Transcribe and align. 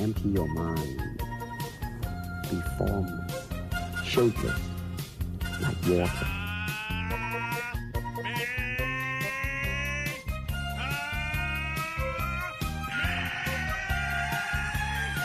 empty 0.00 0.30
your 0.30 0.48
mind. 0.48 1.02
Be 2.50 2.58
formless, 2.78 3.48
shapeless, 4.02 4.60
like 5.60 5.76
water. 5.86 6.26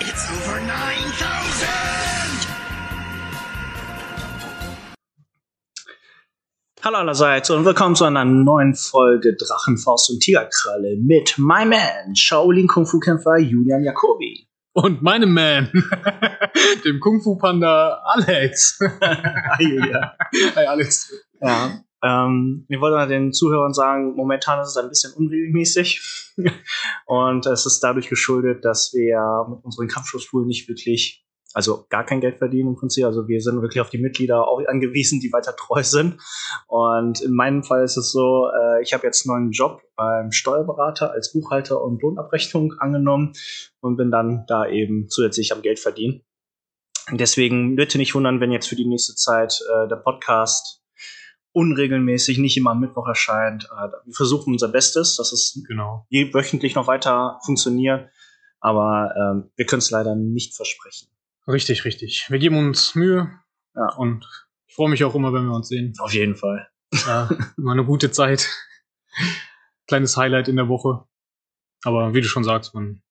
It's 0.02 0.30
over 0.30 0.60
9,000! 0.60 1.68
Hallo 6.84 6.98
allerseits 6.98 7.50
und 7.50 7.64
willkommen 7.64 7.96
zu 7.96 8.04
einer 8.04 8.26
neuen 8.26 8.76
Folge 8.76 9.36
Drachenfaust 9.36 10.10
und 10.10 10.20
Tigerkralle 10.20 10.98
mit 10.98 11.36
my 11.38 11.66
man, 11.66 12.14
Shaolin 12.16 12.68
Kung 12.68 12.86
Fu 12.86 13.00
Kämpfer 13.00 13.38
Julian 13.38 13.84
Jacobi. 13.84 14.45
Und 14.78 15.02
meinem 15.02 15.34
Man, 15.34 15.72
dem 16.86 17.00
Kung 17.00 17.22
Fu 17.22 17.38
Panda 17.38 18.02
Alex. 18.04 18.78
Hi 19.02 19.64
Julian. 19.64 20.12
Hi 20.54 20.66
Alex. 20.66 21.14
Ja, 21.40 21.80
ähm, 22.04 22.66
wir 22.68 22.82
wollen 22.82 23.08
den 23.08 23.32
Zuhörern 23.32 23.74
sagen, 23.74 24.18
momentan 24.18 24.60
ist 24.60 24.72
es 24.72 24.78
ein 24.78 24.90
bisschen 24.90 25.14
unregelmäßig 25.14 26.34
und 27.06 27.46
es 27.46 27.66
ist 27.66 27.80
dadurch 27.80 28.10
geschuldet, 28.10 28.66
dass 28.66 28.92
wir 28.94 29.48
mit 29.50 29.64
unseren 29.64 29.88
Kampfschusspool 29.88 30.46
nicht 30.46 30.68
wirklich, 30.68 31.25
also 31.56 31.86
gar 31.88 32.06
kein 32.06 32.20
Geld 32.20 32.38
verdienen 32.38 32.70
im 32.70 32.76
Prinzip. 32.76 33.06
Also 33.06 33.30
wir 33.30 33.40
sind 33.40 33.62
wirklich 33.62 33.80
auf 33.80 33.90
die 33.90 33.98
Mitglieder 33.98 34.46
auch 34.46 34.62
angewiesen, 34.68 35.22
die 35.22 35.32
weiter 35.32 35.56
treu 35.56 35.84
sind. 35.84 36.20
Und 36.68 37.22
in 37.22 37.34
meinem 37.34 37.64
Fall 37.64 37.86
ist 37.86 37.96
es 37.96 38.12
so, 38.12 38.50
äh, 38.50 38.84
ich 38.84 38.94
habe 38.94 39.08
jetzt 39.08 39.26
einen 39.26 39.44
neuen 39.44 39.52
Job 39.52 39.82
beim 39.96 40.34
Steuerberater 40.34 41.12
als 41.12 41.32
Buchhalter 41.32 41.82
und 41.82 42.02
Lohnabrechnung 42.02 42.74
angenommen 42.80 43.32
und 43.80 43.96
bin 43.96 44.12
dann 44.12 44.44
da 44.48 44.68
eben 44.68 45.08
zusätzlich 45.08 45.54
am 45.54 45.62
Geld 45.62 45.80
verdienen. 45.80 46.26
Deswegen 47.12 47.78
bitte 47.78 47.98
nicht 48.00 48.14
wundern, 48.16 48.42
wenn 48.42 48.52
jetzt 48.52 48.68
für 48.68 48.76
die 48.76 48.88
nächste 48.88 49.16
Zeit 49.16 49.62
äh, 49.62 49.88
der 49.88 49.96
Podcast 49.96 50.84
unregelmäßig, 51.54 52.38
nicht 52.38 52.58
immer 52.58 52.72
am 52.72 52.82
Mittwoch 52.82 53.08
erscheint. 53.08 53.70
Äh, 53.72 53.92
wir 54.06 54.14
versuchen 54.14 54.52
unser 54.52 54.68
Bestes, 54.68 55.16
dass 55.16 55.32
es 55.32 55.64
Genau. 55.66 56.06
wöchentlich 56.12 56.76
noch 56.76 56.88
weiter 56.88 57.40
funktioniert. 57.46 58.10
Aber 58.60 59.14
ähm, 59.16 59.52
wir 59.56 59.66
können 59.66 59.80
es 59.80 59.90
leider 59.90 60.16
nicht 60.16 60.54
versprechen. 60.54 61.15
Richtig, 61.48 61.86
richtig. 61.86 62.26
Wir 62.30 62.40
geben 62.40 62.58
uns 62.58 62.96
Mühe. 62.96 63.32
Ja. 63.76 63.94
Und 63.98 64.26
ich 64.68 64.76
freue 64.76 64.90
mich 64.90 65.04
auch 65.04 65.16
immer, 65.16 65.34
wenn 65.34 65.46
wir 65.46 65.54
uns 65.54 65.68
sehen. 65.68 65.94
Auf 66.00 66.14
jeden 66.14 66.36
Fall. 66.36 66.68
Ja, 67.08 67.30
immer 67.58 67.74
eine 67.74 67.86
gute 67.86 68.12
Zeit. 68.12 68.50
Kleines 69.88 70.18
Highlight 70.18 70.48
in 70.48 70.56
der 70.56 70.68
Woche. 70.68 71.06
Aber 71.84 72.14
wie 72.14 72.22
du 72.22 72.28
schon 72.28 72.44
sagst, 72.44 72.74
man, 72.74 73.04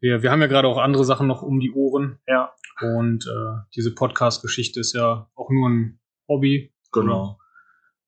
wir, 0.00 0.22
wir 0.22 0.30
haben 0.30 0.40
ja 0.40 0.46
gerade 0.46 0.68
auch 0.68 0.78
andere 0.78 1.04
Sachen 1.04 1.26
noch 1.26 1.42
um 1.42 1.60
die 1.60 1.72
Ohren. 1.72 2.18
Ja, 2.26 2.54
Und 2.80 3.26
äh, 3.26 3.60
diese 3.74 3.94
Podcast-Geschichte 3.94 4.80
ist 4.80 4.94
ja 4.94 5.30
auch 5.34 5.50
nur 5.50 5.68
ein 5.68 6.00
Hobby. 6.28 6.72
genau. 6.92 7.38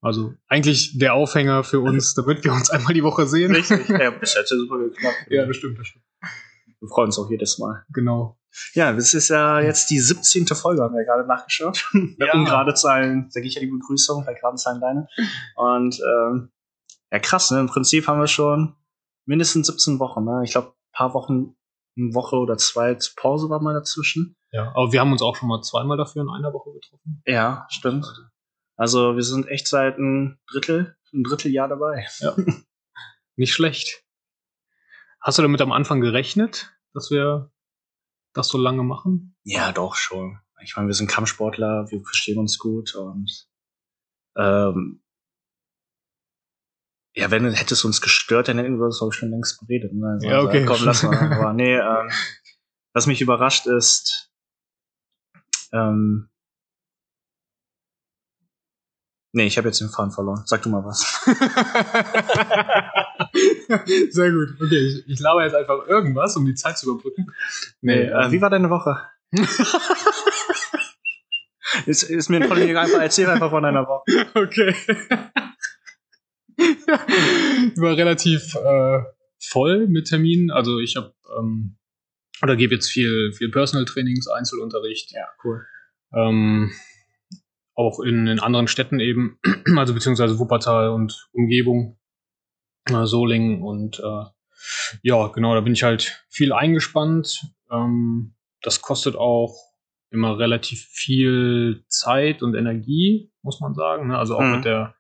Also 0.03 0.33
eigentlich 0.49 0.99
der 0.99 1.13
Aufhänger 1.13 1.63
für 1.63 1.81
uns, 1.81 2.15
damit 2.15 2.43
wir 2.43 2.53
uns 2.55 2.71
einmal 2.71 2.95
die 2.95 3.03
Woche 3.03 3.27
sehen. 3.27 3.55
Richtig. 3.55 3.87
ja, 3.91 4.11
jetzt 4.11 4.35
hat 4.35 4.49
super 4.49 4.79
geklappt. 4.79 5.27
Ja, 5.29 5.45
das 5.45 5.57
stimmt, 5.57 5.79
das 5.79 5.89
stimmt. 5.89 6.07
Wir 6.81 6.89
freuen 6.89 7.09
uns 7.09 7.19
auch 7.19 7.31
jedes 7.31 7.59
Mal. 7.59 7.85
Genau. 7.93 8.40
Ja, 8.75 8.93
das 8.93 9.15
ist 9.15 9.29
ja 9.29 9.61
jetzt 9.61 9.91
die 9.91 9.99
17. 10.01 10.47
Folge, 10.49 10.83
haben 10.83 10.95
wir 10.95 11.05
gerade 11.05 11.27
nachgeschaut. 11.27 11.89
Bei 12.19 12.27
Ja. 12.27 12.35
ungerade 12.35 12.75
Zahlen, 12.75 13.31
sage 13.31 13.47
ich 13.47 13.55
ja 13.55 13.61
die 13.61 13.69
Begrüßung, 13.69 14.25
bei 14.25 14.35
geraden 14.35 14.59
Zahlen 14.59 14.81
deine. 14.81 15.09
Und 15.57 15.99
ähm, 16.01 16.51
ja, 17.13 17.19
krass, 17.21 17.51
ne? 17.51 17.61
Im 17.61 17.67
Prinzip 17.69 18.07
haben 18.09 18.21
wir 18.21 18.27
schon 18.29 18.75
mindestens 19.27 19.67
17 19.69 19.99
Wochen, 19.99 20.25
ne? 20.25 20.43
Ich 20.45 20.53
glaube, 20.53 20.69
ein 20.69 20.93
paar 20.93 21.15
Wochen, 21.15 21.55
eine 21.97 22.15
Woche 22.15 22.37
oder 22.37 22.57
zwei 22.57 22.97
Pause 23.17 23.49
war 23.51 23.61
mal 23.63 23.75
dazwischen. 23.75 24.37
Ja, 24.53 24.69
aber 24.75 24.93
wir 24.93 25.01
haben 25.01 25.13
uns 25.13 25.23
auch 25.23 25.37
schon 25.37 25.49
mal 25.49 25.63
zweimal 25.63 25.97
dafür 25.97 26.23
in 26.23 26.29
einer 26.31 26.53
Woche 26.53 26.73
getroffen. 26.73 27.23
Ja, 27.27 27.67
stimmt. 27.71 28.07
Also 28.77 29.15
wir 29.15 29.23
sind 29.23 29.47
echt 29.49 29.69
seit 29.69 29.99
ein 29.99 30.39
Drittel, 30.51 30.97
ein 31.13 31.23
Dritteljahr 31.23 31.69
dabei. 31.69 32.07
Nicht 33.37 33.53
schlecht. 33.53 34.03
Hast 35.21 35.39
du 35.39 35.43
damit 35.43 35.61
am 35.61 35.71
Anfang 35.73 36.01
gerechnet, 36.01 36.73
dass 36.95 37.11
wir 37.11 37.51
das 38.33 38.49
so 38.49 38.59
lange 38.59 38.83
machen? 38.83 39.37
Ja, 39.45 39.73
doch 39.73 39.95
schon. 39.95 40.39
Ich 40.63 40.77
meine, 40.77 40.89
wir 40.89 40.95
sind 40.95 41.09
Kampfsportler, 41.09 41.87
wir 41.91 42.01
verstehen 42.03 42.39
uns 42.39 42.59
gut 42.59 42.95
und 42.95 43.49
ähm, 44.37 45.03
ja, 47.15 47.31
wenn 47.31 47.51
hätte 47.53 47.75
es 47.75 47.85
uns 47.85 48.01
gestört, 48.01 48.49
dann 48.49 48.59
hätten 48.59 48.79
wir 48.79 48.87
das 48.87 49.03
auch 49.03 49.13
schon 49.13 49.31
längst 49.31 49.61
beredet. 49.61 49.93
Ne? 49.93 50.07
Also, 50.15 50.29
Ja, 50.29 50.43
okay. 50.43 50.65
Komm, 50.65 50.85
lass 50.85 51.03
mal. 51.03 51.17
Aber 51.17 51.53
nee, 51.53 51.75
ähm, 51.77 52.11
was 52.93 53.07
mich 53.07 53.21
überrascht 53.21 53.67
ist, 53.67 54.31
ähm, 55.73 56.31
nee, 59.33 59.47
ich 59.47 59.57
habe 59.59 59.69
jetzt 59.69 59.81
den 59.81 59.89
Faden 59.89 60.13
verloren. 60.13 60.43
Sag 60.47 60.63
du 60.63 60.71
mal 60.71 60.85
was. 60.85 61.01
Sehr 64.11 64.33
gut. 64.33 64.49
Okay, 64.61 64.87
ich, 64.87 65.09
ich 65.09 65.21
laber 65.21 65.45
jetzt 65.45 65.55
einfach 65.55 65.87
irgendwas, 65.87 66.37
um 66.37 66.45
die 66.47 66.55
Zeit 66.55 66.79
zu 66.79 66.91
überbrücken. 66.91 67.27
Nee, 67.81 68.03
äh, 68.03 68.33
wie 68.33 68.41
war 68.41 68.51
deine 68.51 68.71
Woche? 68.71 68.97
ist, 71.87 72.03
ist 72.05 72.29
mir 72.29 72.47
voll 72.47 72.59
egal, 72.59 72.85
einfach 72.85 73.01
erzähl 73.01 73.29
einfach 73.29 73.51
von 73.51 73.63
deiner 73.63 73.87
Woche. 73.87 74.05
Okay. 74.35 74.75
War 77.77 77.97
relativ 77.97 78.55
äh, 78.55 79.01
voll 79.39 79.89
mit 79.89 80.09
Terminen. 80.09 80.51
Also 80.51 80.79
ich 80.79 80.97
habe 80.97 81.15
ähm, 81.39 81.79
oder 82.43 82.57
gebe 82.57 82.75
jetzt 82.75 82.91
viel, 82.91 83.33
viel 83.37 83.51
Personal 83.51 83.85
Trainings, 83.85 84.29
Einzelunterricht. 84.29 85.13
Ja, 85.13 85.29
cool. 85.45 85.67
Ähm, 86.15 86.73
auch 87.81 88.01
in, 88.01 88.27
in 88.27 88.41
anderen 88.41 88.69
Städten 88.69 89.01
eben, 89.01 89.39
also 89.77 89.95
beziehungsweise 89.95 90.39
Wuppertal 90.39 90.91
und 90.91 91.29
Umgebung, 91.33 91.99
äh, 92.87 93.07
Solingen 93.07 93.63
und 93.63 93.99
äh, 94.01 94.25
ja, 95.03 95.29
genau, 95.29 95.55
da 95.55 95.61
bin 95.61 95.73
ich 95.73 95.83
halt 95.83 96.23
viel 96.29 96.53
eingespannt. 96.53 97.43
Ähm, 97.71 98.35
das 98.63 98.83
kostet 98.83 99.17
auch 99.17 99.57
immer 100.11 100.39
relativ 100.39 100.87
viel 100.91 101.85
Zeit 101.89 102.43
und 102.43 102.55
Energie, 102.55 103.33
muss 103.43 103.61
man 103.61 103.75
sagen. 103.75 104.09
Ne? 104.09 104.19
Also 104.19 104.37
auch 104.37 104.43
Mhm. 104.43 104.57
mit 104.57 104.65
der 104.65 104.95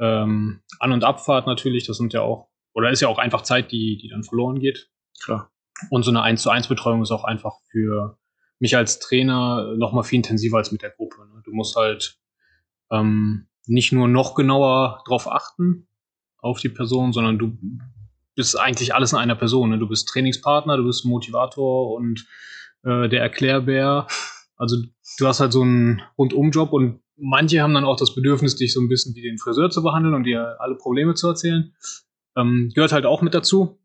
ähm, 0.00 0.62
An- 0.80 0.92
und 0.92 1.04
Abfahrt 1.04 1.46
natürlich, 1.46 1.86
das 1.86 1.98
sind 1.98 2.12
ja 2.14 2.22
auch, 2.22 2.48
oder 2.72 2.90
ist 2.90 3.00
ja 3.02 3.08
auch 3.08 3.18
einfach 3.18 3.42
Zeit, 3.42 3.70
die, 3.70 3.98
die 3.98 4.08
dann 4.08 4.24
verloren 4.24 4.58
geht. 4.58 4.90
Klar. 5.22 5.52
Und 5.90 6.02
so 6.02 6.10
eine 6.10 6.22
1 6.22 6.42
zu 6.42 6.50
1 6.50 6.68
Betreuung 6.68 7.02
ist 7.02 7.10
auch 7.10 7.24
einfach 7.24 7.52
für 7.70 8.18
mich 8.60 8.76
als 8.76 9.00
Trainer 9.00 9.74
noch 9.76 9.92
mal 9.92 10.02
viel 10.02 10.18
intensiver 10.18 10.58
als 10.58 10.70
mit 10.70 10.82
der 10.82 10.90
Gruppe. 10.90 11.26
Ne? 11.26 11.42
Du 11.44 11.52
musst 11.52 11.74
halt 11.76 12.18
ähm, 12.90 13.46
nicht 13.66 13.92
nur 13.92 14.06
noch 14.06 14.34
genauer 14.34 15.02
drauf 15.06 15.30
achten 15.30 15.88
auf 16.38 16.60
die 16.60 16.68
Person, 16.68 17.12
sondern 17.12 17.38
du 17.38 17.58
bist 18.36 18.58
eigentlich 18.58 18.94
alles 18.94 19.12
in 19.12 19.18
einer 19.18 19.34
Person. 19.34 19.70
Ne? 19.70 19.78
Du 19.78 19.88
bist 19.88 20.08
Trainingspartner, 20.08 20.76
du 20.76 20.84
bist 20.84 21.04
Motivator 21.04 21.94
und 21.94 22.26
äh, 22.84 23.08
der 23.08 23.22
Erklärbär. 23.22 24.06
Also 24.56 24.76
du 25.18 25.26
hast 25.26 25.40
halt 25.40 25.52
so 25.52 25.62
einen 25.62 26.02
Rundumjob 26.18 26.72
und 26.72 27.00
manche 27.16 27.62
haben 27.62 27.74
dann 27.74 27.84
auch 27.84 27.96
das 27.96 28.14
Bedürfnis, 28.14 28.56
dich 28.56 28.72
so 28.72 28.80
ein 28.80 28.88
bisschen 28.88 29.14
wie 29.14 29.22
den 29.22 29.38
Friseur 29.38 29.70
zu 29.70 29.82
behandeln 29.82 30.14
und 30.14 30.24
dir 30.24 30.56
alle 30.60 30.74
Probleme 30.74 31.14
zu 31.14 31.28
erzählen. 31.28 31.74
Ähm, 32.36 32.70
gehört 32.74 32.92
halt 32.92 33.06
auch 33.06 33.22
mit 33.22 33.34
dazu. 33.34 33.78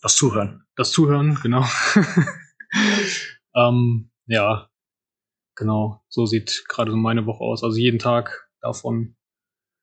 Das 0.00 0.16
Zuhören. 0.16 0.64
Das 0.74 0.90
Zuhören, 0.90 1.38
genau. 1.42 1.64
ähm, 3.56 4.10
ja, 4.26 4.68
genau. 5.56 6.02
So 6.08 6.26
sieht 6.26 6.64
gerade 6.68 6.90
so 6.90 6.96
meine 6.96 7.26
Woche 7.26 7.42
aus. 7.42 7.64
Also 7.64 7.78
jeden 7.78 7.98
Tag 7.98 8.48
davon 8.60 9.16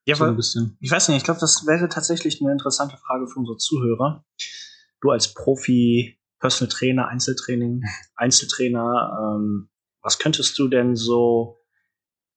Ja, 0.05 0.15
so 0.15 0.25
ein 0.25 0.35
bisschen. 0.35 0.77
ich 0.79 0.91
weiß 0.91 1.09
nicht, 1.09 1.17
ich 1.17 1.23
glaube, 1.23 1.39
das 1.39 1.65
wäre 1.65 1.89
tatsächlich 1.89 2.41
eine 2.41 2.51
interessante 2.51 2.97
Frage 2.97 3.27
für 3.27 3.39
unsere 3.39 3.57
Zuhörer. 3.57 4.25
Du 5.01 5.09
als 5.09 5.33
Profi, 5.33 6.19
Personal 6.39 6.71
Trainer, 6.71 7.07
Einzeltraining, 7.07 7.81
Einzeltrainer, 8.15 9.35
ähm, 9.37 9.69
was 10.01 10.19
könntest 10.19 10.59
du 10.59 10.67
denn 10.67 10.95
so 10.95 11.59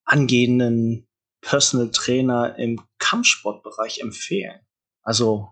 angehenden 0.05 1.07
Personal 1.41 1.91
Trainer 1.91 2.57
im 2.57 2.81
Kampfsportbereich 2.99 3.99
empfehlen? 3.99 4.59
Also, 5.03 5.49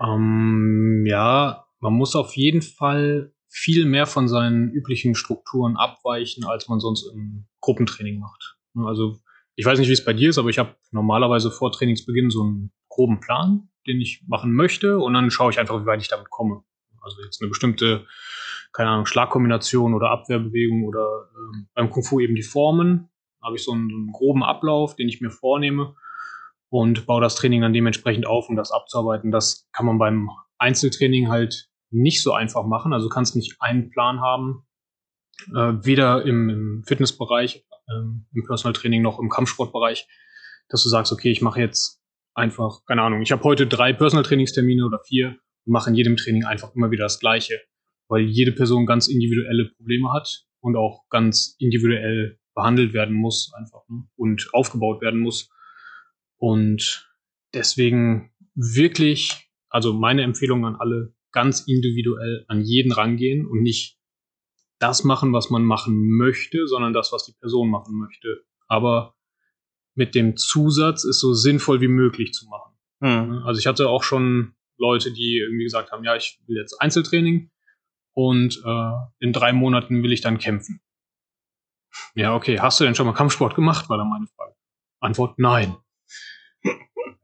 Ähm, 0.00 1.04
ja, 1.06 1.66
man 1.80 1.92
muss 1.94 2.14
auf 2.14 2.36
jeden 2.36 2.62
Fall 2.62 3.34
viel 3.48 3.86
mehr 3.86 4.06
von 4.06 4.28
seinen 4.28 4.70
üblichen 4.70 5.14
Strukturen 5.14 5.76
abweichen, 5.76 6.44
als 6.44 6.68
man 6.68 6.80
sonst 6.80 7.10
im 7.12 7.46
Gruppentraining 7.60 8.20
macht. 8.20 8.56
Also 8.86 9.18
ich 9.56 9.64
weiß 9.64 9.78
nicht, 9.78 9.88
wie 9.88 9.92
es 9.92 10.04
bei 10.04 10.12
dir 10.12 10.30
ist, 10.30 10.38
aber 10.38 10.50
ich 10.50 10.58
habe 10.58 10.76
normalerweise 10.92 11.50
vor 11.50 11.72
Trainingsbeginn 11.72 12.30
so 12.30 12.42
einen 12.42 12.72
groben 12.88 13.20
Plan, 13.20 13.68
den 13.86 14.00
ich 14.00 14.22
machen 14.26 14.52
möchte 14.54 14.98
und 14.98 15.14
dann 15.14 15.30
schaue 15.30 15.50
ich 15.50 15.58
einfach, 15.58 15.80
wie 15.80 15.86
weit 15.86 16.00
ich 16.00 16.08
damit 16.08 16.30
komme. 16.30 16.62
Also 17.00 17.22
jetzt 17.22 17.40
eine 17.40 17.48
bestimmte, 17.48 18.06
keine 18.72 18.90
Ahnung, 18.90 19.06
Schlagkombination 19.06 19.94
oder 19.94 20.10
Abwehrbewegung 20.10 20.84
oder 20.84 21.30
ähm, 21.34 21.68
beim 21.74 21.90
Kung 21.90 22.02
Fu 22.02 22.20
eben 22.20 22.34
die 22.34 22.42
Formen. 22.42 23.08
Habe 23.42 23.56
ich 23.56 23.64
so 23.64 23.72
einen, 23.72 23.88
so 23.88 23.96
einen 23.96 24.12
groben 24.12 24.44
Ablauf, 24.44 24.96
den 24.96 25.08
ich 25.08 25.20
mir 25.20 25.30
vornehme 25.30 25.94
und 26.70 27.06
baue 27.06 27.20
das 27.20 27.34
Training 27.34 27.62
dann 27.62 27.72
dementsprechend 27.72 28.26
auf, 28.26 28.48
um 28.48 28.56
das 28.56 28.72
abzuarbeiten. 28.72 29.30
Das 29.30 29.68
kann 29.72 29.86
man 29.86 29.98
beim 29.98 30.30
Einzeltraining 30.58 31.28
halt 31.28 31.68
nicht 31.90 32.22
so 32.22 32.32
einfach 32.32 32.64
machen. 32.64 32.92
Also 32.92 33.08
kannst 33.08 33.36
nicht 33.36 33.56
einen 33.60 33.90
Plan 33.90 34.20
haben, 34.20 34.66
äh, 35.54 35.74
weder 35.84 36.24
im, 36.24 36.48
im 36.48 36.84
Fitnessbereich, 36.86 37.64
ähm, 37.90 38.26
im 38.32 38.44
Personal 38.44 38.72
Training 38.72 39.02
noch 39.02 39.18
im 39.18 39.28
Kampfsportbereich, 39.28 40.06
dass 40.68 40.82
du 40.82 40.88
sagst, 40.88 41.12
okay, 41.12 41.30
ich 41.30 41.42
mache 41.42 41.60
jetzt 41.60 42.00
einfach, 42.34 42.84
keine 42.86 43.02
Ahnung, 43.02 43.22
ich 43.22 43.32
habe 43.32 43.42
heute 43.44 43.66
drei 43.66 43.92
Personal 43.92 44.24
Trainingstermine 44.24 44.84
oder 44.86 45.00
vier 45.06 45.36
und 45.64 45.72
mache 45.72 45.90
in 45.90 45.96
jedem 45.96 46.16
Training 46.16 46.44
einfach 46.44 46.74
immer 46.74 46.90
wieder 46.90 47.04
das 47.04 47.18
Gleiche, 47.18 47.60
weil 48.08 48.22
jede 48.22 48.52
Person 48.52 48.86
ganz 48.86 49.08
individuelle 49.08 49.70
Probleme 49.76 50.12
hat 50.12 50.44
und 50.60 50.76
auch 50.76 51.08
ganz 51.08 51.56
individuell 51.58 52.38
behandelt 52.54 52.92
werden 52.92 53.14
muss 53.14 53.52
einfach 53.56 53.88
ne? 53.88 54.04
und 54.16 54.48
aufgebaut 54.52 55.00
werden 55.00 55.20
muss. 55.20 55.50
Und 56.38 57.08
deswegen 57.54 58.32
wirklich, 58.54 59.50
also 59.68 59.92
meine 59.92 60.22
Empfehlung 60.22 60.66
an 60.66 60.76
alle, 60.76 61.14
ganz 61.32 61.60
individuell 61.60 62.44
an 62.48 62.62
jeden 62.62 62.92
rangehen 62.92 63.46
und 63.46 63.62
nicht 63.62 63.98
das 64.78 65.04
machen, 65.04 65.32
was 65.32 65.50
man 65.50 65.64
machen 65.64 66.16
möchte, 66.16 66.66
sondern 66.66 66.92
das, 66.92 67.12
was 67.12 67.24
die 67.24 67.34
Person 67.40 67.70
machen 67.70 67.98
möchte. 67.98 68.44
Aber 68.68 69.14
mit 69.94 70.14
dem 70.14 70.36
Zusatz 70.36 71.04
ist 71.04 71.20
so 71.20 71.34
sinnvoll 71.34 71.80
wie 71.80 71.88
möglich 71.88 72.32
zu 72.32 72.46
machen. 72.48 72.74
Mhm. 73.00 73.42
Also 73.44 73.58
ich 73.58 73.66
hatte 73.66 73.88
auch 73.88 74.02
schon 74.02 74.54
Leute, 74.78 75.12
die 75.12 75.38
irgendwie 75.38 75.64
gesagt 75.64 75.90
haben, 75.90 76.04
ja, 76.04 76.14
ich 76.16 76.40
will 76.46 76.56
jetzt 76.56 76.80
Einzeltraining 76.80 77.50
und 78.14 78.62
äh, 78.64 78.92
in 79.18 79.32
drei 79.32 79.52
Monaten 79.52 80.02
will 80.02 80.12
ich 80.12 80.20
dann 80.20 80.38
kämpfen. 80.38 80.80
Ja, 82.14 82.34
okay, 82.34 82.60
hast 82.60 82.78
du 82.78 82.84
denn 82.84 82.94
schon 82.94 83.06
mal 83.06 83.12
Kampfsport 83.12 83.54
gemacht, 83.54 83.88
war 83.88 83.98
dann 83.98 84.08
meine 84.08 84.26
Frage. 84.26 84.54
Antwort, 85.00 85.38
nein. 85.38 85.76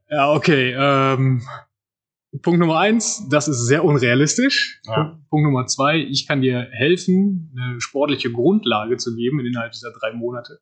ja, 0.09 0.31
okay, 0.31 0.75
ähm, 0.77 1.41
Punkt 2.41 2.59
Nummer 2.59 2.79
eins, 2.79 3.27
das 3.29 3.47
ist 3.47 3.65
sehr 3.67 3.83
unrealistisch. 3.83 4.81
Ja. 4.85 5.19
Punkt 5.29 5.45
Nummer 5.45 5.67
zwei, 5.67 5.97
ich 5.97 6.27
kann 6.27 6.41
dir 6.41 6.67
helfen, 6.71 7.53
eine 7.55 7.79
sportliche 7.81 8.31
Grundlage 8.31 8.97
zu 8.97 9.15
geben 9.15 9.39
innerhalb 9.39 9.73
dieser 9.73 9.91
drei 9.91 10.13
Monate. 10.13 10.59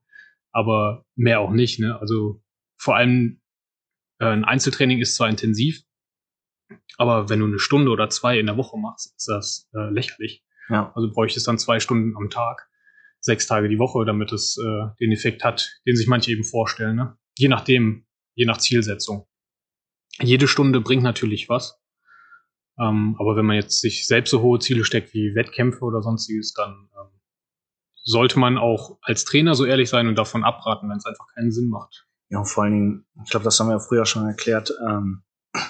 Aber 0.52 1.06
mehr 1.16 1.40
auch 1.40 1.52
nicht, 1.52 1.80
ne? 1.80 2.00
Also 2.00 2.42
vor 2.78 2.96
allem 2.96 3.42
äh, 4.20 4.25
ein 4.25 4.46
Einzeltraining 4.46 5.00
ist 5.00 5.16
zwar 5.16 5.30
intensiv, 5.30 5.81
aber 6.98 7.30
wenn 7.30 7.40
du 7.40 7.46
eine 7.46 7.60
Stunde 7.60 7.92
oder 7.92 8.10
zwei 8.10 8.38
in 8.38 8.46
der 8.46 8.58
Woche 8.58 8.78
machst, 8.78 9.16
ist 9.16 9.28
das 9.28 9.70
äh, 9.74 9.90
lächerlich. 9.90 10.44
Ja. 10.70 10.92
Also 10.96 11.12
bräuchtest 11.12 11.48
dann 11.48 11.58
zwei 11.58 11.80
Stunden 11.80 12.16
am 12.18 12.30
Tag, 12.30 12.70
sechs 13.20 13.48
Tage 13.48 13.70
die 13.70 13.80
Woche, 13.80 14.06
damit 14.06 14.31
es 14.31 14.58
äh, 14.58 14.88
den 15.00 15.12
Effekt 15.12 15.44
hat, 15.44 15.80
den 15.88 15.96
sich 15.96 16.08
manche 16.08 16.31
eben 16.31 16.44
vorstellen. 16.44 16.96
Ne? 16.96 17.18
Je 17.38 17.48
nachdem, 17.48 18.06
je 18.36 18.46
nach 18.46 18.58
Zielsetzung 18.58 19.28
jede 20.21 20.48
Stunde 20.48 20.81
bringt 20.81 21.04
natürlich 21.04 21.50
was. 21.50 21.80
Ähm, 22.80 23.15
aber 23.19 23.36
wenn 23.36 23.45
man 23.45 23.56
jetzt 23.56 23.81
sich 23.81 24.07
selbst 24.07 24.31
so 24.31 24.42
hohe 24.42 24.60
Ziele 24.60 24.83
steckt 24.83 25.13
wie 25.13 25.36
Wettkämpfe 25.36 25.83
oder 25.83 26.01
sonstiges, 26.01 26.54
dann 26.54 26.89
ähm, 27.00 27.19
sollte 28.04 28.39
man 28.39 28.57
auch 28.57 28.98
als 29.01 29.25
Trainer 29.25 29.56
so 29.56 29.65
ehrlich 29.65 29.89
sein 29.89 30.07
und 30.07 30.15
davon 30.15 30.44
abraten, 30.44 30.89
wenn 30.89 30.98
es 30.98 31.06
einfach 31.06 31.27
keinen 31.36 31.51
Sinn 31.51 31.69
macht. 31.69 32.07
Ja, 32.30 32.39
und 32.39 32.45
vor 32.45 32.63
allen 32.63 32.74
Dingen, 32.74 33.06
ich 33.24 33.30
glaube, 33.30 33.44
das 33.44 33.60
haben 33.60 33.68
wir 33.68 33.74
ja 33.74 33.80
früher 33.80 34.06
schon 34.06 34.25
erklärt, 34.25 34.74
ähm, 34.88 35.24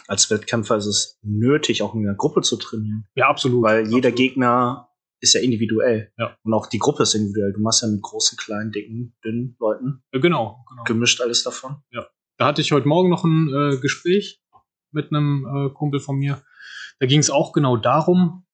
als 0.08 0.30
Wettkämpfer 0.30 0.78
ist 0.78 0.86
es 0.86 1.20
nötig, 1.24 1.82
auch 1.82 1.94
in 1.94 2.08
einer 2.08 2.16
Gruppe 2.16 2.42
zu 2.42 2.56
trainieren. 2.56 3.06
Ja, 3.16 3.28
absolut. 3.28 3.64
Weil 3.64 3.84
jeder 3.84 4.10
absolut. 4.10 4.16
Gegner 4.16 4.90
ist 5.20 5.34
ja 5.34 5.42
individuell. 5.42 6.12
Ja. 6.18 6.38
Und 6.44 6.54
auch 6.54 6.68
die 6.68 6.80
Gruppe 6.80 7.04
ist 7.04 7.16
individuell. 7.16 7.54
Du 7.54 7.62
machst 7.62 7.82
ja 7.82 7.88
mit 7.90 8.02
großen, 8.02 8.38
kleinen, 8.38 8.72
dicken, 8.72 9.16
dünnen 9.24 9.56
Leuten. 9.60 10.04
Ja, 10.14 10.20
genau, 10.20 10.66
genau. 10.70 10.84
Gemischt 10.84 11.22
alles 11.22 11.44
davon. 11.44 11.82
Ja. 11.92 12.08
Da 12.38 12.48
hatte 12.48 12.62
ich 12.62 12.72
heute 12.72 12.88
Morgen 12.88 13.10
noch 13.10 13.24
ein 13.24 13.50
äh, 13.50 13.78
Gespräch 13.78 14.42
mit 14.92 15.12
einem 15.12 15.46
äh, 15.46 15.74
Kumpel 15.74 16.00
von 16.00 16.18
mir. 16.18 16.44
Da 17.00 17.06
ging 17.06 17.20
es 17.20 17.30
auch 17.30 17.54
genau 17.54 17.78
darum, 17.78 18.46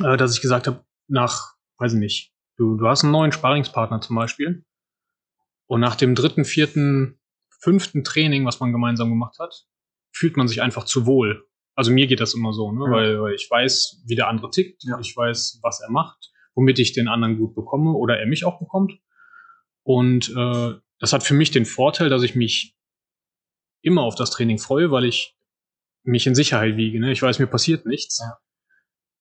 äh, 0.00 0.16
dass 0.16 0.34
ich 0.34 0.40
gesagt 0.40 0.66
habe, 0.66 0.84
nach, 1.06 1.54
weiß 1.78 1.94
ich 1.94 1.98
nicht, 1.98 2.32
du, 2.56 2.76
du 2.76 2.86
hast 2.88 3.04
einen 3.04 3.12
neuen 3.12 3.32
Sparringspartner 3.32 4.00
zum 4.00 4.16
Beispiel. 4.16 4.64
Und 5.66 5.80
nach 5.80 5.96
dem 5.96 6.14
dritten, 6.14 6.44
vierten, 6.44 7.20
fünften 7.60 8.04
Training, 8.04 8.46
was 8.46 8.60
man 8.60 8.72
gemeinsam 8.72 9.10
gemacht 9.10 9.38
hat, 9.38 9.66
fühlt 10.12 10.36
man 10.36 10.48
sich 10.48 10.62
einfach 10.62 10.84
zu 10.84 11.06
wohl. 11.06 11.46
Also 11.74 11.92
mir 11.92 12.06
geht 12.06 12.20
das 12.20 12.34
immer 12.34 12.52
so, 12.52 12.72
ne? 12.72 12.84
Ja. 12.86 12.90
weil, 12.90 13.22
weil 13.22 13.34
ich 13.34 13.48
weiß, 13.48 14.02
wie 14.06 14.16
der 14.16 14.28
andere 14.28 14.50
tickt, 14.50 14.82
ja. 14.84 14.98
ich 14.98 15.16
weiß, 15.16 15.60
was 15.62 15.80
er 15.80 15.90
macht, 15.90 16.32
womit 16.54 16.78
ich 16.80 16.92
den 16.92 17.06
anderen 17.06 17.38
gut 17.38 17.54
bekomme 17.54 17.92
oder 17.92 18.18
er 18.18 18.26
mich 18.26 18.44
auch 18.44 18.58
bekommt. 18.58 18.94
Und 19.84 20.34
äh, 20.36 20.74
das 20.98 21.12
hat 21.12 21.22
für 21.22 21.34
mich 21.34 21.52
den 21.52 21.66
Vorteil, 21.66 22.08
dass 22.08 22.24
ich 22.24 22.34
mich 22.34 22.77
immer 23.82 24.02
auf 24.02 24.14
das 24.14 24.30
Training 24.30 24.58
freue, 24.58 24.90
weil 24.90 25.04
ich 25.04 25.36
mich 26.02 26.26
in 26.26 26.34
Sicherheit 26.34 26.76
wiege. 26.76 27.00
Ne? 27.00 27.12
Ich 27.12 27.22
weiß, 27.22 27.38
mir 27.38 27.46
passiert 27.46 27.86
nichts. 27.86 28.20
Ja. 28.20 28.38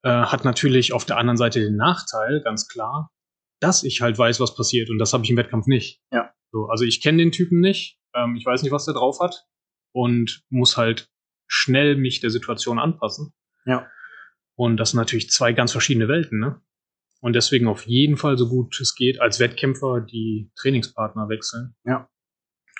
Äh, 0.04 0.26
hat 0.28 0.46
natürlich 0.46 0.94
auf 0.94 1.06
der 1.06 1.18
anderen 1.18 1.38
Seite 1.38 1.60
den 1.60 1.76
Nachteil, 1.76 2.42
ganz 2.42 2.68
klar, 2.68 3.12
dass 3.60 3.84
ich 3.84 4.02
halt 4.02 4.18
weiß, 4.18 4.40
was 4.40 4.56
passiert. 4.56 4.90
Und 4.90 5.00
das 5.00 5.14
habe 5.14 5.24
ich 5.24 5.30
im 5.30 5.38
Wettkampf 5.38 5.68
nicht. 5.68 6.02
Ja. 6.12 6.32
So, 6.52 6.68
also 6.68 6.86
ich 6.86 7.02
kenne 7.02 7.18
den 7.18 7.32
Typen 7.32 7.60
nicht. 7.60 8.00
Ähm, 8.14 8.36
ich 8.36 8.46
weiß 8.46 8.64
nicht, 8.64 8.72
was 8.72 8.86
der 8.86 8.94
drauf 8.94 9.20
hat. 9.20 9.46
Und 9.92 10.44
muss 10.50 10.78
halt 10.78 11.10
schnell 11.48 11.96
mich 11.96 12.20
der 12.20 12.30
Situation 12.30 12.78
anpassen. 12.78 13.34
Ja. 13.66 13.88
Und 14.56 14.78
das 14.78 14.92
sind 14.92 15.00
natürlich 15.00 15.30
zwei 15.30 15.54
ganz 15.54 15.72
verschiedene 15.72 16.08
Welten, 16.08 16.40
ne? 16.40 16.62
Und 17.20 17.34
deswegen 17.34 17.68
auf 17.68 17.88
jeden 17.88 18.16
Fall 18.16 18.38
so 18.38 18.48
gut 18.48 18.80
es 18.80 18.94
geht, 18.94 19.20
als 19.20 19.40
Wettkämpfer 19.40 20.02
die 20.02 20.52
Trainingspartner 20.56 21.30
wechseln. 21.30 21.76
Ja. 21.84 22.10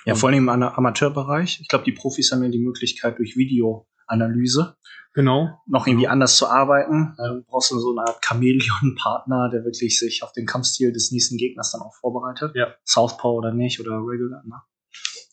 Ja, 0.08 0.14
vor 0.14 0.30
allem 0.30 0.48
im 0.48 0.48
Amateurbereich. 0.48 1.60
Ich 1.60 1.68
glaube, 1.68 1.84
die 1.84 1.92
Profis 1.92 2.32
haben 2.32 2.42
ja 2.42 2.48
die 2.48 2.58
Möglichkeit, 2.58 3.18
durch 3.18 3.36
Video 3.36 3.86
Analyse. 4.06 4.76
Genau. 5.12 5.60
Noch 5.66 5.86
irgendwie 5.86 6.08
anders 6.08 6.36
zu 6.36 6.46
arbeiten. 6.46 7.14
Du 7.18 7.44
brauchst 7.46 7.70
du 7.70 7.78
so 7.78 7.90
eine 7.90 8.08
Art 8.08 8.24
Chamäleon-Partner, 8.24 9.50
der 9.50 9.64
wirklich 9.64 9.98
sich 9.98 10.22
auf 10.22 10.32
den 10.32 10.46
Kampfstil 10.46 10.92
des 10.92 11.12
nächsten 11.12 11.36
Gegners 11.36 11.72
dann 11.72 11.82
auch 11.82 11.94
vorbereitet. 11.94 12.52
Ja. 12.54 12.74
Southpaw 12.84 13.36
oder 13.36 13.52
nicht 13.52 13.80
oder 13.80 13.98
Regular, 13.98 14.42
ne? 14.44 14.62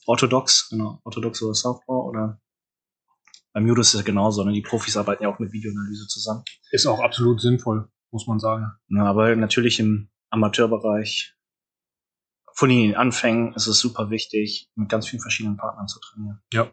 Orthodox, 0.08 0.70
genau. 0.70 1.00
Orthodox 1.06 1.42
oder 1.42 1.54
Southpaw 1.54 2.10
oder 2.10 2.42
beim 3.54 3.66
Judo 3.68 3.80
ist 3.80 3.94
es 3.94 4.04
genauso, 4.04 4.44
ne? 4.44 4.52
Die 4.52 4.62
Profis 4.62 4.98
arbeiten 4.98 5.24
ja 5.24 5.30
auch 5.30 5.40
mit 5.40 5.54
Videoanalyse 5.54 6.08
zusammen. 6.08 6.44
Ist 6.72 6.86
auch 6.86 7.00
absolut 7.00 7.40
sinnvoll, 7.40 7.88
muss 8.12 8.28
man 8.28 8.40
sagen. 8.40 8.74
Ja, 8.90 9.06
aber 9.06 9.36
natürlich 9.38 9.80
im 9.80 10.10
Amateurbereich, 10.32 11.35
von 12.56 12.70
den 12.70 12.96
Anfängen 12.96 13.54
ist 13.54 13.68
es 13.68 13.80
super 13.80 14.10
wichtig, 14.10 14.72
mit 14.76 14.90
ganz 14.90 15.08
vielen 15.08 15.22
verschiedenen 15.22 15.58
Partnern 15.58 15.88
zu 15.88 16.00
trainieren. 16.00 16.42
Ja. 16.54 16.72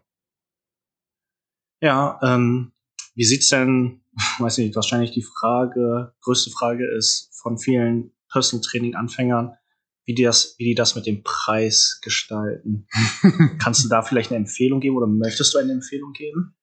Ja, 1.81 2.19
ähm, 2.23 2.71
wie 3.15 3.25
sieht's 3.25 3.49
denn, 3.49 4.01
weiß 4.39 4.57
nicht, 4.59 4.75
wahrscheinlich 4.75 5.11
die 5.11 5.23
Frage, 5.23 6.15
größte 6.21 6.51
Frage 6.51 6.87
ist 6.97 7.37
von 7.41 7.57
vielen 7.57 8.13
Personal 8.31 8.63
Training 8.63 8.95
Anfängern, 8.95 9.57
wie 10.05 10.15
die 10.15 10.23
das, 10.23 10.55
wie 10.57 10.63
die 10.63 10.75
das 10.75 10.95
mit 10.95 11.05
dem 11.05 11.21
Preis 11.23 11.99
gestalten. 12.01 12.87
Kannst 13.59 13.83
du 13.83 13.89
da 13.89 14.01
vielleicht 14.01 14.31
eine 14.31 14.39
Empfehlung 14.39 14.79
geben 14.79 14.95
oder 14.95 15.07
möchtest 15.07 15.53
du 15.53 15.59
eine 15.59 15.73
Empfehlung 15.73 16.13
geben? 16.13 16.55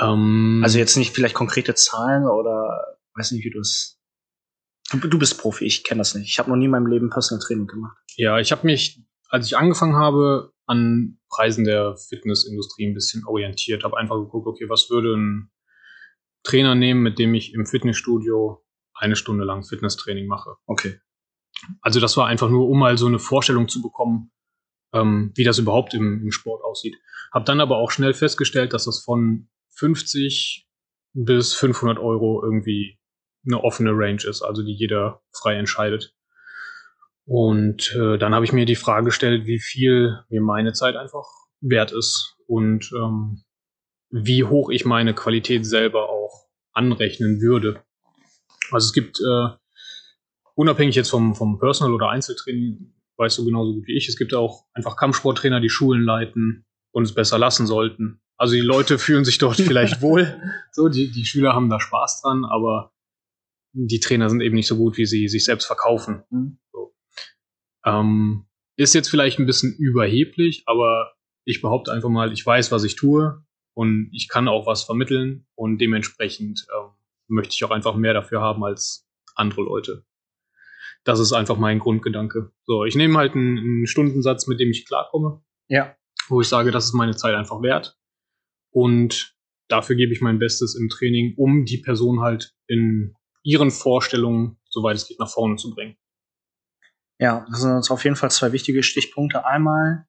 Um, 0.00 0.62
also 0.64 0.78
jetzt 0.78 0.96
nicht 0.96 1.14
vielleicht 1.14 1.34
konkrete 1.34 1.74
Zahlen 1.74 2.24
oder 2.24 2.98
weiß 3.14 3.30
nicht, 3.32 3.44
wie 3.44 3.50
du 3.50 3.60
es. 3.60 3.93
Du, 4.90 4.98
du 4.98 5.18
bist 5.18 5.38
Profi, 5.38 5.64
ich 5.64 5.84
kenne 5.84 6.00
das 6.00 6.14
nicht. 6.14 6.28
Ich 6.28 6.38
habe 6.38 6.50
noch 6.50 6.56
nie 6.56 6.66
in 6.66 6.70
meinem 6.70 6.86
Leben 6.86 7.10
Personal 7.10 7.44
Training 7.44 7.66
gemacht. 7.66 7.96
Ja, 8.16 8.38
ich 8.38 8.52
habe 8.52 8.66
mich, 8.66 9.02
als 9.28 9.46
ich 9.46 9.56
angefangen 9.56 9.96
habe, 9.96 10.52
an 10.66 11.18
Preisen 11.28 11.64
der 11.64 11.96
Fitnessindustrie 11.96 12.86
ein 12.86 12.94
bisschen 12.94 13.24
orientiert. 13.26 13.84
Habe 13.84 13.96
einfach 13.96 14.16
geguckt, 14.16 14.46
okay, 14.46 14.68
was 14.68 14.88
würde 14.90 15.16
ein 15.16 15.50
Trainer 16.42 16.74
nehmen, 16.74 17.02
mit 17.02 17.18
dem 17.18 17.34
ich 17.34 17.54
im 17.54 17.66
Fitnessstudio 17.66 18.62
eine 18.94 19.16
Stunde 19.16 19.44
lang 19.44 19.64
Fitnesstraining 19.64 20.26
mache. 20.26 20.56
Okay. 20.66 21.00
Also 21.80 22.00
das 22.00 22.16
war 22.16 22.26
einfach 22.26 22.50
nur, 22.50 22.68
um 22.68 22.78
mal 22.78 22.98
so 22.98 23.06
eine 23.06 23.18
Vorstellung 23.18 23.68
zu 23.68 23.82
bekommen, 23.82 24.30
ähm, 24.92 25.32
wie 25.34 25.44
das 25.44 25.58
überhaupt 25.58 25.94
im, 25.94 26.22
im 26.22 26.30
Sport 26.30 26.62
aussieht. 26.62 26.96
Habe 27.32 27.44
dann 27.44 27.60
aber 27.60 27.78
auch 27.78 27.90
schnell 27.90 28.14
festgestellt, 28.14 28.72
dass 28.72 28.84
das 28.84 29.00
von 29.00 29.48
50 29.70 30.68
bis 31.14 31.54
500 31.54 31.98
Euro 31.98 32.42
irgendwie 32.44 32.98
eine 33.46 33.62
offene 33.62 33.90
Range 33.92 34.22
ist, 34.28 34.42
also 34.42 34.62
die 34.62 34.74
jeder 34.74 35.22
frei 35.32 35.56
entscheidet. 35.56 36.14
Und 37.26 37.94
äh, 37.98 38.18
dann 38.18 38.34
habe 38.34 38.44
ich 38.44 38.52
mir 38.52 38.66
die 38.66 38.76
Frage 38.76 39.06
gestellt, 39.06 39.46
wie 39.46 39.58
viel 39.58 40.18
mir 40.28 40.42
meine 40.42 40.72
Zeit 40.72 40.96
einfach 40.96 41.26
wert 41.60 41.92
ist 41.92 42.36
und 42.46 42.92
ähm, 42.92 43.42
wie 44.10 44.44
hoch 44.44 44.70
ich 44.70 44.84
meine 44.84 45.14
Qualität 45.14 45.66
selber 45.66 46.08
auch 46.10 46.46
anrechnen 46.72 47.40
würde. 47.40 47.82
Also 48.70 48.86
es 48.86 48.92
gibt, 48.92 49.20
äh, 49.20 49.48
unabhängig 50.54 50.94
jetzt 50.94 51.10
vom, 51.10 51.34
vom 51.34 51.58
Personal- 51.58 51.94
oder 51.94 52.10
Einzeltraining, 52.10 52.94
weißt 53.16 53.38
du 53.38 53.44
genauso 53.44 53.74
gut 53.74 53.86
wie 53.86 53.96
ich, 53.96 54.08
es 54.08 54.16
gibt 54.16 54.34
auch 54.34 54.66
einfach 54.74 54.96
Kampfsporttrainer, 54.96 55.60
die 55.60 55.68
Schulen 55.68 56.02
leiten 56.02 56.64
und 56.92 57.04
es 57.04 57.14
besser 57.14 57.38
lassen 57.38 57.66
sollten. 57.66 58.20
Also 58.36 58.54
die 58.54 58.60
Leute 58.60 58.98
fühlen 58.98 59.24
sich 59.24 59.38
dort 59.38 59.56
vielleicht 59.60 60.00
wohl, 60.00 60.40
so 60.72 60.88
die, 60.88 61.10
die 61.10 61.24
Schüler 61.24 61.54
haben 61.54 61.70
da 61.70 61.80
Spaß 61.80 62.22
dran, 62.22 62.44
aber 62.44 62.92
die 63.74 64.00
Trainer 64.00 64.30
sind 64.30 64.40
eben 64.40 64.54
nicht 64.54 64.68
so 64.68 64.76
gut, 64.76 64.96
wie 64.96 65.04
sie 65.06 65.28
sich 65.28 65.44
selbst 65.44 65.66
verkaufen. 65.66 66.22
Mhm. 66.30 66.58
Ähm, 67.84 68.46
ist 68.76 68.94
jetzt 68.94 69.08
vielleicht 69.10 69.38
ein 69.38 69.46
bisschen 69.46 69.74
überheblich, 69.76 70.62
aber 70.66 71.12
ich 71.44 71.60
behaupte 71.60 71.92
einfach 71.92 72.08
mal, 72.08 72.32
ich 72.32 72.44
weiß, 72.44 72.72
was 72.72 72.84
ich 72.84 72.96
tue 72.96 73.44
und 73.74 74.08
ich 74.12 74.28
kann 74.28 74.48
auch 74.48 74.66
was 74.66 74.84
vermitteln 74.84 75.46
und 75.54 75.78
dementsprechend 75.78 76.66
ähm, 76.74 76.90
möchte 77.28 77.52
ich 77.54 77.64
auch 77.64 77.70
einfach 77.70 77.94
mehr 77.94 78.14
dafür 78.14 78.40
haben 78.40 78.64
als 78.64 79.06
andere 79.34 79.62
Leute. 79.62 80.04
Das 81.04 81.20
ist 81.20 81.32
einfach 81.32 81.58
mein 81.58 81.80
Grundgedanke. 81.80 82.52
So, 82.64 82.84
ich 82.84 82.94
nehme 82.94 83.18
halt 83.18 83.34
einen, 83.34 83.58
einen 83.58 83.86
Stundensatz, 83.86 84.46
mit 84.46 84.58
dem 84.60 84.70
ich 84.70 84.86
klarkomme, 84.86 85.42
Ja. 85.68 85.94
wo 86.28 86.40
ich 86.40 86.48
sage, 86.48 86.70
das 86.70 86.86
ist 86.86 86.94
meine 86.94 87.14
Zeit 87.16 87.34
einfach 87.34 87.60
wert. 87.60 87.98
Und 88.70 89.36
dafür 89.68 89.96
gebe 89.96 90.12
ich 90.12 90.22
mein 90.22 90.38
Bestes 90.38 90.74
im 90.74 90.88
Training, 90.88 91.34
um 91.36 91.64
die 91.66 91.78
Person 91.78 92.20
halt 92.20 92.54
in 92.66 93.14
ihren 93.44 93.70
Vorstellungen, 93.70 94.58
soweit 94.68 94.96
es 94.96 95.06
geht, 95.06 95.20
nach 95.20 95.30
vorne 95.30 95.56
zu 95.56 95.70
bringen. 95.70 95.96
Ja, 97.20 97.46
das 97.48 97.60
sind 97.60 97.70
uns 97.70 97.90
auf 97.90 98.02
jeden 98.02 98.16
Fall 98.16 98.30
zwei 98.30 98.50
wichtige 98.50 98.82
Stichpunkte. 98.82 99.46
Einmal 99.46 100.06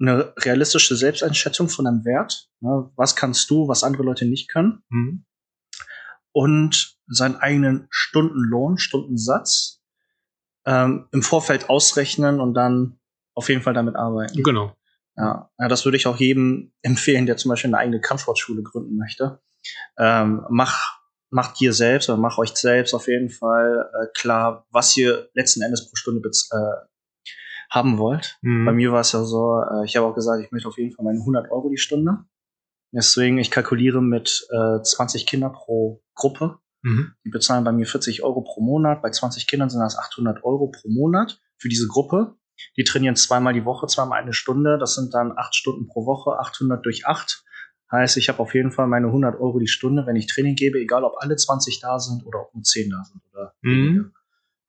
eine 0.00 0.34
realistische 0.38 0.96
Selbsteinschätzung 0.96 1.68
von 1.68 1.86
einem 1.86 2.04
Wert. 2.04 2.48
Ne? 2.60 2.90
Was 2.96 3.14
kannst 3.14 3.48
du, 3.50 3.68
was 3.68 3.84
andere 3.84 4.02
Leute 4.02 4.24
nicht 4.26 4.50
können? 4.50 4.82
Mhm. 4.88 5.24
Und 6.32 6.98
seinen 7.06 7.36
eigenen 7.36 7.86
Stundenlohn, 7.90 8.78
Stundensatz 8.78 9.80
ähm, 10.66 11.06
im 11.12 11.22
Vorfeld 11.22 11.68
ausrechnen 11.68 12.40
und 12.40 12.54
dann 12.54 12.98
auf 13.34 13.48
jeden 13.48 13.62
Fall 13.62 13.74
damit 13.74 13.94
arbeiten. 13.94 14.42
Genau. 14.42 14.74
Ja, 15.16 15.50
ja, 15.58 15.68
das 15.68 15.84
würde 15.84 15.96
ich 15.96 16.08
auch 16.08 16.16
jedem 16.16 16.72
empfehlen, 16.82 17.26
der 17.26 17.36
zum 17.36 17.50
Beispiel 17.50 17.70
eine 17.70 17.78
eigene 17.78 18.00
Kampfsportschule 18.00 18.62
gründen 18.64 18.96
möchte. 18.96 19.40
Ähm, 19.96 20.44
mach, 20.50 20.98
macht 21.34 21.58
dir 21.58 21.72
selbst 21.72 22.08
oder 22.08 22.16
mach 22.16 22.38
euch 22.38 22.54
selbst 22.54 22.94
auf 22.94 23.08
jeden 23.08 23.28
Fall 23.28 23.90
äh, 23.92 24.06
klar, 24.14 24.66
was 24.70 24.96
ihr 24.96 25.28
letzten 25.34 25.62
Endes 25.62 25.88
pro 25.88 25.96
Stunde 25.96 26.20
äh, 26.28 26.56
haben 27.68 27.98
wollt. 27.98 28.38
Mhm. 28.42 28.64
Bei 28.64 28.72
mir 28.72 28.92
war 28.92 29.00
es 29.00 29.10
ja 29.10 29.24
so, 29.24 29.60
äh, 29.60 29.84
ich 29.84 29.96
habe 29.96 30.06
auch 30.06 30.14
gesagt, 30.14 30.44
ich 30.44 30.52
möchte 30.52 30.68
auf 30.68 30.78
jeden 30.78 30.92
Fall 30.92 31.04
meine 31.04 31.18
100 31.18 31.50
Euro 31.50 31.68
die 31.70 31.76
Stunde. 31.76 32.18
Deswegen, 32.92 33.38
ich 33.38 33.50
kalkuliere 33.50 34.00
mit 34.00 34.46
äh, 34.50 34.80
20 34.80 35.26
Kinder 35.26 35.50
pro 35.50 36.04
Gruppe. 36.14 36.58
Mhm. 36.82 37.14
Die 37.24 37.30
bezahlen 37.30 37.64
bei 37.64 37.72
mir 37.72 37.86
40 37.86 38.22
Euro 38.22 38.42
pro 38.42 38.60
Monat. 38.60 39.02
Bei 39.02 39.10
20 39.10 39.48
Kindern 39.48 39.70
sind 39.70 39.80
das 39.80 39.98
800 39.98 40.44
Euro 40.44 40.68
pro 40.68 40.88
Monat 40.88 41.40
für 41.58 41.68
diese 41.68 41.88
Gruppe. 41.88 42.36
Die 42.76 42.84
trainieren 42.84 43.16
zweimal 43.16 43.54
die 43.54 43.64
Woche, 43.64 43.88
zweimal 43.88 44.22
eine 44.22 44.34
Stunde. 44.34 44.78
Das 44.78 44.94
sind 44.94 45.12
dann 45.12 45.32
acht 45.36 45.56
Stunden 45.56 45.88
pro 45.88 46.06
Woche, 46.06 46.38
800 46.38 46.86
durch 46.86 47.08
acht. 47.08 47.44
Heißt, 47.94 48.16
ich 48.16 48.28
habe 48.28 48.40
auf 48.40 48.54
jeden 48.54 48.72
Fall 48.72 48.88
meine 48.88 49.06
100 49.06 49.40
Euro 49.40 49.60
die 49.60 49.68
Stunde, 49.68 50.04
wenn 50.04 50.16
ich 50.16 50.26
Training 50.26 50.56
gebe, 50.56 50.80
egal 50.80 51.04
ob 51.04 51.14
alle 51.18 51.36
20 51.36 51.78
da 51.80 52.00
sind 52.00 52.26
oder 52.26 52.40
ob 52.40 52.54
nur 52.54 52.64
10 52.64 52.90
da 52.90 53.04
sind 53.04 53.22
oder 53.32 53.54
Mhm. 53.62 54.12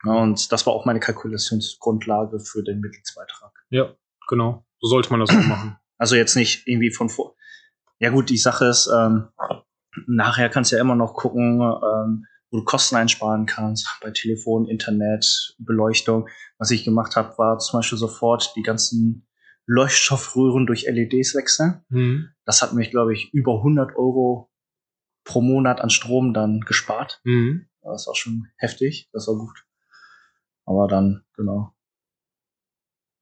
Ja, 0.06 0.14
und 0.14 0.52
das 0.52 0.68
war 0.68 0.74
auch 0.74 0.86
meine 0.86 1.00
Kalkulationsgrundlage 1.00 2.40
für 2.40 2.64
den 2.64 2.80
Mitgliedsbeitrag. 2.80 3.52
Ja, 3.72 3.96
genau. 4.28 4.64
So 4.80 4.88
sollte 4.90 5.10
man 5.10 5.22
das 5.22 5.32
auch 5.32 5.44
machen. 5.48 5.78
Also 5.98 6.18
jetzt 6.18 6.36
nicht 6.36 6.68
irgendwie 6.68 6.92
von 6.92 7.08
vor. 7.08 7.36
Ja 8.00 8.10
gut, 8.10 8.30
die 8.30 8.38
Sache 8.38 8.66
ist, 8.66 8.92
ähm, 8.94 9.30
nachher 10.08 10.50
kannst 10.50 10.72
du 10.72 10.76
ja 10.76 10.82
immer 10.82 10.96
noch 10.96 11.14
gucken, 11.14 11.62
ähm, 11.62 12.26
wo 12.52 12.58
du 12.58 12.66
Kosten 12.66 12.98
einsparen 12.98 13.46
kannst 13.46 13.88
bei 14.02 14.12
Telefon, 14.12 14.68
Internet, 14.68 15.56
Beleuchtung. 15.58 16.28
Was 16.58 16.72
ich 16.72 16.84
gemacht 16.84 17.16
habe, 17.16 17.38
war 17.38 17.60
zum 17.60 17.80
Beispiel 17.80 17.98
sofort 17.98 18.52
die 18.58 18.62
ganzen 18.62 19.26
Leuchtstoffröhren 19.68 20.66
durch 20.68 20.86
LEDs 20.88 21.36
wechseln. 21.36 21.84
Mhm. 21.90 22.30
Das 22.46 22.62
hat 22.62 22.74
mich, 22.74 22.92
glaube 22.92 23.14
ich, 23.14 23.34
über 23.34 23.58
100 23.58 23.96
Euro 23.96 24.52
pro 25.24 25.42
Monat 25.42 25.82
an 25.82 25.90
Strom 25.90 26.34
dann 26.34 26.62
gespart. 26.62 27.20
Mhm. 27.24 27.68
Das 27.82 28.08
war 28.08 28.16
schon 28.16 28.48
heftig, 28.58 29.10
das 29.12 29.28
war 29.28 29.36
gut. 29.36 29.66
Aber 30.66 30.88
dann, 30.88 31.24
genau. 31.36 31.72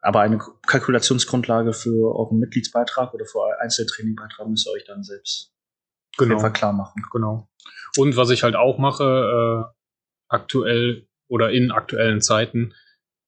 Aber 0.02 0.20
eine 0.22 0.38
Kalkulationsgrundlage 0.68 1.72
für 1.74 2.14
euren 2.16 2.40
Mitgliedsbeitrag 2.40 3.14
oder 3.14 3.26
für 3.26 3.40
euren 3.40 3.60
Einzeltrainingbeitrag 3.62 4.48
müsst 4.48 4.68
ihr 4.68 4.72
euch 4.74 4.86
dann 4.86 5.04
selbst 5.04 5.54
auf 6.16 6.20
jeden 6.22 6.30
Genau. 6.32 6.42
Fall 6.42 6.54
klar 6.54 6.74
machen. 6.74 7.02
Genau. 7.12 7.50
Und 7.98 8.18
was 8.18 8.30
ich 8.30 8.44
halt 8.44 8.56
auch 8.56 8.78
mache, 8.78 9.70
äh, 9.72 9.74
aktuell 10.28 11.08
oder 11.30 11.52
in 11.52 11.72
aktuellen 11.72 12.22
Zeiten, 12.22 12.74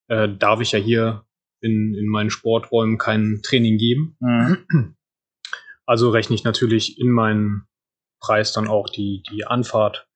äh, 0.08 0.28
darf 0.30 0.60
ich 0.60 0.74
ja 0.74 0.80
hier 0.80 1.25
in, 1.66 1.96
in 1.96 2.08
meinen 2.08 2.30
Sporträumen 2.30 2.98
kein 2.98 3.42
Training 3.44 3.78
geben. 3.78 4.16
Mhm. 4.20 4.96
Also 5.86 6.10
rechne 6.10 6.36
ich 6.36 6.44
natürlich 6.44 7.00
in 7.00 7.10
meinen 7.12 7.68
Preis 8.20 8.54
dann 8.54 8.68
auch 8.68 8.90
die, 8.90 9.24
die 9.32 9.46
Anfahrt 9.46 10.08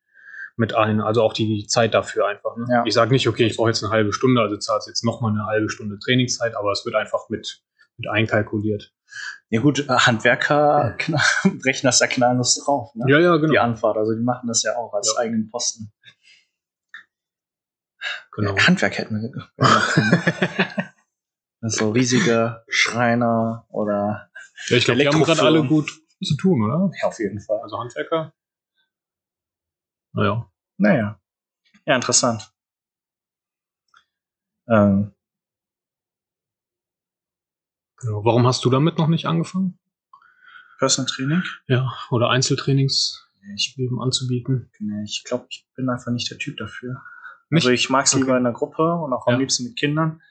mit 0.56 0.74
ein, 0.74 1.00
also 1.00 1.22
auch 1.22 1.34
die 1.34 1.68
Zeit 1.68 1.94
dafür 1.94 2.28
einfach. 2.28 2.58
Ne? 2.58 2.66
Ja. 2.70 2.84
Ich 2.86 2.94
sage 2.94 3.12
nicht, 3.12 3.28
okay, 3.28 3.46
ich 3.46 3.56
brauche 3.56 3.70
jetzt 3.70 3.84
eine 3.84 3.92
halbe 3.94 4.12
Stunde, 4.14 4.42
also 4.42 4.58
zahlst 4.58 4.88
jetzt 4.88 5.06
nochmal 5.06 5.32
eine 5.32 5.46
halbe 5.46 5.70
Stunde 5.70 5.98
Trainingszeit, 6.00 6.56
aber 6.56 6.72
es 6.72 6.84
wird 6.86 6.96
einfach 6.96 7.30
mit, 7.30 7.62
mit 7.98 8.10
einkalkuliert. 8.10 8.92
Ja 9.50 9.62
gut, 9.62 9.80
äh, 9.80 9.94
Handwerker 9.94 10.96
kna- 11.00 11.62
brechen 11.64 11.86
das 11.88 12.00
ja 12.00 12.08
knalllos 12.08 12.64
drauf, 12.64 12.94
ne? 12.96 13.06
Ja, 13.08 13.20
ja, 13.20 13.38
genau. 13.38 13.52
Die 13.52 13.60
Anfahrt, 13.60 13.98
also 13.98 14.14
die 14.14 14.22
machen 14.24 14.48
das 14.48 14.64
ja 14.64 14.76
auch 14.76 14.94
als 14.94 15.14
Ja. 15.16 15.22
eigenen 15.22 15.50
Posten. 15.50 15.92
genau. 18.34 18.56
Ja, 18.56 18.68
Handwerk 18.68 18.98
hätten 18.98 19.16
wir 19.22 19.50
So 21.70 21.92
riesige 21.92 22.64
Schreiner 22.68 23.66
oder 23.70 24.30
Ja, 24.68 24.78
ich 24.78 24.86
glaube, 24.86 25.00
die 25.02 25.08
haben 25.08 25.22
gerade 25.24 25.42
alle 25.44 25.64
gut 25.66 25.90
zu 26.24 26.36
tun, 26.36 26.64
oder? 26.64 26.92
ja, 27.02 27.08
auf 27.08 27.20
jeden 27.20 27.40
Fall. 27.40 27.60
Also 27.62 27.80
Handwerker. 27.80 28.34
Naja. 30.14 30.52
Naja. 30.78 31.20
Ja, 31.86 31.96
interessant. 31.96 32.52
Ähm, 34.68 35.14
Genau. 38.02 38.24
Warum 38.24 38.48
hast 38.48 38.64
du 38.64 38.70
damit 38.70 38.98
noch 38.98 39.08
nicht 39.08 39.26
angefangen? 39.26 39.78
Personal 40.78 41.12
Training? 41.12 41.44
Ja, 41.68 41.92
oder 42.12 42.30
Einzeltrainings 42.30 43.28
Ich, 43.56 43.76
eben 43.78 44.02
anzubieten? 44.02 44.72
nee, 44.80 45.04
ich 45.04 45.24
glaube, 45.26 45.48
ich 45.50 45.68
bin 45.76 45.90
einfach 45.90 46.12
nicht 46.12 46.32
der 46.32 46.38
Typ 46.38 46.56
dafür. 46.58 47.02
Nicht? 47.50 47.66
Also 47.66 47.72
ich 47.72 47.90
mag 47.90 48.06
es 48.06 48.14
Okay. 48.14 48.22
lieber 48.24 48.38
in 48.38 48.44
der 48.46 48.54
Gruppe 48.54 48.94
und 48.94 49.12
auch 49.12 49.28
am 49.28 49.34
Ja. 49.34 49.40
liebsten 49.40 49.66
mit 49.66 49.76
Kindern 49.76 50.22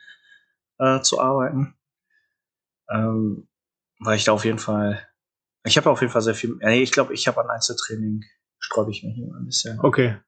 äh, 0.79 1.01
zu 1.01 1.21
arbeiten. 1.21 1.75
Ähm, 2.91 3.49
weil 4.01 4.17
ich 4.17 4.25
da 4.25 4.33
auf 4.33 4.45
jeden 4.45 4.59
Fall, 4.59 5.07
ich 5.65 5.77
habe 5.77 5.91
auf 5.91 6.01
jeden 6.01 6.13
Fall 6.13 6.23
sehr 6.23 6.35
viel, 6.35 6.57
nee, 6.61 6.83
ich 6.83 6.93
glaube, 6.93 7.13
ich 7.15 7.27
habe 7.29 7.41
an 7.41 7.51
Einzeltraining, 7.51 8.25
sträube 8.59 8.91
ich 8.91 9.03
mich 9.03 9.19
immer 9.19 9.37
ein 9.37 9.47
bisschen. 9.47 9.79
Okay. 9.81 10.19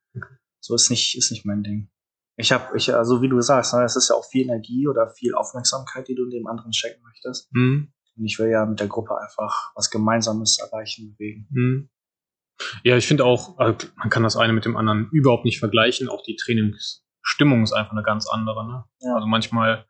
So 0.60 0.74
ist 0.74 0.90
nicht, 0.90 1.16
ist 1.16 1.30
nicht 1.30 1.46
mein 1.46 1.62
Ding. 1.62 1.90
Ich 2.36 2.52
habe, 2.52 2.76
ich, 2.76 2.94
also 2.94 3.22
wie 3.22 3.28
du 3.28 3.40
sagst, 3.40 3.74
ne, 3.74 3.84
es 3.84 3.96
ist 3.96 4.08
ja 4.08 4.16
auch 4.16 4.24
viel 4.24 4.42
Energie 4.42 4.86
oder 4.88 5.10
viel 5.10 5.34
Aufmerksamkeit, 5.34 6.08
die 6.08 6.14
du 6.14 6.28
dem 6.28 6.46
anderen 6.46 6.72
schenken 6.72 7.02
möchtest. 7.02 7.50
Hm. 7.52 7.92
Und 8.16 8.24
ich 8.24 8.38
will 8.38 8.50
ja 8.50 8.66
mit 8.66 8.80
der 8.80 8.88
Gruppe 8.88 9.18
einfach 9.18 9.72
was 9.74 9.90
Gemeinsames 9.90 10.58
erreichen, 10.58 11.12
bewegen. 11.12 11.48
Hm. 11.52 11.90
Ja, 12.82 12.96
ich 12.96 13.06
finde 13.06 13.24
auch, 13.24 13.58
also 13.58 13.88
man 13.96 14.10
kann 14.10 14.22
das 14.22 14.36
eine 14.36 14.52
mit 14.52 14.64
dem 14.64 14.76
anderen 14.76 15.08
überhaupt 15.12 15.44
nicht 15.44 15.58
vergleichen. 15.58 16.08
Auch 16.08 16.22
die 16.22 16.36
Trainingsstimmung 16.36 17.62
ist 17.62 17.72
einfach 17.72 17.92
eine 17.92 18.02
ganz 18.02 18.28
andere. 18.28 18.66
Ne? 18.66 18.84
Ja. 19.00 19.14
Also 19.14 19.26
manchmal 19.26 19.86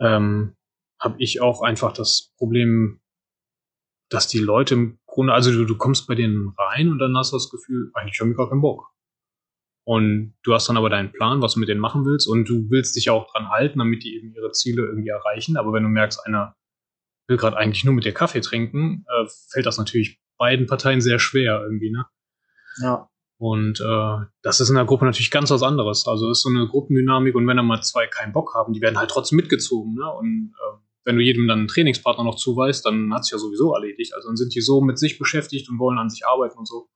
ähm, 0.00 0.56
habe 1.00 1.16
ich 1.18 1.40
auch 1.40 1.62
einfach 1.62 1.92
das 1.92 2.32
Problem, 2.36 3.00
dass 4.08 4.28
die 4.28 4.38
Leute 4.38 4.74
im 4.74 4.98
Grunde, 5.06 5.32
also 5.32 5.50
du, 5.50 5.64
du 5.64 5.76
kommst 5.76 6.06
bei 6.06 6.14
denen 6.14 6.54
rein 6.56 6.90
und 6.90 6.98
dann 6.98 7.16
hast 7.16 7.32
du 7.32 7.36
das 7.36 7.50
Gefühl, 7.50 7.90
eigentlich 7.94 8.20
habe 8.20 8.30
ich 8.30 8.36
gar 8.36 8.48
keinen 8.48 8.60
Bock. 8.60 8.92
Und 9.84 10.34
du 10.44 10.54
hast 10.54 10.68
dann 10.68 10.76
aber 10.76 10.90
deinen 10.90 11.12
Plan, 11.12 11.42
was 11.42 11.54
du 11.54 11.60
mit 11.60 11.68
denen 11.68 11.80
machen 11.80 12.04
willst 12.04 12.28
und 12.28 12.48
du 12.48 12.70
willst 12.70 12.94
dich 12.94 13.10
auch 13.10 13.30
dran 13.32 13.48
halten, 13.48 13.80
damit 13.80 14.04
die 14.04 14.14
eben 14.14 14.32
ihre 14.32 14.52
Ziele 14.52 14.82
irgendwie 14.82 15.08
erreichen. 15.08 15.56
Aber 15.56 15.72
wenn 15.72 15.82
du 15.82 15.88
merkst, 15.88 16.24
einer 16.24 16.54
will 17.26 17.36
gerade 17.36 17.56
eigentlich 17.56 17.84
nur 17.84 17.94
mit 17.94 18.04
dir 18.04 18.14
Kaffee 18.14 18.40
trinken, 18.40 19.04
äh, 19.08 19.26
fällt 19.50 19.66
das 19.66 19.78
natürlich 19.78 20.20
beiden 20.38 20.66
Parteien 20.66 21.00
sehr 21.00 21.18
schwer 21.18 21.62
irgendwie, 21.62 21.90
ne? 21.90 22.06
Ja. 22.80 23.08
Und 23.42 23.80
äh, 23.80 24.24
das 24.42 24.60
ist 24.60 24.68
in 24.68 24.76
der 24.76 24.84
Gruppe 24.84 25.04
natürlich 25.04 25.32
ganz 25.32 25.50
was 25.50 25.64
anderes. 25.64 26.06
Also 26.06 26.30
ist 26.30 26.42
so 26.42 26.48
eine 26.48 26.68
Gruppendynamik 26.68 27.34
und 27.34 27.44
wenn 27.48 27.56
dann 27.56 27.66
mal 27.66 27.82
zwei 27.82 28.06
keinen 28.06 28.32
Bock 28.32 28.54
haben, 28.54 28.72
die 28.72 28.80
werden 28.80 28.98
halt 28.98 29.10
trotzdem 29.10 29.34
mitgezogen, 29.34 29.94
ne? 29.94 30.08
Und 30.12 30.52
äh, 30.54 30.78
wenn 31.04 31.16
du 31.16 31.22
jedem 31.22 31.48
dann 31.48 31.58
einen 31.58 31.66
Trainingspartner 31.66 32.22
noch 32.22 32.36
zuweist, 32.36 32.86
dann 32.86 33.12
hat's 33.12 33.32
ja 33.32 33.38
sowieso 33.38 33.74
erledigt. 33.74 34.14
Also 34.14 34.28
dann 34.28 34.36
sind 34.36 34.54
die 34.54 34.60
so 34.60 34.80
mit 34.80 34.96
sich 34.96 35.18
beschäftigt 35.18 35.68
und 35.68 35.80
wollen 35.80 35.98
an 35.98 36.08
sich 36.08 36.24
arbeiten 36.24 36.56
und 36.56 36.68
so. 36.68 36.88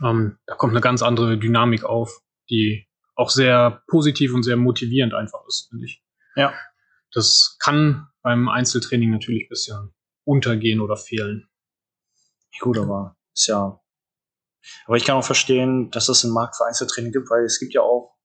Ähm, 0.00 0.38
da 0.46 0.54
kommt 0.54 0.74
eine 0.74 0.80
ganz 0.80 1.02
andere 1.02 1.36
Dynamik 1.36 1.82
auf, 1.82 2.20
die 2.50 2.86
auch 3.16 3.30
sehr 3.30 3.82
positiv 3.88 4.34
und 4.34 4.44
sehr 4.44 4.56
motivierend 4.56 5.12
einfach 5.12 5.40
ist, 5.48 5.70
finde 5.70 5.86
ich. 5.86 6.04
Ja. 6.36 6.54
Das 7.10 7.56
kann 7.58 8.06
beim 8.22 8.48
Einzeltraining 8.48 9.10
natürlich 9.10 9.46
ein 9.46 9.48
bisschen 9.48 9.92
untergehen 10.22 10.78
oder 10.78 10.96
fehlen. 10.96 11.48
Gut, 12.60 12.78
aber 12.78 13.16
ist 13.34 13.48
ja. 13.48 13.80
Aber 14.86 14.96
ich 14.96 15.04
kann 15.04 15.16
auch 15.16 15.24
verstehen, 15.24 15.90
dass 15.90 16.08
es 16.08 16.24
einen 16.24 16.34
Markt 16.34 16.56
für 16.56 16.66
Einzeltraining 16.66 17.12
gibt, 17.12 17.30
weil 17.30 17.44
es 17.44 17.58
gibt 17.58 17.74
ja 17.74 17.82
auch 17.82 18.16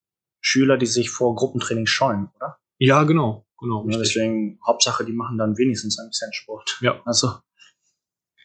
Schüler, 0.42 0.78
die 0.78 0.86
sich 0.86 1.10
vor 1.10 1.36
Gruppentraining 1.36 1.86
scheuen, 1.86 2.30
oder? 2.36 2.58
Ja, 2.78 3.04
genau, 3.04 3.48
genau. 3.60 3.86
Ja, 3.90 3.98
deswegen, 3.98 4.60
Hauptsache, 4.66 5.06
die 5.06 5.14
machen 5.14 5.38
dann 5.38 5.58
wenigstens 5.58 5.98
ein 6.00 6.10
bisschen 6.10 6.34
Sport. 6.34 6.78
Ja. 6.82 7.02
Also, 7.06 7.40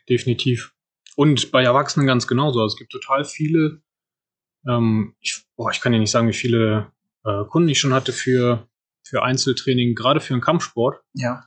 definitiv. 0.08 0.72
Und 1.16 1.50
bei 1.50 1.64
Erwachsenen 1.64 2.06
ganz 2.06 2.28
genauso. 2.28 2.60
Also 2.60 2.74
es 2.74 2.78
gibt 2.78 2.92
total 2.92 3.24
viele, 3.24 3.82
ähm, 4.68 5.16
ich, 5.18 5.44
boah, 5.56 5.72
ich 5.72 5.80
kann 5.80 5.92
ja 5.92 5.98
nicht 5.98 6.12
sagen, 6.12 6.28
wie 6.28 6.32
viele 6.32 6.92
äh, 7.24 7.44
Kunden 7.46 7.68
ich 7.68 7.80
schon 7.80 7.92
hatte 7.92 8.12
für, 8.12 8.68
für 9.04 9.24
Einzeltraining, 9.24 9.96
gerade 9.96 10.20
für 10.20 10.34
den 10.34 10.40
Kampfsport, 10.40 11.02
ja. 11.14 11.44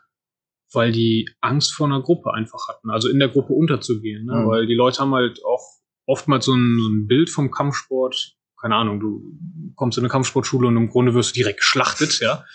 weil 0.74 0.92
die 0.92 1.30
Angst 1.40 1.74
vor 1.74 1.88
einer 1.88 2.02
Gruppe 2.02 2.34
einfach 2.34 2.68
hatten, 2.68 2.90
also 2.90 3.08
in 3.08 3.20
der 3.20 3.30
Gruppe 3.30 3.54
unterzugehen. 3.54 4.26
Ne? 4.26 4.42
Mhm. 4.42 4.48
Weil 4.48 4.68
die 4.68 4.76
Leute 4.76 5.00
haben 5.00 5.16
halt 5.16 5.40
auch 5.46 5.81
oftmals 6.12 6.46
so 6.46 6.54
ein, 6.54 6.78
so 6.80 6.90
ein 6.90 7.08
Bild 7.08 7.30
vom 7.30 7.52
Kampfsport. 7.52 8.36
Keine 8.60 8.76
Ahnung, 8.76 9.00
du 9.00 9.74
kommst 9.76 9.98
in 9.98 10.04
eine 10.04 10.12
Kampfsportschule 10.12 10.68
und 10.68 10.78
im 10.78 10.90
Grunde 10.90 11.14
wirst 11.14 11.32
du 11.32 11.40
direkt 11.40 11.60
geschlachtet, 11.60 12.20
ja. 12.20 12.46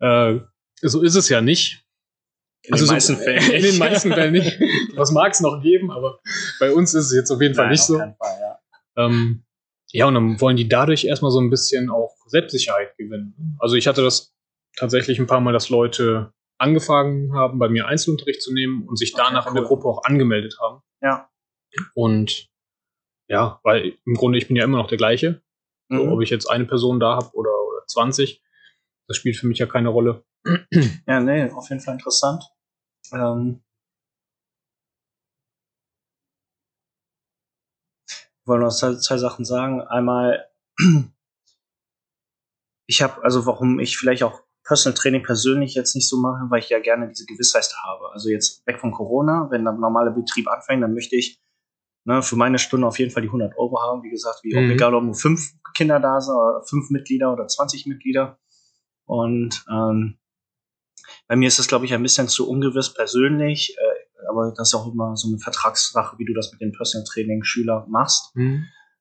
Äh, 0.00 0.40
so 0.80 1.02
ist 1.02 1.14
es 1.14 1.28
ja 1.28 1.40
nicht. 1.40 1.84
In 2.62 2.76
den 2.76 2.86
meisten 2.86 3.16
so, 3.16 3.22
Fällen 3.22 3.50
In 3.52 3.62
den 3.62 3.78
meisten 3.78 4.12
Fällen 4.12 4.32
nicht. 4.32 4.58
Was 4.96 5.12
mag 5.12 5.32
es 5.32 5.40
noch 5.40 5.62
geben, 5.62 5.90
aber 5.90 6.20
bei 6.58 6.72
uns 6.72 6.94
ist 6.94 7.06
es 7.06 7.12
jetzt 7.14 7.30
auf 7.30 7.40
jeden 7.40 7.54
Fall 7.54 7.66
Nein, 7.66 7.72
nicht 7.72 7.82
so. 7.82 7.98
Fall, 7.98 8.16
ja. 8.20 8.58
Ähm, 8.96 9.44
ja, 9.92 10.06
und 10.06 10.14
dann 10.14 10.40
wollen 10.40 10.56
die 10.56 10.68
dadurch 10.68 11.04
erstmal 11.04 11.30
so 11.30 11.40
ein 11.40 11.50
bisschen 11.50 11.88
auch 11.90 12.14
Selbstsicherheit 12.26 12.96
gewinnen. 12.96 13.56
Also 13.58 13.76
ich 13.76 13.86
hatte 13.86 14.02
das 14.02 14.34
tatsächlich 14.76 15.18
ein 15.18 15.26
paar 15.26 15.40
Mal, 15.40 15.52
dass 15.52 15.70
Leute 15.70 16.32
angefangen 16.58 17.32
haben, 17.32 17.58
bei 17.58 17.68
mir 17.68 17.86
Einzelunterricht 17.86 18.42
zu 18.42 18.52
nehmen 18.52 18.86
und 18.86 18.98
sich 18.98 19.14
Okay, 19.14 19.22
danach 19.26 19.46
in 19.46 19.54
der 19.54 19.62
cool. 19.62 19.68
Gruppe 19.68 19.88
auch 19.88 20.04
angemeldet 20.04 20.56
haben. 20.60 20.82
Ja. 21.00 21.30
Und 21.94 22.48
ja, 23.28 23.60
weil 23.62 23.98
im 24.04 24.14
Grunde 24.14 24.38
ich 24.38 24.48
bin 24.48 24.56
ja 24.56 24.64
immer 24.64 24.78
noch 24.78 24.88
der 24.88 24.98
gleiche. 24.98 25.42
So, 25.90 26.04
Mhm. 26.04 26.12
ob 26.12 26.20
ich 26.22 26.30
jetzt 26.30 26.46
eine 26.46 26.66
Person 26.66 27.00
da 27.00 27.16
habe 27.16 27.30
oder, 27.34 27.50
oder 27.50 27.86
20, 27.86 28.42
das 29.06 29.16
spielt 29.16 29.36
für 29.36 29.46
mich 29.46 29.58
ja 29.58 29.66
keine 29.66 29.88
Rolle. 29.88 30.24
Ja, 31.06 31.20
nee, 31.20 31.50
auf 31.50 31.68
jeden 31.70 31.80
Fall 31.80 31.94
interessant. 31.94 32.44
Ähm, 33.12 33.62
ich 38.06 38.46
wollte 38.46 38.64
noch 38.64 38.72
zwei, 38.72 38.94
zwei 38.96 39.16
Sachen 39.18 39.44
sagen. 39.44 39.80
Einmal, 39.82 40.46
ich 42.86 43.02
habe, 43.02 43.22
also 43.22 43.46
warum 43.46 43.78
ich 43.78 43.96
vielleicht 43.98 44.22
auch 44.22 44.42
Personal 44.64 44.96
Training 44.98 45.22
persönlich 45.22 45.74
jetzt 45.74 45.94
nicht 45.94 46.08
so 46.08 46.18
mache, 46.18 46.44
weil 46.50 46.58
ich 46.60 46.68
ja 46.68 46.78
gerne 46.78 47.08
diese 47.08 47.24
Gewissheit 47.24 47.66
habe. 47.82 48.10
Also 48.12 48.28
jetzt 48.28 48.66
weg 48.66 48.78
von 48.78 48.92
Corona, 48.92 49.48
wenn 49.50 49.64
der 49.64 49.72
normale 49.72 50.10
Betrieb 50.10 50.46
anfängt, 50.48 50.82
dann 50.82 50.92
möchte 50.92 51.16
ich 51.16 51.40
ne, 52.08 52.22
für 52.22 52.36
meine 52.36 52.58
Stunde 52.58 52.86
auf 52.86 52.98
jeden 52.98 53.10
Fall 53.10 53.22
die 53.22 53.28
100 53.28 53.56
Euro 53.58 53.80
haben. 53.82 54.02
Wie 54.02 54.10
gesagt, 54.10 54.40
wie 54.42 54.56
Mhm. 54.56 54.70
egal 54.70 54.94
ob 54.94 55.04
nur 55.04 55.14
fünf 55.14 55.52
Kinder 55.74 56.00
da 56.00 56.20
sind, 56.20 56.34
oder 56.34 56.62
fünf 56.66 56.90
Mitglieder 56.90 57.32
oder 57.32 57.46
20 57.46 57.86
Mitglieder. 57.86 58.38
Und 59.04 59.64
ähm, 59.70 60.18
bei 61.28 61.36
mir 61.36 61.48
ist 61.48 61.58
es, 61.58 61.68
glaube 61.68 61.84
ich, 61.84 61.92
ein 61.92 62.02
bisschen 62.02 62.28
zu 62.28 62.48
ungewiss 62.48 62.92
persönlich, 62.94 63.76
äh, 63.78 64.26
aber 64.28 64.52
das 64.56 64.68
ist 64.68 64.74
auch 64.74 64.90
immer 64.92 65.16
so 65.16 65.28
eine 65.28 65.38
Vertragssache, 65.38 66.18
wie 66.18 66.24
du 66.24 66.34
das 66.34 66.50
mit 66.50 66.60
dem 66.60 66.72
Personal 66.72 67.04
Training 67.06 67.44
Schüler 67.44 67.86
machst. 67.88 68.34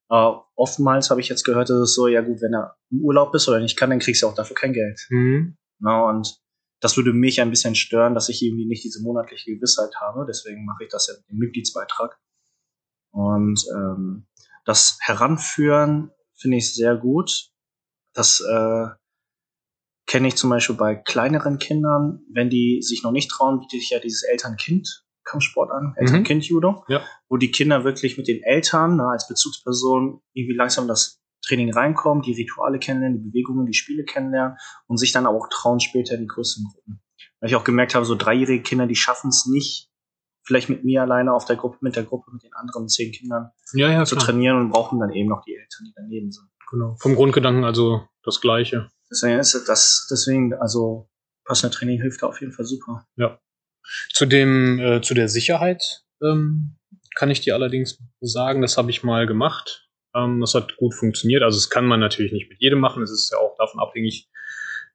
Äh, 0.10 0.32
oftmals 0.56 1.10
habe 1.10 1.22
ich 1.22 1.30
jetzt 1.30 1.44
gehört, 1.44 1.70
dass 1.70 1.78
es 1.78 1.96
so, 1.96 2.08
ja 2.08 2.22
gut, 2.22 2.42
wenn 2.42 2.54
er 2.54 2.76
im 2.92 3.02
Urlaub 3.02 3.34
ist 3.36 3.48
oder 3.48 3.60
nicht 3.60 3.78
kann, 3.78 3.90
dann 3.90 4.00
kriegst 4.00 4.22
du 4.22 4.28
auch 4.28 4.36
dafür 4.36 4.56
kein 4.56 4.74
Geld. 4.74 5.00
Mhm. 5.10 5.58
Ne? 5.80 6.04
Und 6.06 6.38
das 6.82 6.96
würde 6.96 7.12
mich 7.14 7.42
ein 7.42 7.50
bisschen 7.50 7.76
stören, 7.76 8.14
dass 8.14 8.30
ich 8.30 8.42
irgendwie 8.44 8.68
nicht 8.68 8.84
diese 8.84 9.02
monatliche 9.02 9.54
Gewissheit 9.56 9.96
habe. 10.00 10.26
Deswegen 10.28 10.66
mache 10.66 10.84
ich 10.84 10.90
das 10.90 11.08
ja 11.08 11.14
mit 11.16 11.30
dem 11.30 11.38
Mitgliedsbeitrag. 11.40 12.18
Und 13.12 13.64
ähm, 13.76 14.28
das 14.66 14.98
Heranführen 15.02 16.12
finde 16.36 16.58
ich 16.58 16.74
sehr 16.74 16.96
gut. 16.96 17.50
Das 18.14 18.42
äh, 18.42 18.88
kenne 20.08 20.28
ich 20.30 20.36
zum 20.36 20.50
Beispiel 20.50 20.76
bei 20.76 20.96
kleineren 20.96 21.60
Kindern, 21.60 22.22
wenn 22.32 22.50
die 22.50 22.82
sich 22.82 23.04
noch 23.04 23.12
nicht 23.12 23.30
trauen, 23.30 23.60
bietet 23.60 23.80
sich 23.82 23.90
ja 23.90 24.00
dieses 24.00 24.24
Eltern-Kind-Kampfsport 24.24 25.72
an, 25.72 25.94
Eltern-Kind-Judo, 25.98 26.86
Ja. 26.88 27.02
wo 27.30 27.38
die 27.38 27.52
Kinder 27.52 27.84
wirklich 27.84 28.18
mit 28.18 28.28
den 28.28 28.42
Eltern 28.44 28.96
ne, 28.96 29.08
als 29.08 29.28
Bezugsperson 29.28 30.22
irgendwie 30.34 30.56
langsam 30.56 30.88
das 30.88 31.20
Training 31.46 31.72
reinkommen, 31.74 32.24
die 32.24 32.34
Rituale 32.34 32.80
kennenlernen, 32.80 33.22
die 33.22 33.30
Bewegungen, 33.30 33.66
die 33.66 33.74
Spiele 33.74 34.04
kennenlernen 34.04 34.58
und 34.88 34.98
sich 34.98 35.12
dann 35.12 35.26
auch 35.28 35.48
trauen 35.50 35.80
später 35.80 36.16
in 36.16 36.22
die 36.22 36.28
größeren 36.28 36.66
Gruppen. 36.72 37.02
Weil 37.40 37.50
ich 37.50 37.56
auch 37.56 37.64
gemerkt 37.64 37.94
habe, 37.94 38.06
so 38.06 38.16
dreijährige 38.16 38.64
Kinder, 38.64 38.88
die 38.88 38.96
schaffen 38.96 39.30
es 39.30 39.46
nicht, 39.46 39.90
vielleicht 40.48 40.70
mit 40.70 40.86
mir 40.86 41.02
alleine 41.02 41.34
auf 41.34 41.44
der 41.46 41.58
Gruppe, 41.58 41.78
mit 41.82 41.98
der 41.98 42.04
Gruppe, 42.04 42.32
mit 42.32 42.42
den 42.42 42.54
anderen 42.54 42.88
zehn 42.88 43.12
Kindern 43.12 43.52
Ja, 43.74 43.92
ja, 43.92 44.06
zu 44.06 44.16
klar. 44.16 44.28
trainieren 44.28 44.58
und 44.58 44.70
brauchen 44.70 45.00
dann 45.00 45.12
eben 45.12 45.28
noch 45.28 45.44
die 45.44 45.54
Eltern, 45.54 45.86
die 45.86 45.94
daneben 45.94 46.32
sind. 46.32 46.48
Genau. 46.72 46.96
Vom 47.00 47.16
Grundgedanken 47.16 47.66
also 47.66 48.08
das 48.24 48.40
Gleiche. 48.40 48.90
Deswegen 49.12 49.40
ist 49.40 49.54
das, 49.68 50.08
deswegen, 50.10 50.54
also 50.54 51.10
Personal 51.46 51.76
Training 51.76 52.02
hilft 52.02 52.24
da 52.24 52.28
auf 52.28 52.40
jeden 52.40 52.54
Fall 52.54 52.66
super. 52.66 53.06
Zu 54.14 54.26
dem, 54.26 54.80
äh, 54.80 55.02
zu 55.02 55.14
der 55.14 55.30
Sicherheit 55.30 56.04
ähm, 56.22 56.78
kann 57.16 57.30
ich 57.30 57.42
dir 57.42 57.54
allerdings 57.54 58.00
sagen, 58.22 58.62
das 58.62 58.78
habe 58.78 58.90
ich 58.90 59.04
mal 59.04 59.28
gemacht. 59.28 59.90
Ähm, 60.16 60.40
das 60.42 60.56
hat 60.56 60.78
gut 60.78 60.94
funktioniert. 60.94 61.44
Also 61.44 61.58
es 61.58 61.70
kann 61.70 61.86
man 61.86 62.00
natürlich 62.00 62.32
nicht 62.32 62.50
mit 62.50 62.62
jedem 62.62 62.80
machen. 62.80 63.04
Es 63.04 63.12
ist 63.12 63.32
ja 63.32 63.38
auch 63.38 63.56
davon 63.58 63.80
abhängig, 63.80 64.30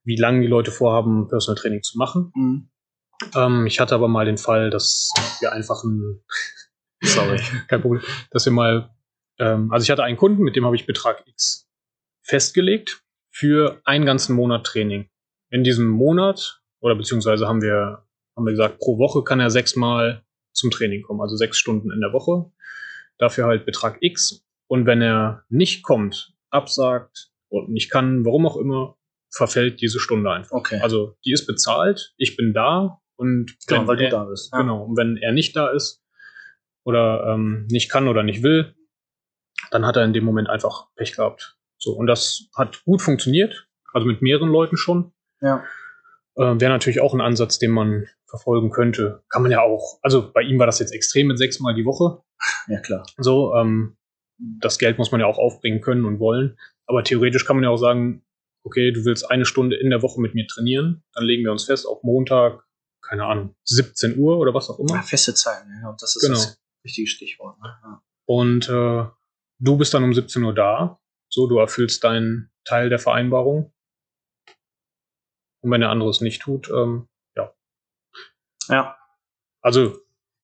wie 0.03 0.15
lange 0.15 0.41
die 0.41 0.47
Leute 0.47 0.71
vorhaben, 0.71 1.27
Personal 1.27 1.59
Training 1.59 1.81
zu 1.83 1.97
machen. 1.97 2.31
Mhm. 2.35 2.69
Ähm, 3.35 3.65
ich 3.65 3.79
hatte 3.79 3.95
aber 3.95 4.07
mal 4.07 4.25
den 4.25 4.37
Fall, 4.37 4.69
dass 4.69 5.11
wir 5.39 5.51
einfach 5.51 5.83
ein, 5.83 6.23
sorry, 7.03 7.39
kein 7.67 7.81
Problem, 7.81 8.01
dass 8.31 8.45
wir 8.45 8.53
mal, 8.53 8.89
ähm, 9.39 9.71
also 9.71 9.83
ich 9.83 9.91
hatte 9.91 10.03
einen 10.03 10.17
Kunden, 10.17 10.43
mit 10.43 10.55
dem 10.55 10.65
habe 10.65 10.75
ich 10.75 10.85
Betrag 10.85 11.23
X 11.27 11.69
festgelegt 12.23 13.03
für 13.31 13.81
einen 13.85 14.05
ganzen 14.05 14.35
Monat 14.35 14.65
Training. 14.65 15.09
In 15.49 15.63
diesem 15.63 15.87
Monat, 15.87 16.61
oder 16.79 16.95
beziehungsweise 16.95 17.47
haben 17.47 17.61
wir, 17.61 18.05
haben 18.35 18.45
wir 18.45 18.51
gesagt, 18.51 18.79
pro 18.79 18.97
Woche 18.97 19.23
kann 19.23 19.39
er 19.39 19.49
sechsmal 19.49 20.23
zum 20.53 20.71
Training 20.71 21.01
kommen, 21.03 21.21
also 21.21 21.35
sechs 21.35 21.57
Stunden 21.57 21.91
in 21.91 21.99
der 21.99 22.13
Woche. 22.13 22.51
Dafür 23.17 23.45
halt 23.45 23.65
Betrag 23.65 23.97
X. 24.01 24.43
Und 24.67 24.85
wenn 24.85 25.01
er 25.01 25.43
nicht 25.49 25.83
kommt, 25.83 26.33
absagt 26.49 27.31
und 27.49 27.69
nicht 27.69 27.91
kann, 27.91 28.25
warum 28.25 28.45
auch 28.47 28.57
immer, 28.57 28.97
verfällt 29.31 29.81
diese 29.81 29.99
Stunde 29.99 30.31
einfach. 30.31 30.55
Okay. 30.55 30.79
Also 30.81 31.17
die 31.25 31.31
ist 31.31 31.45
bezahlt, 31.45 32.13
ich 32.17 32.37
bin 32.37 32.53
da 32.53 33.01
und 33.15 33.55
genau, 33.67 33.81
wenn 33.81 33.87
weil 33.87 33.97
du 33.97 34.03
er, 34.05 34.09
da 34.09 34.23
bist. 34.25 34.51
Ja. 34.51 34.59
Genau, 34.59 34.83
und 34.83 34.97
wenn 34.97 35.17
er 35.17 35.31
nicht 35.31 35.55
da 35.55 35.69
ist 35.69 36.03
oder 36.83 37.33
ähm, 37.33 37.67
nicht 37.69 37.89
kann 37.89 38.07
oder 38.07 38.23
nicht 38.23 38.43
will, 38.43 38.75
dann 39.71 39.85
hat 39.85 39.95
er 39.95 40.03
in 40.03 40.13
dem 40.13 40.25
Moment 40.25 40.49
einfach 40.49 40.87
Pech 40.95 41.15
gehabt. 41.15 41.57
So, 41.77 41.91
und 41.93 42.07
das 42.07 42.49
hat 42.55 42.83
gut 42.85 43.01
funktioniert, 43.01 43.67
also 43.93 44.07
mit 44.07 44.21
mehreren 44.21 44.49
Leuten 44.49 44.77
schon. 44.77 45.13
Ja. 45.41 45.63
Äh, 46.35 46.59
Wäre 46.59 46.71
natürlich 46.71 47.01
auch 47.01 47.13
ein 47.13 47.21
Ansatz, 47.21 47.59
den 47.59 47.71
man 47.71 48.07
verfolgen 48.27 48.71
könnte. 48.71 49.23
Kann 49.29 49.43
man 49.43 49.51
ja 49.51 49.61
auch. 49.61 49.99
Also 50.01 50.31
bei 50.31 50.41
ihm 50.41 50.57
war 50.59 50.65
das 50.65 50.79
jetzt 50.79 50.93
extrem 50.93 51.27
mit 51.27 51.37
sechsmal 51.37 51.75
die 51.75 51.85
Woche. 51.85 52.23
ja, 52.67 52.79
klar. 52.79 53.05
So, 53.17 53.53
ähm, 53.55 53.97
das 54.37 54.79
Geld 54.79 54.97
muss 54.97 55.11
man 55.11 55.21
ja 55.21 55.27
auch 55.27 55.37
aufbringen 55.37 55.81
können 55.81 56.05
und 56.05 56.19
wollen. 56.19 56.57
Aber 56.85 57.03
theoretisch 57.03 57.45
kann 57.45 57.57
man 57.57 57.63
ja 57.63 57.69
auch 57.69 57.77
sagen, 57.77 58.25
okay, 58.63 58.91
du 58.91 59.05
willst 59.05 59.29
eine 59.29 59.45
Stunde 59.45 59.75
in 59.75 59.89
der 59.89 60.01
Woche 60.01 60.21
mit 60.21 60.33
mir 60.33 60.47
trainieren, 60.47 61.03
dann 61.13 61.25
legen 61.25 61.43
wir 61.43 61.51
uns 61.51 61.65
fest 61.65 61.85
auf 61.87 62.03
Montag, 62.03 62.63
keine 63.07 63.25
Ahnung, 63.25 63.55
17 63.65 64.17
Uhr 64.17 64.37
oder 64.37 64.53
was 64.53 64.69
auch 64.69 64.79
immer. 64.79 64.95
Ja, 64.95 65.01
feste 65.01 65.33
Zeiten, 65.33 65.69
ja. 65.81 65.89
Und 65.89 66.01
das 66.01 66.15
ist 66.15 66.21
Genau. 66.23 66.35
das 66.35 66.59
richtige 66.83 67.07
Stichwort. 67.07 67.59
Ne? 67.61 67.77
Ja. 67.83 68.01
Und 68.25 68.69
äh, 68.69 69.05
du 69.59 69.77
bist 69.77 69.93
dann 69.93 70.03
um 70.03 70.13
17 70.13 70.43
Uhr 70.43 70.53
da. 70.53 70.99
So, 71.29 71.47
du 71.47 71.57
erfüllst 71.59 72.03
deinen 72.03 72.51
Teil 72.65 72.89
der 72.89 72.99
Vereinbarung. 72.99 73.73
Und 75.61 75.71
wenn 75.71 75.81
der 75.81 75.89
andere 75.89 76.09
es 76.09 76.21
nicht 76.21 76.41
tut, 76.41 76.69
ähm, 76.69 77.07
ja. 78.69 78.95
also 79.61 79.99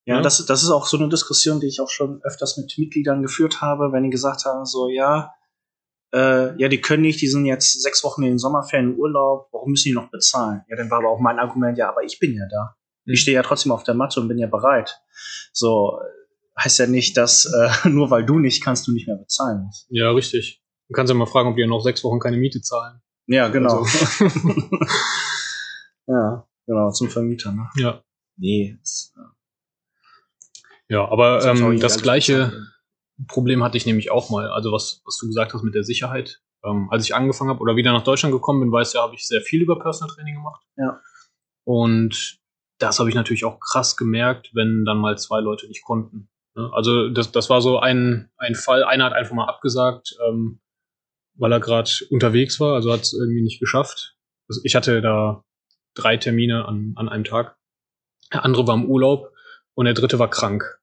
Ja, 0.05 0.15
Ja. 0.15 0.21
Das, 0.21 0.45
das 0.45 0.63
ist 0.63 0.69
auch 0.69 0.85
so 0.85 0.97
eine 0.97 1.09
Diskussion, 1.09 1.59
die 1.59 1.67
ich 1.67 1.79
auch 1.79 1.89
schon 1.89 2.21
öfters 2.23 2.57
mit 2.57 2.77
Mitgliedern 2.77 3.21
geführt 3.21 3.61
habe, 3.61 3.91
wenn 3.93 4.03
die 4.03 4.09
gesagt 4.09 4.45
haben, 4.45 4.65
so, 4.65 4.89
ja, 4.89 5.33
äh, 6.13 6.59
ja, 6.59 6.67
die 6.67 6.81
können 6.81 7.03
nicht, 7.03 7.21
die 7.21 7.27
sind 7.27 7.45
jetzt 7.45 7.81
sechs 7.81 8.03
Wochen 8.03 8.23
in 8.23 8.29
den 8.29 8.39
Sommerferien 8.39 8.93
im 8.93 8.99
Urlaub, 8.99 9.49
warum 9.51 9.71
müssen 9.71 9.89
die 9.89 9.93
noch 9.93 10.09
bezahlen? 10.09 10.61
Ja, 10.67 10.77
dann 10.77 10.89
war 10.89 10.99
aber 10.99 11.09
auch 11.09 11.19
mein 11.19 11.39
Argument, 11.39 11.77
ja, 11.77 11.89
aber 11.89 12.03
ich 12.03 12.19
bin 12.19 12.33
ja 12.33 12.45
da. 12.49 12.75
Mhm. 13.05 13.13
Ich 13.13 13.21
stehe 13.21 13.35
ja 13.35 13.43
trotzdem 13.43 13.71
auf 13.71 13.83
der 13.83 13.93
Matte 13.93 14.19
und 14.19 14.27
bin 14.27 14.39
ja 14.39 14.47
bereit. 14.47 15.01
So, 15.53 15.99
äh, 16.01 16.63
heißt 16.63 16.79
ja 16.79 16.87
nicht, 16.87 17.17
dass 17.17 17.45
äh, 17.45 17.69
nur 17.89 18.09
weil 18.09 18.25
du 18.25 18.39
nicht 18.39 18.63
kannst, 18.63 18.87
du 18.87 18.91
nicht 18.91 19.07
mehr 19.07 19.17
bezahlen 19.17 19.65
musst. 19.65 19.87
ja, 19.89 20.11
richtig. 20.11 20.63
Du 20.87 20.93
kannst 20.93 21.11
ja 21.11 21.15
mal 21.15 21.27
fragen, 21.27 21.49
ob 21.49 21.55
die 21.55 21.67
noch 21.67 21.81
sechs 21.81 22.03
Wochen 22.03 22.19
keine 22.19 22.37
Miete 22.37 22.61
zahlen. 22.61 22.99
Ja, 23.27 23.47
genau. 23.49 23.83
Also. 23.83 24.25
ja, 26.07 26.47
genau, 26.65 26.89
zum 26.89 27.09
Vermieter, 27.09 27.51
ne? 27.51 27.69
Ja. 27.75 28.03
Nee. 28.37 28.75
Das, 28.79 29.13
Ja, 30.87 31.07
aber 31.07 31.35
das 31.35 31.45
ist 31.45 31.61
auch 31.61 31.69
ähm, 31.69 31.79
das 31.79 31.91
alles 31.93 32.01
gleiche 32.01 32.45
bezahlen. 32.45 32.67
Problem 33.27 33.63
hatte 33.63 33.77
ich 33.77 33.85
nämlich 33.85 34.11
auch 34.11 34.29
mal. 34.29 34.49
Also 34.49 34.71
was, 34.71 35.01
was 35.05 35.17
du 35.17 35.27
gesagt 35.27 35.53
hast 35.53 35.63
mit 35.63 35.75
der 35.75 35.83
Sicherheit. 35.83 36.41
Ähm, 36.63 36.89
als 36.91 37.05
ich 37.05 37.15
angefangen 37.15 37.49
habe 37.49 37.61
oder 37.61 37.75
wieder 37.75 37.93
nach 37.93 38.03
Deutschland 38.03 38.33
gekommen 38.33 38.59
bin, 38.61 38.71
weißt 38.71 38.93
du, 38.93 38.97
ja, 38.97 39.03
habe 39.03 39.15
ich 39.15 39.25
sehr 39.25 39.41
viel 39.41 39.61
über 39.61 39.79
Personal 39.79 40.13
Training 40.13 40.35
gemacht. 40.35 40.61
Ja. 40.77 40.99
Und 41.65 42.39
das 42.79 42.99
habe 42.99 43.09
ich 43.09 43.15
natürlich 43.15 43.45
auch 43.45 43.59
krass 43.59 43.97
gemerkt, 43.97 44.51
wenn 44.53 44.85
dann 44.85 44.97
mal 44.97 45.17
zwei 45.17 45.39
Leute 45.39 45.67
nicht 45.67 45.83
konnten. 45.83 46.29
Ne? 46.55 46.69
Also 46.73 47.09
das, 47.09 47.31
das 47.31 47.49
war 47.49 47.61
so 47.61 47.79
ein, 47.79 48.29
ein 48.37 48.55
Fall. 48.55 48.83
Einer 48.83 49.05
hat 49.05 49.13
einfach 49.13 49.35
mal 49.35 49.47
abgesagt, 49.47 50.17
ähm, 50.27 50.59
weil 51.35 51.51
er 51.51 51.59
gerade 51.59 51.89
unterwegs 52.09 52.59
war, 52.59 52.75
also 52.75 52.91
hat 52.91 53.01
es 53.01 53.13
irgendwie 53.13 53.41
nicht 53.41 53.59
geschafft. 53.59 54.17
Also 54.49 54.61
ich 54.63 54.75
hatte 54.75 55.01
da 55.01 55.43
drei 55.93 56.17
Termine 56.17 56.65
an, 56.65 56.93
an 56.95 57.09
einem 57.09 57.23
Tag. 57.23 57.57
Der 58.33 58.43
andere 58.43 58.67
war 58.67 58.75
im 58.75 58.85
Urlaub 58.85 59.31
und 59.75 59.85
der 59.85 59.93
dritte 59.93 60.19
war 60.19 60.29
krank. 60.29 60.79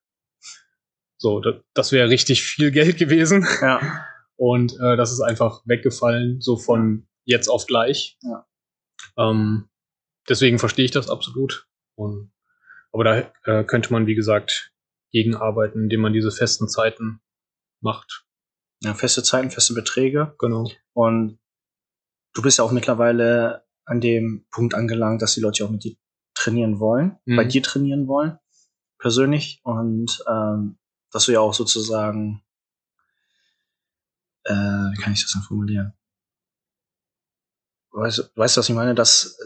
So, 1.18 1.40
das, 1.40 1.56
das 1.74 1.92
wäre 1.92 2.08
richtig 2.08 2.42
viel 2.42 2.70
Geld 2.70 2.98
gewesen. 2.98 3.46
Ja. 3.60 4.06
Und 4.36 4.74
äh, 4.80 4.96
das 4.96 5.12
ist 5.12 5.20
einfach 5.20 5.62
weggefallen, 5.64 6.40
so 6.40 6.56
von 6.56 7.08
jetzt 7.24 7.48
auf 7.48 7.66
gleich. 7.66 8.18
Ja. 8.22 8.46
Ähm, 9.16 9.68
deswegen 10.28 10.58
verstehe 10.58 10.84
ich 10.84 10.90
das 10.90 11.08
absolut. 11.08 11.68
Und, 11.96 12.32
aber 12.92 13.04
da 13.04 13.32
äh, 13.44 13.64
könnte 13.64 13.92
man, 13.92 14.06
wie 14.06 14.14
gesagt, 14.14 14.72
gegenarbeiten, 15.10 15.84
indem 15.84 16.00
man 16.00 16.12
diese 16.12 16.30
festen 16.30 16.68
Zeiten 16.68 17.20
macht. 17.80 18.26
Ja, 18.82 18.92
feste 18.92 19.22
Zeiten, 19.22 19.50
feste 19.50 19.72
Beträge. 19.72 20.34
Genau. 20.38 20.70
Und 20.92 21.38
du 22.34 22.42
bist 22.42 22.58
ja 22.58 22.64
auch 22.64 22.72
mittlerweile 22.72 23.64
an 23.86 24.00
dem 24.02 24.46
Punkt 24.50 24.74
angelangt, 24.74 25.22
dass 25.22 25.34
die 25.34 25.40
Leute 25.40 25.64
auch 25.64 25.70
mit 25.70 25.84
dir 25.84 25.96
trainieren 26.34 26.78
wollen, 26.78 27.18
Mhm. 27.24 27.36
bei 27.36 27.44
dir 27.44 27.62
trainieren 27.62 28.06
wollen, 28.06 28.38
persönlich. 28.98 29.60
Und 29.64 30.22
ähm, 30.28 30.76
dass 31.16 31.24
du 31.26 31.32
ja 31.32 31.40
auch 31.40 31.54
sozusagen, 31.54 32.42
äh, 34.44 34.52
wie 34.52 35.00
kann 35.00 35.12
ich 35.14 35.22
das 35.22 35.32
denn 35.32 35.42
formulieren? 35.42 35.92
Weißt, 37.92 38.18
du- 38.18 38.22
weißt 38.34 38.56
du, 38.56 38.58
was 38.60 38.68
ich 38.68 38.74
meine? 38.74 38.94
Das 38.94 39.38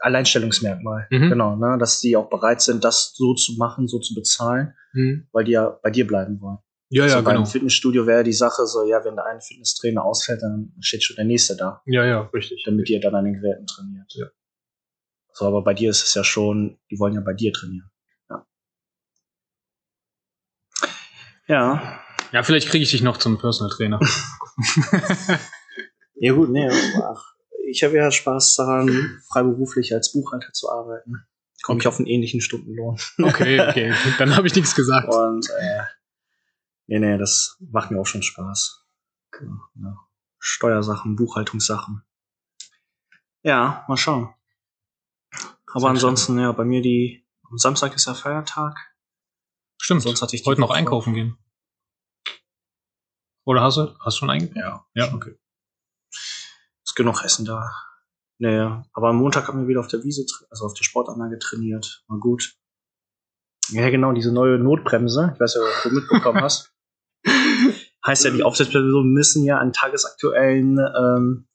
Alleinstellungsmerkmal, 0.00 1.06
Mhm. 1.10 1.28
genau, 1.30 1.56
ne? 1.56 1.76
dass 1.78 2.00
die 2.00 2.16
auch 2.16 2.28
bereit 2.30 2.62
sind, 2.62 2.82
das 2.84 3.12
so 3.14 3.34
zu 3.34 3.54
machen, 3.56 3.88
so 3.88 3.98
zu 3.98 4.14
bezahlen, 4.14 4.74
Mhm. 4.94 5.28
weil 5.32 5.44
die 5.44 5.52
ja 5.52 5.68
bei 5.82 5.90
dir 5.90 6.06
bleiben 6.06 6.40
wollen. 6.40 6.58
Ja, 6.88 7.08
so 7.08 7.16
ja, 7.16 7.20
beim 7.22 7.36
genau. 7.36 7.46
Fitnessstudio 7.46 8.06
wäre 8.06 8.22
die 8.24 8.32
Sache 8.32 8.66
so, 8.66 8.84
ja, 8.84 9.04
wenn 9.04 9.16
der 9.16 9.26
eine 9.26 9.40
Fitnesstrainer 9.40 10.04
ausfällt, 10.04 10.40
dann 10.42 10.72
steht 10.80 11.02
schon 11.02 11.16
der 11.16 11.24
nächste 11.24 11.56
da, 11.56 11.82
Ja, 11.86 12.04
ja, 12.06 12.20
richtig. 12.32 12.62
damit 12.64 12.88
ihr 12.90 13.00
dann 13.00 13.14
an 13.14 13.24
den 13.24 13.34
Geräten 13.40 13.66
trainiert. 13.66 14.12
Ja. 14.14 14.26
So, 15.32 15.46
aber 15.46 15.62
bei 15.62 15.74
dir 15.74 15.90
ist 15.90 16.02
es 16.04 16.14
ja 16.14 16.24
schon, 16.24 16.78
die 16.90 16.98
wollen 16.98 17.14
ja 17.14 17.20
bei 17.20 17.34
dir 17.34 17.52
trainieren. 17.52 17.90
Ja. 21.46 22.00
Ja, 22.32 22.42
vielleicht 22.42 22.68
kriege 22.68 22.82
ich 22.82 22.90
dich 22.90 23.02
noch 23.02 23.18
zum 23.18 23.38
Personal 23.38 23.70
Trainer. 23.70 24.00
Ja 26.18 26.32
gut, 26.32 26.48
nee, 26.48 26.68
ach, 26.68 27.34
ich 27.68 27.84
habe 27.84 27.96
ja 27.96 28.10
Spaß 28.10 28.56
daran, 28.56 29.20
freiberuflich 29.30 29.92
als 29.92 30.12
Buchhalter 30.12 30.52
zu 30.52 30.70
arbeiten. 30.70 31.26
Komme 31.62 31.80
ich 31.80 31.86
auf 31.86 31.98
einen 31.98 32.06
ähnlichen 32.06 32.40
Stundenlohn. 32.40 32.98
Okay, 33.22 33.60
okay. 33.60 33.94
Dann 34.18 34.34
habe 34.34 34.46
ich 34.46 34.54
nichts 34.54 34.74
gesagt. 34.74 35.08
Und 35.12 35.46
äh, 35.50 35.82
nee, 36.86 36.98
nee, 36.98 37.18
das 37.18 37.56
macht 37.60 37.90
mir 37.90 38.00
auch 38.00 38.06
schon 38.06 38.22
Spaß. 38.22 38.84
Genau, 39.32 39.60
ja. 39.74 39.96
Steuersachen, 40.38 41.16
Buchhaltungssachen. 41.16 42.02
Ja, 43.42 43.84
mal 43.88 43.96
schauen. 43.96 44.32
Aber 45.74 45.90
ansonsten, 45.90 46.38
ja, 46.38 46.52
bei 46.52 46.64
mir 46.64 46.80
die, 46.80 47.26
am 47.50 47.58
Samstag 47.58 47.94
ist 47.94 48.06
ja 48.06 48.14
Feiertag. 48.14 48.78
Stimmt. 49.80 50.02
Sonst 50.02 50.22
hatte 50.22 50.36
ich 50.36 50.44
heute 50.46 50.60
noch 50.60 50.70
einkaufen 50.70 51.14
gehen. 51.14 51.38
Oder 53.44 53.62
hast 53.62 53.76
du, 53.76 53.94
hast 54.00 54.16
du 54.16 54.18
schon 54.20 54.30
eingekauft? 54.30 54.56
Ja, 54.56 54.86
Ja, 54.94 55.14
okay. 55.14 55.36
ist 56.10 56.94
genug 56.96 57.22
Essen 57.24 57.44
da. 57.44 57.70
Naja, 58.38 58.84
aber 58.92 59.08
am 59.10 59.16
Montag 59.16 59.48
haben 59.48 59.60
wir 59.62 59.68
wieder 59.68 59.80
auf 59.80 59.88
der 59.88 60.02
Wiese, 60.02 60.26
also 60.50 60.66
auf 60.66 60.74
der 60.74 60.84
Sportanlage 60.84 61.38
trainiert. 61.38 62.04
War 62.08 62.18
gut. 62.18 62.54
Ja, 63.70 63.88
genau, 63.90 64.12
diese 64.12 64.32
neue 64.32 64.58
Notbremse. 64.58 65.30
Ich 65.34 65.40
weiß 65.40 65.54
ja, 65.54 65.60
ob 65.62 65.82
du 65.82 65.90
mitbekommen 65.90 66.40
hast. 66.42 66.72
heißt 68.06 68.24
ja, 68.24 68.30
die 68.30 68.42
Aufsichtspersonen 68.42 69.12
müssen 69.12 69.44
ja 69.44 69.58
einen 69.58 69.72
tagesaktuellen 69.72 70.78
ähm, 70.78 71.45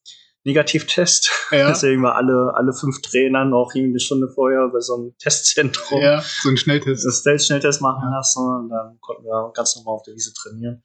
Negativtest. 0.43 1.29
Ja. 1.51 1.67
Deswegen 1.69 2.01
war 2.01 2.15
alle, 2.15 2.53
alle 2.55 2.73
fünf 2.73 3.01
Trainern 3.01 3.53
auch 3.53 3.73
irgendwie 3.73 3.93
eine 3.93 3.99
Stunde 3.99 4.27
vorher 4.27 4.69
bei 4.69 4.79
so 4.79 4.95
einem 4.95 5.17
Testzentrum 5.17 6.01
Ja, 6.01 6.21
so 6.21 6.49
ein 6.49 6.57
Schnelltest. 6.57 7.05
das 7.05 7.19
Stealth-Schnelltest 7.19 7.81
machen 7.81 8.09
lassen 8.11 8.39
und 8.39 8.69
dann 8.69 8.97
konnten 8.99 9.23
wir 9.23 9.51
ganz 9.53 9.75
normal 9.75 9.95
auf 9.95 10.03
der 10.03 10.15
Wiese 10.15 10.33
trainieren. 10.33 10.83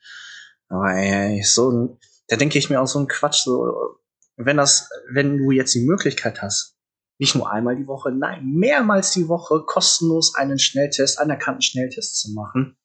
Aber 0.68 0.90
ey, 0.92 1.42
so 1.42 1.70
ein, 1.70 1.98
da 2.28 2.36
denke 2.36 2.58
ich 2.58 2.68
mir 2.70 2.80
auch 2.80 2.86
so 2.86 2.98
ein 2.98 3.08
Quatsch, 3.08 3.44
so, 3.44 3.98
wenn 4.36 4.56
das, 4.56 4.90
wenn 5.10 5.38
du 5.38 5.50
jetzt 5.50 5.74
die 5.74 5.84
Möglichkeit 5.84 6.42
hast, 6.42 6.76
nicht 7.18 7.34
nur 7.34 7.50
einmal 7.50 7.76
die 7.76 7.86
Woche, 7.86 8.12
nein, 8.12 8.44
mehrmals 8.44 9.12
die 9.12 9.28
Woche 9.28 9.62
kostenlos 9.64 10.34
einen 10.34 10.58
Schnelltest, 10.58 11.18
anerkannten 11.18 11.62
Schnelltest 11.62 12.20
zu 12.20 12.32
machen. 12.32 12.76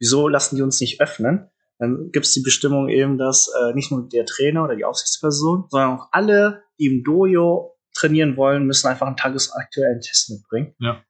Wieso 0.00 0.26
lassen 0.28 0.56
die 0.56 0.62
uns 0.62 0.80
nicht 0.80 1.00
öffnen? 1.00 1.50
Dann 1.78 2.10
gibt 2.12 2.26
es 2.26 2.32
die 2.32 2.42
Bestimmung 2.42 2.88
eben, 2.88 3.18
dass 3.18 3.48
äh, 3.48 3.74
nicht 3.74 3.90
nur 3.90 4.08
der 4.08 4.26
Trainer 4.26 4.64
oder 4.64 4.74
die 4.76 4.84
Aufsichtsperson, 4.84 5.66
sondern 5.70 5.98
auch 5.98 6.08
alle, 6.12 6.64
die 6.78 6.86
im 6.86 7.04
Dojo 7.04 7.76
trainieren 7.94 8.36
wollen, 8.36 8.66
müssen 8.66 8.88
einfach 8.88 9.06
einen 9.06 9.16
tagesaktuellen 9.16 10.00
Test 10.00 10.30
mitbringen. 10.30 10.74
Ja. 10.80 11.02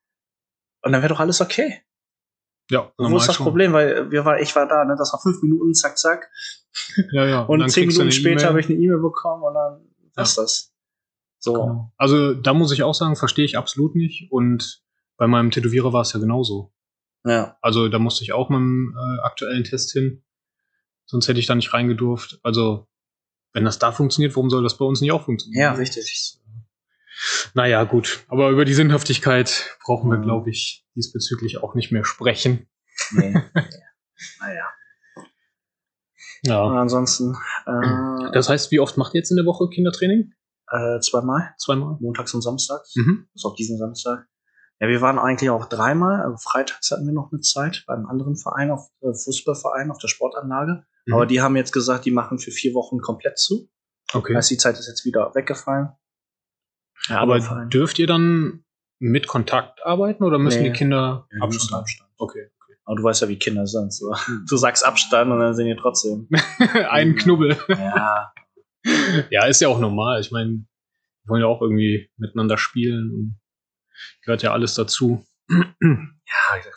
Und 0.83 0.93
dann 0.93 1.03
wäre 1.03 1.13
doch 1.13 1.21
alles 1.21 1.41
okay. 1.41 1.83
Ja, 2.71 2.93
Wo 2.99 3.17
ist 3.17 3.27
das 3.27 3.37
schon. 3.37 3.45
Problem? 3.45 3.73
Weil 3.73 4.11
wir 4.11 4.25
war, 4.27 4.41
ich 4.41 4.55
war 4.55 4.69
da, 4.69 4.85
ne, 4.85 4.95
das 4.99 5.13
war 5.13 5.21
fünf 5.21 5.43
Minuten, 5.43 5.73
zack, 5.75 5.97
zack. 5.99 6.31
Ja, 7.13 7.25
ja. 7.27 7.41
Und 7.49 7.61
dann 7.61 7.71
zehn 7.71 7.89
Minuten 7.89 8.13
später 8.13 8.33
E-Mail. 8.33 8.47
habe 8.47 8.61
ich 8.61 8.67
eine 8.67 8.77
E-Mail 8.77 9.01
bekommen 9.01 9.43
und 9.43 9.55
dann 9.55 9.81
Ja. 10.17 10.23
das. 10.23 10.75
So. 11.39 11.53
Genau. 11.55 11.93
Also 11.97 12.35
da 12.35 12.53
muss 12.53 12.73
ich 12.73 12.83
auch 12.83 12.95
sagen, 12.95 13.17
verstehe 13.17 13.45
ich 13.47 13.57
absolut 13.57 13.95
nicht. 13.95 14.31
Und 14.31 14.83
bei 15.17 15.27
meinem 15.27 15.51
Tätowierer 15.51 15.93
war 15.93 16.03
es 16.03 16.13
ja 16.13 16.21
genauso. 16.21 16.75
Ja. 17.25 17.57
Also 17.63 17.89
da 17.89 17.99
musste 17.99 18.23
ich 18.25 18.33
auch 18.33 18.51
mit 18.51 18.59
dem 18.59 18.95
äh, 18.97 19.21
aktuellen 19.23 19.65
Test 19.65 19.93
hin. 19.93 20.23
Sonst 21.11 21.27
hätte 21.27 21.41
ich 21.41 21.47
da 21.47 21.55
nicht 21.55 21.73
reingedurft. 21.73 22.39
Also 22.43 22.87
wenn 23.53 23.65
das 23.65 23.79
da 23.79 23.93
funktioniert, 23.93 24.37
warum 24.37 24.51
soll 24.51 24.63
das 24.63 24.77
bei 24.77 24.85
uns 24.85 25.01
nicht 25.01 25.11
auch 25.11 25.25
funktionieren? 25.25 25.61
Ja, 25.63 25.73
richtig. 25.73 26.39
Naja, 27.55 27.83
gut. 27.85 28.25
Aber 28.29 28.51
über 28.51 28.65
die 28.65 28.75
Sinnhaftigkeit 28.75 29.77
brauchen 29.85 30.11
wir, 30.11 30.19
glaube 30.19 30.51
ich, 30.51 30.85
diesbezüglich 30.95 31.59
auch 31.63 31.75
nicht 31.75 31.91
mehr 31.91 32.05
sprechen. 32.05 32.69
Nee. 33.11 33.33
naja. 34.41 34.69
Ja. 36.43 36.63
Und 36.63 36.77
ansonsten 36.77 37.35
äh, 37.67 38.31
Das 38.33 38.49
heißt, 38.49 38.71
wie 38.71 38.79
oft 38.79 38.97
macht 38.97 39.15
ihr 39.15 39.19
jetzt 39.19 39.31
in 39.31 39.37
der 39.37 39.47
Woche 39.47 39.69
Kindertraining? 39.69 40.33
äh, 40.71 41.01
zweimal, 41.01 41.55
Zweimal? 41.59 41.97
montags 42.01 42.35
und 42.35 42.43
samstags. 42.43 42.95
Mhm. 42.95 43.27
Ist 43.35 43.45
auch 43.47 43.57
diesen 43.57 43.79
Samstag. 43.79 44.29
Ja, 44.81 44.89
wir 44.89 45.01
waren 45.01 45.19
eigentlich 45.19 45.51
auch 45.51 45.67
dreimal. 45.67 46.23
Also 46.23 46.37
freitags 46.37 46.91
hatten 46.91 47.07
wir 47.07 47.13
noch 47.13 47.33
eine 47.33 47.41
Zeit 47.41 47.85
beim 47.87 48.07
anderen 48.07 48.37
Verein, 48.37 48.71
auf 48.71 48.89
äh, 49.01 49.13
Fußballverein, 49.13 49.91
auf 49.91 49.99
der 49.99 50.09
Sportanlage. 50.09 50.85
Mhm. 51.07 51.15
Aber 51.15 51.27
die 51.27 51.41
haben 51.41 51.57
jetzt 51.57 51.73
gesagt, 51.73 52.05
die 52.05 52.11
machen 52.13 52.39
für 52.39 52.51
vier 52.53 52.75
Wochen 52.75 52.99
komplett 53.01 53.39
zu. 53.39 53.69
Okay. 54.13 54.37
Heißt, 54.37 54.51
die 54.51 54.57
Zeit 54.57 54.79
ist 54.79 54.87
jetzt 54.89 55.05
wieder 55.05 55.35
weggefallen. 55.35 55.89
Ja, 57.09 57.21
Aber 57.21 57.39
dürft 57.67 57.99
ihr 57.99 58.07
dann 58.07 58.65
mit 59.01 59.27
Kontakt 59.29 59.85
arbeiten 59.85 60.25
oder 60.25 60.39
müssen 60.39 60.63
Nee. 60.63 60.71
die 60.71 60.77
Kinder 60.77 61.27
Ja, 61.31 61.37
die 61.37 61.43
Abstand? 61.43 61.83
Abstand. 61.83 62.11
Okay. 62.19 62.51
Aber 62.85 62.97
du 62.97 63.03
weißt 63.03 63.23
ja, 63.23 63.29
wie 63.29 63.39
Kinder 63.39 63.67
sind. 63.67 63.93
So. 63.93 64.15
Du 64.49 64.57
sagst 64.57 64.85
Abstand 64.85 65.31
und 65.31 65.39
dann 65.41 65.55
sind 65.55 65.67
die 65.67 65.77
trotzdem. 65.77 66.29
Einen 66.89 67.17
Knubbel. 67.17 67.57
Ja, 67.69 68.33
Ja, 69.31 69.45
ist 69.47 69.61
ja 69.61 69.69
auch 69.69 69.79
normal. 69.79 70.21
Ich 70.21 70.31
meine, 70.31 70.51
wir 70.53 71.29
wollen 71.29 71.43
ja 71.43 71.49
auch 71.49 71.61
irgendwie 71.61 72.11
miteinander 72.17 72.57
spielen 72.57 73.39
gehört 74.23 74.43
ja 74.43 74.53
alles 74.53 74.75
dazu. 74.75 75.25
ja, 75.49 75.65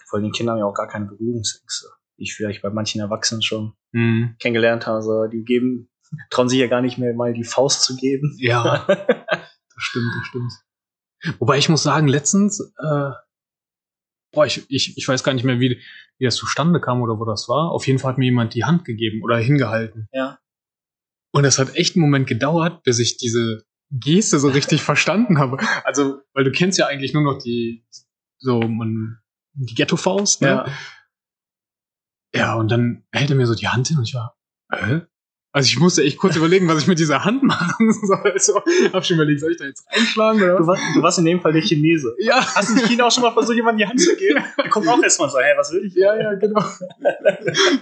vor 0.10 0.20
allem 0.20 0.32
Kinder 0.32 0.54
haben 0.54 0.60
ja 0.60 0.66
auch 0.66 0.74
gar 0.74 0.88
keine 0.88 1.06
Berührungsängste. 1.06 1.88
Die 2.18 2.24
ich 2.24 2.36
vielleicht 2.36 2.62
bei 2.62 2.70
manchen 2.70 3.02
Erwachsenen 3.02 3.42
schon 3.42 3.74
Mhm. 3.94 4.36
kennengelernt 4.40 4.88
habe. 4.88 4.98
Also 4.98 5.28
die 5.28 5.44
geben, 5.44 5.90
trauen 6.30 6.48
sich 6.50 6.60
ja 6.60 6.68
gar 6.68 6.82
nicht 6.82 6.98
mehr 6.98 7.14
mal 7.14 7.34
die 7.34 7.44
Faust 7.44 7.84
zu 7.84 7.98
geben. 7.98 8.36
Ja, 8.40 8.86
das 8.88 9.48
stimmt, 9.78 10.12
das 10.18 10.28
stimmt. 10.28 10.54
Wobei 11.40 11.58
ich 11.58 11.68
muss 11.70 11.84
sagen, 11.84 12.08
letztens, 12.08 12.60
äh, 12.62 13.12
boah, 14.34 14.46
ich, 14.46 14.66
ich, 14.70 14.98
ich 14.98 15.08
weiß 15.08 15.24
gar 15.24 15.34
nicht 15.34 15.44
mehr, 15.44 15.60
wie, 15.60 15.82
wie 16.18 16.26
das 16.26 16.36
zustande 16.36 16.80
kam 16.80 17.02
oder 17.02 17.20
wo 17.20 17.26
das 17.26 17.50
war. 17.50 17.72
Auf 17.72 17.86
jeden 17.86 18.00
Fall 18.00 18.12
hat 18.14 18.18
mir 18.18 18.26
jemand 18.26 18.54
die 18.54 18.64
Hand 18.64 18.86
gegeben 18.86 19.22
oder 19.24 19.38
hingehalten. 19.38 20.08
Ja. 20.14 20.40
Und 21.34 21.46
es 21.46 21.60
hat 21.60 21.76
echt 21.76 21.96
einen 21.96 22.02
Moment 22.04 22.28
gedauert, 22.28 22.84
bis 22.84 23.00
ich 23.00 23.18
diese 23.18 23.64
Geste 23.92 24.40
so 24.40 24.50
richtig 24.50 24.82
verstanden 24.82 25.38
habe. 25.38 25.58
Also, 25.84 26.22
weil 26.34 26.44
du 26.44 26.52
kennst 26.52 26.78
ja 26.78 26.88
eigentlich 26.88 27.14
nur 27.14 27.24
noch 27.24 27.38
die, 27.38 27.86
so, 28.40 28.60
man, 28.60 29.20
die 29.54 29.76
Ghetto-Faust, 29.76 30.42
ne? 30.42 30.48
Ja. 30.48 30.66
Ja, 32.34 32.54
und 32.56 32.72
dann 32.72 33.04
hält 33.12 33.30
er 33.30 33.36
mir 33.36 33.46
so 33.46 33.56
die 33.56 33.68
Hand 33.68 33.90
hin 33.90 33.98
und 33.98 34.08
ich 34.08 34.14
war, 34.14 34.38
äh? 34.70 35.02
Also 35.54 35.68
ich 35.68 35.80
musste 35.80 36.02
echt 36.04 36.18
kurz 36.18 36.38
überlegen, 36.38 36.70
was 36.70 36.82
ich 36.82 36.88
mit 36.88 36.98
dieser 36.98 37.26
Hand 37.26 37.44
machen 37.44 37.92
soll. 38.06 38.32
Also 38.32 38.62
hab 38.94 39.06
schon 39.06 39.16
überlegt, 39.18 39.42
soll 39.42 39.52
ich 39.52 39.58
da 39.58 39.66
jetzt 39.66 39.86
reinschlagen 39.92 40.42
oder 40.42 40.58
Du, 40.58 40.66
warst, 40.68 40.82
du 40.96 41.02
warst 41.02 41.20
in 41.20 41.26
dem 41.26 41.42
Fall 41.42 41.52
der 41.52 41.62
Chinese. 41.62 42.16
Ja, 42.20 42.36
Hast 42.56 42.70
du 42.70 42.80
in 42.82 42.88
China 42.88 43.08
auch 43.08 43.12
schon 43.12 43.24
mal 43.24 43.34
versucht, 43.34 43.58
jemandem 43.58 43.80
die 43.80 43.88
Hand 43.88 44.00
zu 44.00 44.16
geben? 44.16 44.42
Der 44.58 44.70
kommt 44.70 44.88
auch 44.88 45.04
erstmal 45.04 45.30
so, 45.30 45.40
hä, 45.40 45.52
was 45.58 45.74
will 45.74 45.84
ich? 45.86 45.94
ja, 45.96 46.16
ja, 46.16 46.34
genau. 46.36 46.64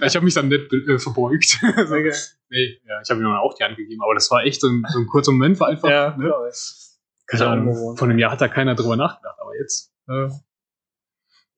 Ich 0.04 0.16
habe 0.16 0.24
mich 0.24 0.34
dann 0.34 0.48
nicht 0.48 0.72
äh, 0.72 0.98
verbeugt. 0.98 1.60
so, 1.86 1.94
nee, 1.94 2.80
ja, 2.88 3.00
ich 3.02 3.10
habe 3.10 3.20
ihm 3.20 3.24
dann 3.24 3.36
auch 3.36 3.54
die 3.54 3.62
Hand 3.62 3.76
gegeben, 3.76 4.02
aber 4.02 4.14
das 4.14 4.28
war 4.32 4.42
echt 4.44 4.60
so 4.60 4.66
ein, 4.68 4.84
so 4.92 4.98
ein 4.98 5.06
kurzer 5.06 5.30
Moment, 5.30 5.60
war 5.60 5.68
einfach, 5.68 5.88
Ja, 5.88 6.16
ne? 6.16 6.32
ich. 6.50 6.76
Keine 7.28 7.46
Ahnung, 7.46 7.96
von 7.96 8.10
einem 8.10 8.18
Jahr 8.18 8.32
hat 8.32 8.40
da 8.40 8.48
keiner 8.48 8.74
drüber 8.74 8.96
nachgedacht, 8.96 9.38
aber 9.40 9.56
jetzt. 9.56 9.92
Äh, 10.08 10.28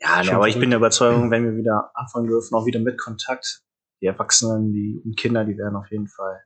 Ja, 0.02 0.34
aber 0.34 0.48
ich 0.48 0.58
bin 0.58 0.68
der 0.68 0.78
Überzeugung, 0.78 1.30
wenn 1.30 1.44
wir 1.44 1.56
wieder 1.56 1.90
anfangen 1.94 2.26
dürfen, 2.26 2.54
auch 2.54 2.66
wieder 2.66 2.80
mit 2.80 2.98
Kontakt, 2.98 3.62
die 4.02 4.06
Erwachsenen, 4.06 4.72
die 4.72 5.00
und 5.04 5.16
Kinder, 5.16 5.44
die 5.44 5.56
werden 5.56 5.76
auf 5.76 5.90
jeden 5.90 6.08
Fall 6.08 6.44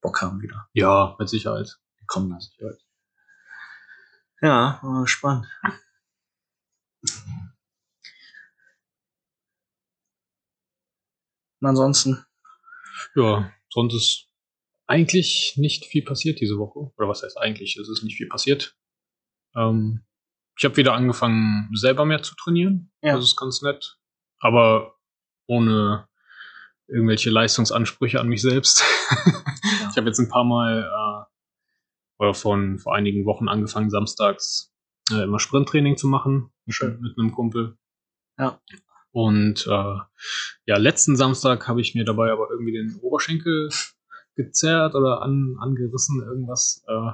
Bock 0.00 0.20
haben 0.22 0.40
wieder. 0.40 0.68
ja, 0.72 1.14
mit 1.18 1.28
Sicherheit. 1.28 1.78
Die 2.00 2.06
kommen 2.06 2.30
da 2.30 2.40
sicher. 2.40 2.76
Ja, 4.40 4.80
war 4.82 5.06
spannend. 5.06 5.46
Und 11.60 11.68
ansonsten, 11.68 12.24
Ja, 13.14 13.52
sonst 13.70 13.94
ist 13.94 14.28
eigentlich 14.86 15.54
nicht 15.56 15.84
viel 15.86 16.04
passiert 16.04 16.40
diese 16.40 16.58
Woche. 16.58 16.92
Oder 16.96 17.08
was 17.08 17.22
heißt 17.22 17.38
eigentlich? 17.38 17.76
Es 17.76 17.88
ist 17.88 18.02
nicht 18.02 18.16
viel 18.16 18.28
passiert. 18.28 18.76
Ähm, 19.54 20.04
ich 20.58 20.64
habe 20.64 20.76
wieder 20.76 20.94
angefangen, 20.94 21.70
selber 21.74 22.04
mehr 22.04 22.22
zu 22.22 22.34
trainieren. 22.34 22.90
Ja. 23.02 23.14
Das 23.14 23.24
ist 23.24 23.36
ganz 23.36 23.62
nett. 23.62 23.98
Aber 24.40 24.96
ohne 25.46 26.08
irgendwelche 26.92 27.30
Leistungsansprüche 27.30 28.20
an 28.20 28.28
mich 28.28 28.42
selbst. 28.42 28.84
Ich 29.90 29.98
habe 29.98 30.08
jetzt 30.08 30.18
ein 30.18 30.30
paar 30.30 30.44
Mal 30.44 30.88
äh, 30.90 32.22
oder 32.22 32.32
von 32.32 32.78
vor 32.78 32.94
einigen 32.94 33.26
Wochen 33.26 33.46
angefangen, 33.46 33.90
samstags 33.90 34.72
äh, 35.10 35.24
immer 35.24 35.38
Sprinttraining 35.38 35.98
zu 35.98 36.08
machen 36.08 36.50
Schön. 36.66 36.98
mit 37.00 37.18
einem 37.18 37.32
Kumpel. 37.32 37.76
Ja. 38.38 38.58
Und 39.10 39.66
äh, 39.66 39.98
ja, 40.66 40.76
letzten 40.78 41.16
Samstag 41.16 41.68
habe 41.68 41.82
ich 41.82 41.94
mir 41.94 42.04
dabei 42.04 42.32
aber 42.32 42.48
irgendwie 42.50 42.72
den 42.72 42.98
Oberschenkel 43.02 43.68
gezerrt 44.34 44.94
oder 44.94 45.20
an, 45.20 45.56
angerissen, 45.60 46.22
irgendwas. 46.22 46.82
Äh, 46.88 47.12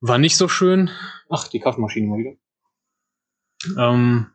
war 0.00 0.18
nicht 0.18 0.36
so 0.36 0.48
schön. 0.48 0.90
Ach, 1.28 1.48
die 1.48 1.60
Kaffeemaschine 1.60 2.06
mal 2.06 2.18
wieder. 2.18 2.36
Ähm, 3.76 4.26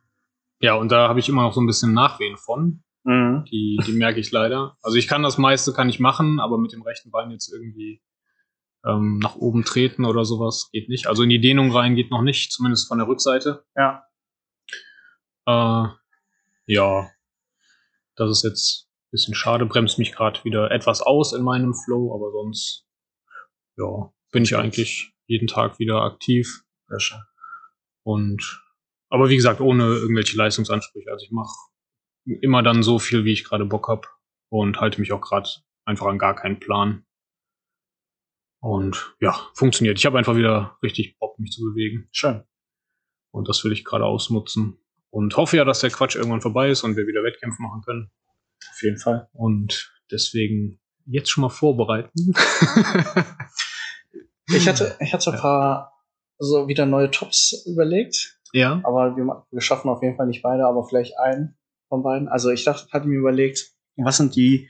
ja, 0.60 0.76
und 0.76 0.92
da 0.92 1.08
habe 1.08 1.20
ich 1.20 1.30
immer 1.30 1.44
noch 1.44 1.54
so 1.54 1.62
ein 1.62 1.68
bisschen 1.68 1.94
Nachwehen 1.94 2.38
von. 2.38 2.84
Mhm. 3.06 3.46
Die, 3.52 3.80
die 3.86 3.94
merke 3.94 4.20
ich 4.20 4.32
leider. 4.32 4.78
Also 4.82 4.98
ich 4.98 5.08
kann 5.08 5.24
das 5.24 5.38
meiste 5.38 5.74
kann 5.74 5.90
ich 5.90 6.00
machen, 6.00 6.40
aber 6.40 6.58
mit 6.58 6.74
dem 6.74 6.82
rechten 6.82 7.12
Bein 7.12 7.32
jetzt 7.32 7.54
irgendwie 7.54 8.02
ähm, 8.84 9.20
nach 9.20 9.36
oben 9.36 9.64
treten 9.64 10.06
oder 10.06 10.26
sowas 10.26 10.70
geht 10.72 10.90
nicht. 10.90 11.08
Also 11.08 11.24
in 11.24 11.30
die 11.30 11.40
Dehnung 11.40 11.72
rein 11.72 11.96
geht 11.96 12.10
noch 12.10 12.24
nicht, 12.24 12.52
zumindest 12.52 12.88
von 12.88 12.98
der 12.98 13.08
Rückseite. 13.08 13.64
Ja. 13.76 14.04
Äh, 15.46 15.88
ja, 16.66 17.12
das 18.16 18.32
ist 18.32 18.44
jetzt 18.44 18.88
ein 18.88 19.12
bisschen 19.12 19.36
schade, 19.36 19.68
bremst 19.68 20.00
mich 20.00 20.12
gerade 20.12 20.44
wieder 20.44 20.72
etwas 20.72 21.02
aus 21.02 21.34
in 21.34 21.44
meinem 21.44 21.76
Flow, 21.76 22.14
aber 22.14 22.32
sonst 22.32 22.88
ja, 23.78 24.12
bin 24.32 24.44
ich 24.44 24.56
eigentlich 24.56 25.14
jeden 25.28 25.48
Tag 25.48 25.78
wieder 25.78 26.02
aktiv. 26.02 26.64
Und 28.04 28.64
aber 29.10 29.30
wie 29.30 29.36
gesagt, 29.36 29.62
ohne 29.62 29.84
irgendwelche 29.84 30.38
Leistungsansprüche. 30.38 31.12
Also 31.12 31.24
ich 31.24 31.32
mache 31.32 31.54
immer 32.26 32.64
dann 32.64 32.84
so 32.84 33.00
viel, 33.00 33.26
wie 33.26 33.34
ich 33.34 33.44
gerade 33.44 33.66
Bock 33.66 33.88
hab 33.88 34.18
und 34.50 34.80
halte 34.80 35.00
mich 35.00 35.12
auch 35.12 35.22
gerade 35.22 35.50
einfach 35.86 36.08
an 36.08 36.18
gar 36.18 36.36
keinen 36.36 36.60
Plan. 36.60 37.06
Und 38.60 39.16
ja, 39.20 39.40
funktioniert. 39.54 40.00
Ich 40.00 40.06
habe 40.06 40.18
einfach 40.18 40.36
wieder 40.36 40.78
richtig 40.82 41.18
Bock, 41.20 41.38
mich 41.40 41.52
zu 41.52 41.62
bewegen. 41.62 42.08
Schön. 42.12 42.44
Und 43.32 43.48
das 43.48 43.64
will 43.64 43.72
ich 43.72 43.86
gerade 43.86 44.06
ausnutzen. 44.06 44.80
Und 45.12 45.38
hoffe 45.38 45.58
ja, 45.58 45.66
dass 45.66 45.82
der 45.82 45.92
Quatsch 45.92 46.16
irgendwann 46.16 46.42
vorbei 46.42 46.70
ist 46.70 46.84
und 46.84 46.98
wir 46.98 47.08
wieder 47.08 47.24
Wettkämpfe 47.24 47.62
machen 47.62 47.82
können. 47.86 48.12
Auf 48.72 48.82
jeden 48.82 48.98
Fall. 48.98 49.30
Und 49.34 49.94
deswegen 50.12 50.80
jetzt 51.06 51.30
schon 51.30 51.44
mal 51.44 51.50
vorbereiten. 51.50 52.34
Ich 54.48 54.68
hatte, 54.68 54.96
ich 55.00 55.14
hatte 55.14 55.32
ein 55.34 55.40
paar 55.40 55.94
so 56.38 56.68
wieder 56.68 56.86
neue 56.86 57.10
Tops 57.10 57.66
überlegt, 57.66 58.40
ja. 58.54 58.82
aber 58.84 59.16
wir, 59.16 59.46
wir 59.50 59.62
schaffen 59.62 59.90
auf 59.90 60.04
jeden 60.04 60.16
Fall 60.16 60.28
nicht 60.28 60.44
beide, 60.44 60.66
aber 60.66 60.88
vielleicht 60.88 61.18
einen 61.18 61.58
von 61.90 62.04
beiden. 62.04 62.28
Also 62.28 62.50
ich 62.50 62.64
dachte, 62.64 62.88
hatte 62.92 63.08
mir 63.08 63.20
überlegt, 63.20 63.72
was 63.98 64.18
sind 64.18 64.36
die 64.36 64.70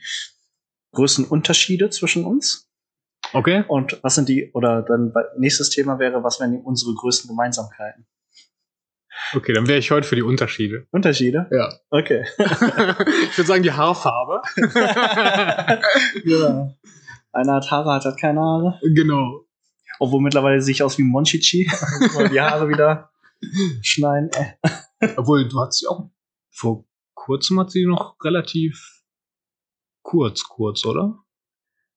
größten 0.92 1.24
Unterschiede 1.24 1.90
zwischen 1.90 2.24
uns? 2.24 2.68
Okay. 3.32 3.64
Und 3.68 3.98
was 4.02 4.14
sind 4.14 4.28
die, 4.28 4.52
oder 4.52 4.82
dann 4.82 5.12
nächstes 5.36 5.70
Thema 5.70 5.98
wäre, 5.98 6.22
was 6.22 6.40
wären 6.40 6.60
unsere 6.60 6.94
größten 6.94 7.28
Gemeinsamkeiten? 7.28 8.06
Okay, 9.34 9.52
dann 9.52 9.66
wäre 9.66 9.78
ich 9.78 9.90
heute 9.90 10.06
für 10.06 10.14
die 10.14 10.22
Unterschiede. 10.22 10.86
Unterschiede? 10.90 11.48
Ja. 11.50 11.72
Okay. 11.90 12.24
ich 12.38 13.36
würde 13.36 13.46
sagen, 13.46 13.62
die 13.62 13.72
Haarfarbe. 13.72 14.42
ja. 16.24 16.70
Einer 17.32 17.54
hat 17.54 17.70
Haare, 17.70 17.92
hat, 17.94 18.04
hat 18.04 18.18
keine 18.20 18.40
Haare. 18.40 18.78
genau. 18.94 19.46
Obwohl 19.98 20.20
mittlerweile 20.20 20.60
sehe 20.60 20.72
ich 20.72 20.82
aus 20.82 20.98
wie 20.98 21.02
Monchichi. 21.02 21.64
Die 22.30 22.40
Haare 22.40 22.68
wieder 22.68 23.10
schneiden. 23.82 24.30
Obwohl, 25.16 25.48
du 25.48 25.60
hattest 25.60 25.80
sie 25.80 25.86
auch 25.86 26.10
vor 26.50 26.84
kurzem 27.26 27.58
hat 27.58 27.72
sie 27.72 27.84
noch 27.86 28.16
relativ 28.22 29.02
kurz, 30.02 30.44
kurz, 30.44 30.84
oder? 30.86 31.18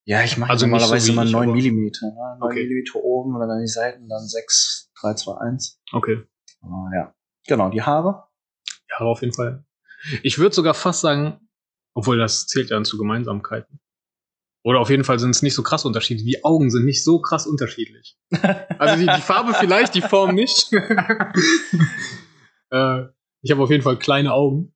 Ja, 0.05 0.23
ich 0.23 0.37
mache 0.37 0.49
Also 0.49 0.65
nicht 0.65 0.71
so 0.73 0.77
normalerweise 0.79 1.07
wie 1.07 1.11
immer 1.11 1.23
ich, 1.25 1.31
9 1.31 1.43
aber- 1.43 1.53
Millimeter. 1.55 2.07
Ne? 2.07 2.37
9 2.39 2.41
Okay. 2.41 2.63
Millimeter 2.63 2.95
oben 3.03 3.35
und 3.35 3.41
dann 3.47 3.61
die 3.61 3.67
Seiten, 3.67 4.09
dann 4.09 4.27
6, 4.27 4.91
3, 4.99 5.13
2, 5.13 5.37
1. 5.37 5.79
Okay. 5.93 6.23
Aber 6.61 6.89
ja. 6.95 7.13
Genau, 7.47 7.69
die 7.69 7.83
Haare. 7.83 8.23
Ja, 8.89 8.97
auf 9.05 9.21
jeden 9.21 9.33
Fall. 9.33 9.63
Ich 10.23 10.39
würde 10.39 10.55
sogar 10.55 10.73
fast 10.73 11.01
sagen, 11.01 11.47
obwohl 11.93 12.17
das 12.17 12.47
zählt 12.47 12.71
ja 12.71 12.75
dann 12.77 12.85
zu 12.85 12.97
Gemeinsamkeiten. 12.97 13.79
Oder 14.63 14.79
auf 14.79 14.89
jeden 14.89 15.03
Fall 15.03 15.19
sind 15.19 15.29
es 15.29 15.41
nicht 15.43 15.53
so 15.53 15.61
krass 15.63 15.85
Unterschiede. 15.85 16.23
Die 16.23 16.43
Augen 16.43 16.69
sind 16.71 16.85
nicht 16.85 17.03
so 17.03 17.21
krass 17.21 17.45
unterschiedlich. 17.45 18.17
Also 18.79 18.95
die, 18.95 19.05
die 19.05 19.21
Farbe 19.21 19.53
vielleicht, 19.53 19.93
die 19.93 20.01
Form 20.01 20.33
nicht. 20.35 20.71
äh, 22.71 23.03
ich 23.41 23.51
habe 23.51 23.61
auf 23.61 23.69
jeden 23.69 23.83
Fall 23.83 23.97
kleine 23.97 24.33
Augen. 24.33 24.73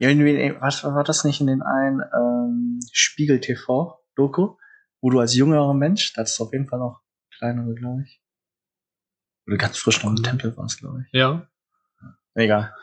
Den- 0.00 0.60
was 0.60 0.84
war 0.84 1.04
das 1.04 1.24
nicht 1.24 1.40
in 1.40 1.46
den 1.46 1.62
einen 1.62 2.00
ähm, 2.14 2.80
Spiegel 2.92 3.40
TV 3.40 3.98
Doku, 4.14 4.56
wo 5.00 5.10
du 5.10 5.20
als 5.20 5.34
jüngerer 5.34 5.74
Mensch, 5.74 6.12
das 6.14 6.32
ist 6.32 6.40
auf 6.40 6.52
jeden 6.52 6.66
Fall 6.68 6.78
noch 6.78 7.00
kleinere, 7.38 7.74
glaube 7.74 8.02
ich. 8.02 8.22
Oder 9.46 9.56
ganz 9.58 9.78
frisch 9.78 10.02
noch 10.02 10.10
im 10.10 10.22
Tempel 10.22 10.56
warst, 10.56 10.80
glaube 10.80 11.02
ich. 11.06 11.12
Ja. 11.12 11.48
Egal. 12.34 12.74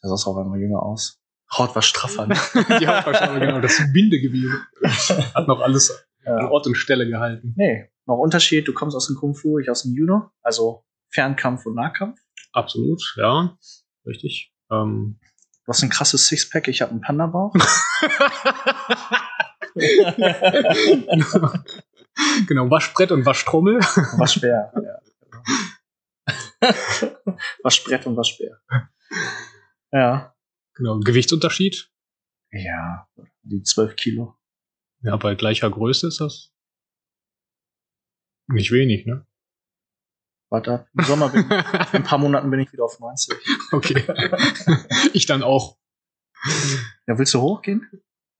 Das 0.00 0.22
sah 0.22 0.30
auch 0.30 0.36
einmal 0.38 0.58
jünger 0.60 0.82
aus. 0.82 1.20
Haut 1.58 1.74
war 1.74 1.82
straffer. 1.82 2.26
Ne? 2.26 2.34
Die 2.80 2.86
Hauptfarbe, 2.86 3.38
genau, 3.38 3.60
das 3.60 3.80
Bindegewebe. 3.92 4.58
Hat 5.34 5.46
noch 5.48 5.60
alles 5.60 5.90
an 6.24 6.38
ja. 6.38 6.48
Ort 6.50 6.66
und 6.66 6.76
Stelle 6.76 7.06
gehalten. 7.06 7.54
Nee, 7.56 7.90
noch 8.06 8.16
Unterschied, 8.18 8.66
du 8.66 8.72
kommst 8.72 8.96
aus 8.96 9.06
dem 9.06 9.16
Kung 9.16 9.34
Fu, 9.34 9.58
ich 9.58 9.70
aus 9.70 9.82
dem 9.82 9.94
Judo, 9.94 10.30
also 10.42 10.84
Fernkampf 11.10 11.66
und 11.66 11.74
Nahkampf. 11.74 12.18
Absolut, 12.52 13.14
ja. 13.16 13.56
Richtig. 14.06 14.52
Ähm. 14.70 15.18
Du 15.64 15.68
hast 15.68 15.82
ein 15.82 15.90
krasses 15.90 16.26
Sixpack, 16.26 16.68
ich 16.68 16.82
habe 16.82 16.90
einen 16.90 17.00
Panda-Bauch. 17.00 17.54
genau, 22.48 22.70
Waschbrett 22.70 23.12
und 23.12 23.24
Waschtrommel. 23.24 23.78
Waschbär. 24.18 24.72
Ja. 24.74 24.98
Waschbrett 27.62 28.06
und 28.06 28.16
Waschbär. 28.16 28.60
Ja. 29.92 30.34
Genau, 30.74 30.98
Gewichtsunterschied. 31.00 31.90
Ja, 32.50 33.08
die 33.42 33.62
12 33.62 33.96
Kilo. 33.96 34.36
Ja, 35.02 35.16
bei 35.16 35.34
gleicher 35.34 35.70
Größe 35.70 36.08
ist 36.08 36.20
das 36.20 36.52
nicht 38.46 38.72
wenig, 38.72 39.06
ne? 39.06 39.26
Warte, 40.52 40.86
im 40.98 41.04
Sommer 41.04 41.30
bin 41.30 41.44
in 41.50 41.50
ein 41.50 42.02
paar 42.02 42.18
Monaten 42.18 42.50
bin 42.50 42.60
ich 42.60 42.70
wieder 42.74 42.84
auf 42.84 43.00
90. 43.00 43.34
Okay. 43.72 44.04
ich 45.14 45.24
dann 45.24 45.42
auch. 45.42 45.78
Ja, 47.06 47.16
willst 47.18 47.32
du 47.32 47.40
hochgehen? 47.40 47.88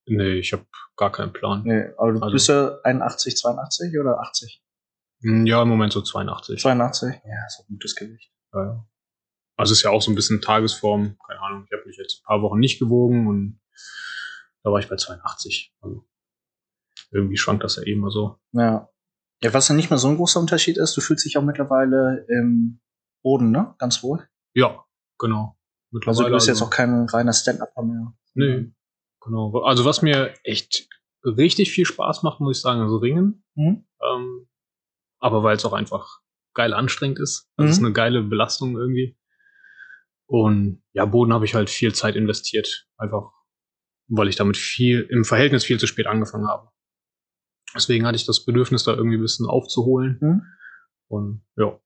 Nee, 0.04 0.34
ich 0.34 0.52
habe 0.52 0.66
gar 0.96 1.10
keinen 1.10 1.32
Plan. 1.32 1.62
Nee, 1.64 1.86
aber 1.96 2.12
du 2.12 2.20
Also- 2.20 2.32
bist 2.34 2.48
ja 2.50 2.76
81, 2.84 3.36
82 3.38 3.98
oder 3.98 4.20
80? 4.20 4.62
Hm, 5.22 5.46
Ja, 5.46 5.62
im 5.62 5.68
Moment 5.68 5.94
so 5.94 6.02
82. 6.02 6.60
82? 6.60 7.14
Ja, 7.24 7.46
ist 7.46 7.60
auch 7.60 7.68
ein 7.70 7.72
gutes 7.76 7.94
Gewicht. 7.94 8.30
Ja, 8.52 8.62
ja. 8.64 8.86
Also 9.56 9.72
ist 9.72 9.82
ja 9.82 9.90
auch 9.90 10.02
so 10.02 10.10
ein 10.10 10.14
bisschen 10.14 10.42
Tagesform. 10.42 11.16
Keine 11.26 11.40
Ahnung, 11.40 11.64
ich 11.64 11.72
habe 11.72 11.86
mich 11.86 11.96
jetzt 11.96 12.20
ein 12.20 12.26
paar 12.26 12.42
Wochen 12.42 12.58
nicht 12.58 12.78
gewogen 12.78 13.26
und 13.26 13.60
da 14.64 14.70
war 14.70 14.80
ich 14.80 14.88
bei 14.90 14.96
82. 14.96 15.74
Also 15.80 16.04
irgendwie 17.10 17.38
schwankt 17.38 17.64
das 17.64 17.76
ja 17.76 17.84
eh 17.84 17.92
immer 17.92 18.10
so. 18.10 18.38
Ja. 18.52 18.90
Ja, 19.42 19.52
was 19.52 19.68
ja 19.68 19.74
nicht 19.74 19.90
mehr 19.90 19.98
so 19.98 20.08
ein 20.08 20.16
großer 20.16 20.38
Unterschied 20.40 20.76
ist, 20.78 20.96
du 20.96 21.00
fühlst 21.00 21.24
dich 21.24 21.36
auch 21.36 21.42
mittlerweile 21.42 22.24
im 22.28 22.80
Boden, 23.22 23.50
ne? 23.50 23.74
Ganz 23.78 24.02
wohl. 24.02 24.26
Ja, 24.54 24.84
genau. 25.18 25.56
Also 26.06 26.24
du 26.24 26.30
bist 26.32 26.46
jetzt 26.46 26.56
also- 26.56 26.66
auch 26.66 26.70
kein 26.70 27.06
reiner 27.06 27.32
Stand-Upper 27.32 27.82
mehr. 27.82 28.14
Nee, 28.34 28.72
genau. 29.20 29.52
Also 29.62 29.84
was 29.84 30.00
mir 30.02 30.32
echt 30.44 30.88
richtig 31.24 31.70
viel 31.72 31.84
Spaß 31.84 32.22
macht, 32.22 32.40
muss 32.40 32.56
ich 32.58 32.62
sagen, 32.62 32.80
also 32.80 32.96
Ringen. 32.96 33.44
Mhm. 33.54 33.84
Ähm, 34.02 34.48
aber 35.20 35.42
weil 35.42 35.56
es 35.56 35.64
auch 35.64 35.72
einfach 35.74 36.20
geil 36.54 36.72
anstrengend 36.72 37.18
ist. 37.18 37.50
Das 37.56 37.70
ist 37.70 37.80
Mhm. 37.80 37.86
eine 37.86 37.92
geile 37.94 38.22
Belastung 38.22 38.76
irgendwie. 38.76 39.16
Und 40.26 40.82
ja, 40.92 41.04
Boden 41.04 41.32
habe 41.32 41.44
ich 41.44 41.54
halt 41.54 41.68
viel 41.70 41.94
Zeit 41.94 42.16
investiert. 42.16 42.86
Einfach, 42.96 43.30
weil 44.08 44.28
ich 44.28 44.36
damit 44.36 44.56
viel, 44.56 45.02
im 45.10 45.24
Verhältnis 45.24 45.64
viel 45.64 45.78
zu 45.78 45.86
spät 45.86 46.06
angefangen 46.06 46.48
habe. 46.48 46.70
Deswegen 47.74 48.06
hatte 48.06 48.16
ich 48.16 48.26
das 48.26 48.44
Bedürfnis, 48.44 48.84
da 48.84 48.92
irgendwie 48.92 49.16
ein 49.16 49.22
bisschen 49.22 49.46
aufzuholen. 49.46 50.18
Mhm. 50.20 50.42
Und 51.08 51.44
ja, 51.56 51.78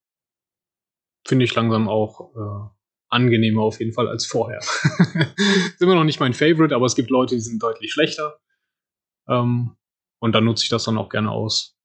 finde 1.27 1.45
ich 1.45 1.55
langsam 1.55 1.87
auch 1.89 2.35
äh, 2.35 2.69
angenehmer 3.09 3.61
auf 3.61 3.79
jeden 3.79 3.93
Fall 3.93 4.07
als 4.07 4.25
vorher. 4.25 4.59
ist 4.59 5.81
immer 5.81 5.95
noch 5.95 6.03
nicht 6.03 6.19
mein 6.19 6.33
Favorite, 6.33 6.75
aber 6.75 6.85
es 6.85 6.95
gibt 6.95 7.09
Leute, 7.09 7.35
die 7.35 7.41
sind 7.41 7.61
deutlich 7.61 7.91
schlechter. 7.91 8.39
Ähm, 9.27 9.75
und 10.19 10.33
dann 10.33 10.45
nutze 10.45 10.63
ich 10.63 10.69
das 10.69 10.85
dann 10.85 10.97
auch 10.97 11.09
gerne 11.09 11.31
aus. 11.31 11.77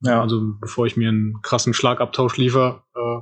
Ja. 0.00 0.20
Also 0.20 0.40
bevor 0.60 0.86
ich 0.86 0.96
mir 0.96 1.08
einen 1.08 1.40
krassen 1.42 1.74
Schlagabtausch 1.74 2.36
liefer, 2.36 2.86
äh, 2.94 3.20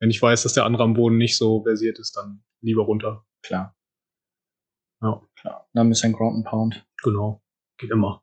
wenn 0.00 0.10
ich 0.10 0.20
weiß, 0.20 0.42
dass 0.42 0.54
der 0.54 0.64
andere 0.64 0.84
am 0.84 0.94
Boden 0.94 1.16
nicht 1.16 1.36
so 1.36 1.62
versiert 1.62 1.98
ist, 1.98 2.16
dann 2.16 2.42
lieber 2.60 2.82
runter. 2.82 3.24
Klar. 3.42 3.76
Ja, 5.00 5.20
Klar. 5.36 5.68
Dann 5.74 5.86
ein 5.86 5.90
bisschen 5.90 6.12
Ground 6.12 6.36
and 6.36 6.46
Pound. 6.46 6.86
genau. 7.02 7.42
Geht 7.78 7.90
immer. 7.90 8.22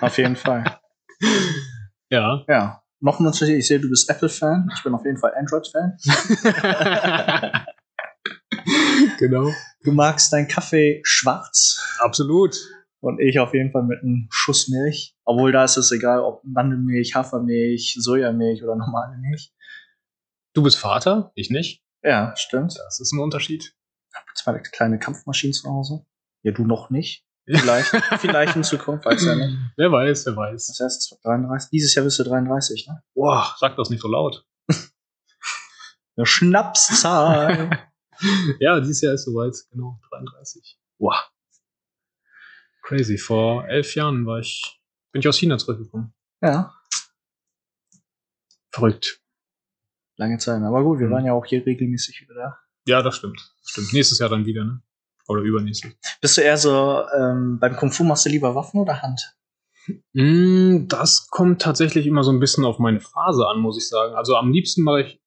Auf 0.00 0.18
jeden 0.18 0.36
Fall. 0.36 0.64
ja. 2.10 2.44
Ja. 2.48 2.82
Noch 3.00 3.20
Unterschied, 3.20 3.50
ich 3.50 3.66
sehe, 3.66 3.78
du 3.78 3.90
bist 3.90 4.08
Apple-Fan. 4.08 4.70
Ich 4.74 4.82
bin 4.82 4.94
auf 4.94 5.04
jeden 5.04 5.18
Fall 5.18 5.34
Android-Fan. 5.36 5.98
genau. 9.18 9.52
Du 9.84 9.92
magst 9.92 10.32
deinen 10.32 10.48
Kaffee 10.48 11.00
schwarz 11.04 11.78
Absolut. 12.00 12.56
und 13.00 13.20
ich 13.20 13.38
auf 13.38 13.52
jeden 13.52 13.70
Fall 13.70 13.82
mit 13.82 14.02
einem 14.02 14.28
Schuss 14.30 14.68
Milch. 14.68 15.14
Obwohl 15.24 15.52
da 15.52 15.64
ist 15.64 15.76
es 15.76 15.92
egal, 15.92 16.20
ob 16.20 16.42
Mandelmilch, 16.44 17.14
Hafermilch, 17.14 17.96
Sojamilch 18.00 18.62
oder 18.62 18.76
normale 18.76 19.18
Milch. 19.18 19.52
Du 20.54 20.62
bist 20.62 20.78
Vater, 20.78 21.32
ich 21.34 21.50
nicht. 21.50 21.84
Ja, 22.02 22.34
stimmt. 22.36 22.78
Das 22.78 22.98
ist 22.98 23.12
ein 23.12 23.20
Unterschied. 23.20 23.74
Zwei 24.34 24.58
kleine 24.58 24.98
Kampfmaschinen 24.98 25.52
zu 25.52 25.68
Hause. 25.68 26.06
Ja, 26.42 26.52
du 26.52 26.64
noch 26.64 26.88
nicht. 26.88 27.25
Vielleicht, 27.46 27.88
vielleicht 28.20 28.56
in 28.56 28.64
Zukunft, 28.64 29.04
weiß 29.04 29.24
ja 29.24 29.36
nicht. 29.36 29.56
Wer 29.76 29.92
weiß, 29.92 30.26
wer 30.26 30.36
weiß. 30.36 30.66
Das 30.66 30.80
heißt, 30.80 31.18
33. 31.22 31.70
Dieses 31.70 31.94
Jahr 31.94 32.04
bist 32.04 32.18
du 32.18 32.24
33, 32.24 32.88
ne? 32.88 33.02
Boah, 33.14 33.54
sag 33.58 33.76
das 33.76 33.88
nicht 33.88 34.00
so 34.02 34.08
laut. 34.08 34.44
Eine 36.16 36.26
Schnapszahl. 36.26 37.70
Ja, 38.60 38.80
dieses 38.80 39.02
Jahr 39.02 39.12
ist 39.12 39.26
soweit, 39.26 39.54
genau, 39.70 40.00
33. 40.10 40.78
wow. 40.98 41.14
Crazy. 42.80 43.18
Vor 43.18 43.68
elf 43.68 43.94
Jahren 43.94 44.24
war 44.24 44.38
ich, 44.38 44.80
bin 45.12 45.20
ich 45.20 45.28
aus 45.28 45.36
China 45.36 45.58
zurückgekommen. 45.58 46.14
Ja, 46.40 46.74
Verrückt. 48.70 49.20
lange 50.16 50.38
Zeit. 50.38 50.62
Aber 50.62 50.82
gut, 50.82 50.98
wir 50.98 51.08
Mhm. 51.08 51.12
waren 51.12 51.24
ja 51.26 51.32
auch 51.34 51.44
hier 51.44 51.64
regelmäßig 51.66 52.22
wieder 52.22 52.34
da. 52.34 52.58
Ja, 52.86 53.02
das 53.02 53.16
stimmt. 53.16 53.52
Stimmt. 53.64 53.92
Nächstes 53.92 54.18
Jahr 54.18 54.30
dann 54.30 54.46
wieder, 54.46 54.64
ne? 54.64 54.80
Oder 55.28 55.42
übernächstes. 55.42 55.92
Bist 56.20 56.36
du 56.36 56.42
eher 56.42 56.56
so, 56.56 57.02
ähm, 57.16 57.58
beim 57.60 57.76
Kung 57.76 57.90
Fu 57.90 58.04
machst 58.04 58.26
du 58.26 58.30
lieber 58.30 58.54
Waffen 58.54 58.80
oder 58.80 59.02
Hand? 59.02 59.36
Mm, 60.12 60.86
Das 60.88 61.28
kommt 61.28 61.62
tatsächlich 61.62 62.06
immer 62.06 62.24
so 62.24 62.30
ein 62.30 62.40
bisschen 62.40 62.64
auf 62.64 62.78
meine 62.78 63.00
Phase 63.00 63.46
an, 63.46 63.60
muss 63.60 63.78
ich 63.78 63.88
sagen. 63.88 64.14
Also 64.14 64.36
am 64.36 64.52
liebsten 64.52 64.82
mache 64.82 65.02
ich, 65.02 65.20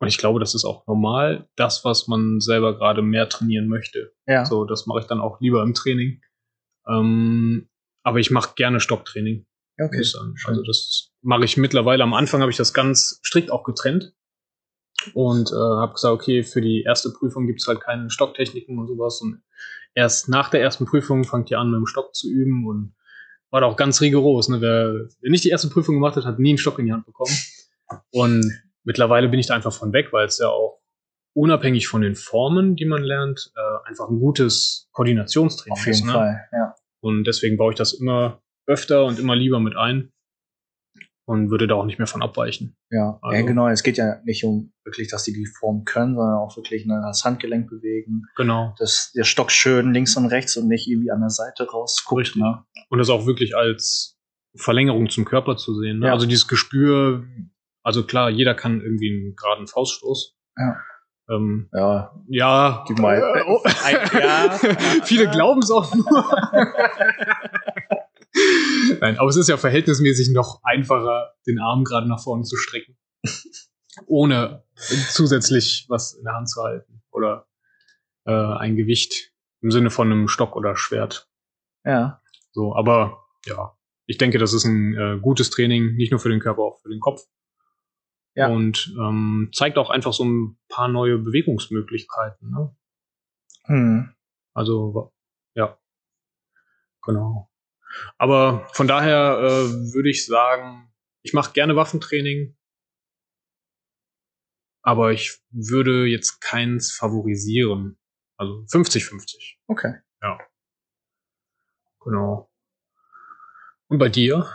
und 0.00 0.08
ich 0.08 0.18
glaube, 0.18 0.40
das 0.40 0.54
ist 0.54 0.64
auch 0.64 0.86
normal, 0.86 1.48
das, 1.56 1.84
was 1.84 2.08
man 2.08 2.40
selber 2.40 2.76
gerade 2.76 3.02
mehr 3.02 3.28
trainieren 3.28 3.68
möchte. 3.68 4.12
Ja. 4.26 4.44
So, 4.44 4.64
das 4.64 4.86
mache 4.86 5.00
ich 5.00 5.06
dann 5.06 5.20
auch 5.20 5.40
lieber 5.40 5.62
im 5.62 5.74
Training. 5.74 6.20
Ähm, 6.86 7.68
aber 8.04 8.18
ich 8.18 8.30
mache 8.30 8.54
gerne 8.56 8.80
Stocktraining, 8.80 9.46
okay. 9.80 10.02
Also 10.44 10.62
das 10.64 11.10
mache 11.22 11.44
ich 11.44 11.56
mittlerweile. 11.56 12.02
Am 12.02 12.14
Anfang 12.14 12.40
habe 12.40 12.50
ich 12.50 12.56
das 12.56 12.74
ganz 12.74 13.20
strikt 13.24 13.52
auch 13.52 13.62
getrennt 13.62 14.12
und 15.14 15.50
äh, 15.50 15.54
habe 15.54 15.92
gesagt, 15.94 16.14
okay, 16.14 16.42
für 16.42 16.60
die 16.60 16.82
erste 16.82 17.10
Prüfung 17.10 17.46
gibt 17.46 17.60
es 17.60 17.66
halt 17.66 17.80
keine 17.80 18.10
Stocktechniken 18.10 18.78
und 18.78 18.86
sowas. 18.86 19.20
Und 19.20 19.42
erst 19.94 20.28
nach 20.28 20.50
der 20.50 20.62
ersten 20.62 20.86
Prüfung 20.86 21.24
fangt 21.24 21.50
ihr 21.50 21.58
an, 21.58 21.70
mit 21.70 21.78
dem 21.78 21.86
Stock 21.86 22.14
zu 22.14 22.30
üben 22.30 22.66
und 22.66 22.94
war 23.50 23.60
da 23.60 23.66
auch 23.66 23.76
ganz 23.76 24.00
rigoros. 24.00 24.48
Ne? 24.48 24.60
Wer, 24.60 25.08
wer 25.20 25.30
nicht 25.30 25.44
die 25.44 25.50
erste 25.50 25.68
Prüfung 25.68 25.96
gemacht 25.96 26.16
hat, 26.16 26.24
hat 26.24 26.38
nie 26.38 26.50
einen 26.50 26.58
Stock 26.58 26.78
in 26.78 26.86
die 26.86 26.92
Hand 26.92 27.06
bekommen. 27.06 27.34
Und 28.10 28.50
mittlerweile 28.84 29.28
bin 29.28 29.38
ich 29.38 29.46
da 29.46 29.54
einfach 29.54 29.72
von 29.72 29.92
weg, 29.92 30.12
weil 30.12 30.26
es 30.26 30.38
ja 30.38 30.48
auch 30.48 30.80
unabhängig 31.34 31.88
von 31.88 32.02
den 32.02 32.14
Formen, 32.14 32.76
die 32.76 32.84
man 32.84 33.02
lernt, 33.02 33.52
äh, 33.56 33.88
einfach 33.88 34.08
ein 34.08 34.18
gutes 34.18 34.88
Koordinationstraining 34.92 35.72
Auf 35.72 35.86
jeden 35.86 35.98
ist. 35.98 36.04
Ne? 36.04 36.12
Fall, 36.12 36.40
ja. 36.52 36.74
Und 37.00 37.24
deswegen 37.24 37.56
baue 37.56 37.72
ich 37.72 37.78
das 37.78 37.92
immer 37.92 38.42
öfter 38.66 39.04
und 39.04 39.18
immer 39.18 39.36
lieber 39.36 39.60
mit 39.60 39.76
ein 39.76 40.12
und 41.32 41.50
würde 41.50 41.66
da 41.66 41.74
auch 41.74 41.84
nicht 41.86 41.98
mehr 41.98 42.06
von 42.06 42.22
abweichen. 42.22 42.76
Ja. 42.90 43.18
Also- 43.22 43.36
ja, 43.40 43.46
genau. 43.46 43.68
Es 43.68 43.82
geht 43.82 43.96
ja 43.96 44.16
nicht 44.24 44.44
um 44.44 44.72
wirklich, 44.84 45.08
dass 45.08 45.24
die 45.24 45.32
die 45.32 45.46
Form 45.46 45.84
können, 45.84 46.14
sondern 46.14 46.36
auch 46.38 46.56
wirklich 46.56 46.86
ne, 46.86 47.00
das 47.04 47.24
Handgelenk 47.24 47.68
bewegen, 47.70 48.22
Genau. 48.36 48.74
dass 48.78 49.10
der 49.16 49.24
Stock 49.24 49.50
schön 49.50 49.92
links 49.92 50.16
und 50.16 50.26
rechts 50.26 50.56
und 50.56 50.68
nicht 50.68 50.86
irgendwie 50.88 51.10
an 51.10 51.20
der 51.20 51.30
Seite 51.30 51.68
rausguckt. 51.68 52.20
Richtig. 52.20 52.42
Ne? 52.42 52.62
Und 52.90 52.98
das 52.98 53.10
auch 53.10 53.26
wirklich 53.26 53.56
als 53.56 54.18
Verlängerung 54.56 55.08
zum 55.08 55.24
Körper 55.24 55.56
zu 55.56 55.74
sehen. 55.80 55.98
Ne? 56.00 56.06
Ja. 56.08 56.12
Also 56.12 56.26
dieses 56.26 56.46
Gespür, 56.46 57.24
also 57.82 58.04
klar, 58.04 58.28
jeder 58.30 58.54
kann 58.54 58.80
irgendwie 58.80 59.10
einen 59.10 59.34
geraden 59.36 59.66
Fauststoß. 59.66 60.36
Ja. 60.58 60.76
Ähm, 61.30 61.68
Ja, 61.72 62.12
ja, 62.28 62.84
Gib 62.88 62.98
mal. 62.98 63.16
Äh, 63.16 63.42
oh. 63.46 63.60
Ein- 63.84 64.20
ja. 64.20 64.50
Viele 65.04 65.30
glauben 65.30 65.60
es 65.62 65.70
auch 65.70 65.94
nur. 65.94 66.04
Nein, 69.02 69.18
aber 69.18 69.28
es 69.30 69.36
ist 69.36 69.48
ja 69.48 69.56
verhältnismäßig 69.56 70.30
noch 70.30 70.60
einfacher, 70.62 71.34
den 71.44 71.58
Arm 71.58 71.82
gerade 71.82 72.08
nach 72.08 72.22
vorne 72.22 72.44
zu 72.44 72.56
strecken. 72.56 72.96
Ohne 74.06 74.62
zusätzlich 74.76 75.86
was 75.88 76.14
in 76.14 76.22
der 76.22 76.34
Hand 76.34 76.48
zu 76.48 76.62
halten. 76.62 77.02
Oder 77.10 77.48
äh, 78.26 78.30
ein 78.30 78.76
Gewicht 78.76 79.32
im 79.60 79.72
Sinne 79.72 79.90
von 79.90 80.12
einem 80.12 80.28
Stock 80.28 80.54
oder 80.54 80.76
Schwert. 80.76 81.28
ja. 81.84 82.22
So, 82.52 82.76
aber 82.76 83.26
ja, 83.44 83.76
ich 84.06 84.18
denke, 84.18 84.38
das 84.38 84.52
ist 84.52 84.66
ein 84.66 84.94
äh, 84.94 85.18
gutes 85.20 85.50
Training, 85.50 85.96
nicht 85.96 86.12
nur 86.12 86.20
für 86.20 86.28
den 86.28 86.38
Körper, 86.38 86.62
auch 86.62 86.80
für 86.80 86.90
den 86.90 87.00
Kopf. 87.00 87.26
Ja. 88.36 88.50
Und 88.50 88.94
ähm, 89.00 89.50
zeigt 89.52 89.78
auch 89.78 89.90
einfach 89.90 90.12
so 90.12 90.24
ein 90.24 90.58
paar 90.68 90.86
neue 90.86 91.18
Bewegungsmöglichkeiten. 91.18 92.50
Ne? 92.50 92.76
Hm. 93.64 94.14
Also, 94.54 95.12
ja. 95.54 95.76
Genau. 97.04 97.51
Aber 98.18 98.68
von 98.72 98.86
daher 98.88 99.38
äh, 99.38 99.92
würde 99.94 100.10
ich 100.10 100.26
sagen, 100.26 100.92
ich 101.22 101.32
mache 101.32 101.52
gerne 101.52 101.76
Waffentraining. 101.76 102.56
Aber 104.82 105.12
ich 105.12 105.38
würde 105.50 106.06
jetzt 106.06 106.40
keins 106.40 106.92
favorisieren. 106.92 107.98
Also 108.36 108.64
50-50. 108.72 109.56
Okay. 109.68 109.94
Genau. 112.04 112.50
Und 113.88 113.98
bei 113.98 114.08
dir? 114.08 114.50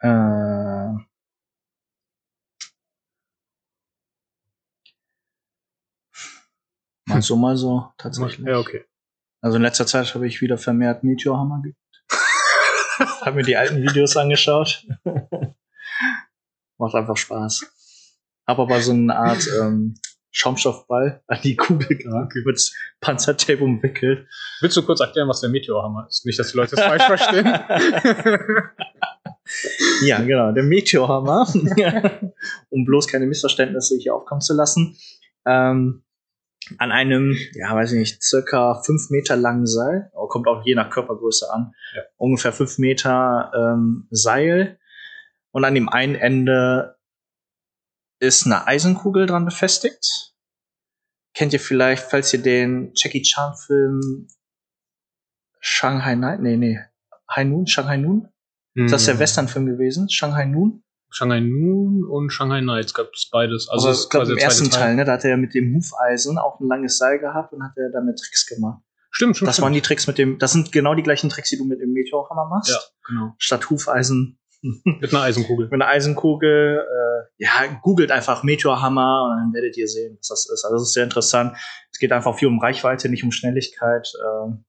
Äh, 0.00 0.08
mal 0.08 1.06
so, 7.20 7.36
mal 7.36 7.56
so, 7.56 7.92
tatsächlich. 7.98 8.46
Ja, 8.46 8.58
okay. 8.58 8.84
Also 9.40 9.56
in 9.56 9.62
letzter 9.62 9.86
Zeit 9.86 10.14
habe 10.14 10.26
ich 10.26 10.40
wieder 10.40 10.58
vermehrt 10.58 11.04
Meteorhammer 11.04 11.62
geübt. 11.62 11.78
habe 13.20 13.36
mir 13.36 13.42
die 13.42 13.56
alten 13.56 13.82
Videos 13.82 14.16
angeschaut. 14.16 14.86
Macht 16.78 16.94
einfach 16.94 17.16
Spaß. 17.16 17.66
Hab 18.46 18.58
aber 18.58 18.80
so 18.80 18.92
eine 18.92 19.16
Art 19.16 19.46
ähm, 19.60 19.94
Schaumstoffball 20.30 21.22
an 21.26 21.38
die 21.42 21.56
Kugel 21.56 21.96
gehabt, 21.96 22.34
mit 22.34 22.72
Panzertape 23.00 23.64
umwickelt. 23.64 24.28
Willst 24.60 24.76
du 24.76 24.82
kurz 24.82 25.00
erklären, 25.00 25.28
was 25.28 25.40
der 25.40 25.48
Meteorhammer 25.48 26.06
ist? 26.08 26.26
Nicht, 26.26 26.38
dass 26.38 26.52
die 26.52 26.58
Leute 26.58 26.76
es 26.76 26.82
falsch 26.82 27.04
verstehen. 27.04 27.46
Ja, 30.02 30.20
genau, 30.20 30.50
der 30.50 30.64
Meteorhammer. 30.64 31.46
um 32.70 32.84
bloß 32.84 33.06
keine 33.06 33.26
Missverständnisse 33.26 33.96
hier 33.96 34.12
aufkommen 34.16 34.40
zu 34.40 34.54
lassen. 34.54 34.96
Ähm, 35.46 36.02
an 36.78 36.90
einem, 36.92 37.36
ja, 37.54 37.74
weiß 37.74 37.92
ich 37.92 37.98
nicht, 37.98 38.22
circa 38.22 38.82
fünf 38.84 39.10
Meter 39.10 39.36
langen 39.36 39.66
Seil, 39.66 40.10
oh, 40.14 40.26
kommt 40.26 40.48
auch 40.48 40.64
je 40.64 40.74
nach 40.74 40.90
Körpergröße 40.90 41.52
an, 41.52 41.72
Ja. 41.94 42.02
ungefähr 42.16 42.52
fünf 42.52 42.78
Meter 42.78 43.52
ähm, 43.54 44.08
Seil. 44.10 44.78
Und 45.52 45.64
an 45.64 45.74
dem 45.74 45.88
einen 45.88 46.14
Ende 46.16 46.96
ist 48.18 48.46
eine 48.46 48.66
Eisenkugel 48.66 49.26
dran 49.26 49.44
befestigt. 49.44 50.34
Kennt 51.34 51.52
ihr 51.52 51.60
vielleicht, 51.60 52.02
falls 52.04 52.32
ihr 52.32 52.42
den 52.42 52.92
Jackie 52.94 53.22
Chan 53.22 53.54
Film 53.66 54.28
Shanghai 55.60 56.14
Night, 56.14 56.40
nee, 56.40 56.56
nee, 56.56 56.78
High 57.34 57.46
Noon, 57.46 57.66
Shanghai 57.66 57.96
Noon? 57.96 58.28
Ist 58.74 58.92
das 58.92 59.02
Hm. 59.02 59.12
der 59.14 59.18
Western-Film 59.20 59.66
gewesen? 59.66 60.10
Shanghai 60.10 60.44
Noon? 60.44 60.82
Shanghai 61.10 61.40
Noon 61.40 62.04
und 62.04 62.30
Shanghai 62.30 62.60
Nights 62.60 62.94
gab 62.94 63.08
es 63.14 63.28
beides. 63.30 63.68
Also 63.68 63.88
es 63.88 63.98
ist 63.98 64.04
ich 64.04 64.10
glaube 64.10 64.26
quasi 64.26 64.32
im 64.32 64.38
ersten 64.38 64.70
Teil, 64.70 64.94
ne, 64.96 65.04
da 65.04 65.12
hat 65.12 65.24
er 65.24 65.36
mit 65.36 65.54
dem 65.54 65.74
Hufeisen 65.74 66.38
auch 66.38 66.60
ein 66.60 66.68
langes 66.68 66.98
Seil 66.98 67.18
gehabt 67.18 67.52
und 67.52 67.62
hat 67.62 67.72
er 67.76 67.90
damit 67.90 68.18
Tricks 68.18 68.46
gemacht. 68.46 68.82
Stimmt, 69.10 69.36
stimmt. 69.36 69.48
Das 69.48 69.62
waren 69.62 69.72
die 69.72 69.80
Tricks 69.80 70.06
mit 70.06 70.18
dem, 70.18 70.38
das 70.38 70.52
sind 70.52 70.72
genau 70.72 70.94
die 70.94 71.02
gleichen 71.02 71.30
Tricks, 71.30 71.48
die 71.48 71.56
du 71.56 71.64
mit 71.64 71.80
dem 71.80 71.92
Meteorhammer 71.92 72.48
machst. 72.48 72.70
Ja, 72.70 72.78
genau. 73.06 73.34
Statt 73.38 73.70
Hufeisen 73.70 74.38
Mit 74.84 75.12
einer 75.12 75.22
Eisenkugel. 75.22 75.66
mit 75.66 75.74
einer 75.74 75.88
Eisenkugel. 75.88 76.78
Äh, 76.78 77.44
ja, 77.44 77.78
googelt 77.82 78.10
einfach 78.10 78.42
Meteorhammer 78.42 79.28
und 79.30 79.36
dann 79.36 79.52
werdet 79.52 79.76
ihr 79.76 79.88
sehen, 79.88 80.16
was 80.18 80.28
das 80.28 80.50
ist. 80.50 80.64
Also 80.64 80.76
das 80.76 80.82
ist 80.88 80.92
sehr 80.94 81.04
interessant. 81.04 81.56
Es 81.92 81.98
geht 81.98 82.12
einfach 82.12 82.36
viel 82.36 82.48
um 82.48 82.58
Reichweite, 82.58 83.08
nicht 83.08 83.24
um 83.24 83.32
Schnelligkeit. 83.32 84.12
Ähm, 84.20 84.64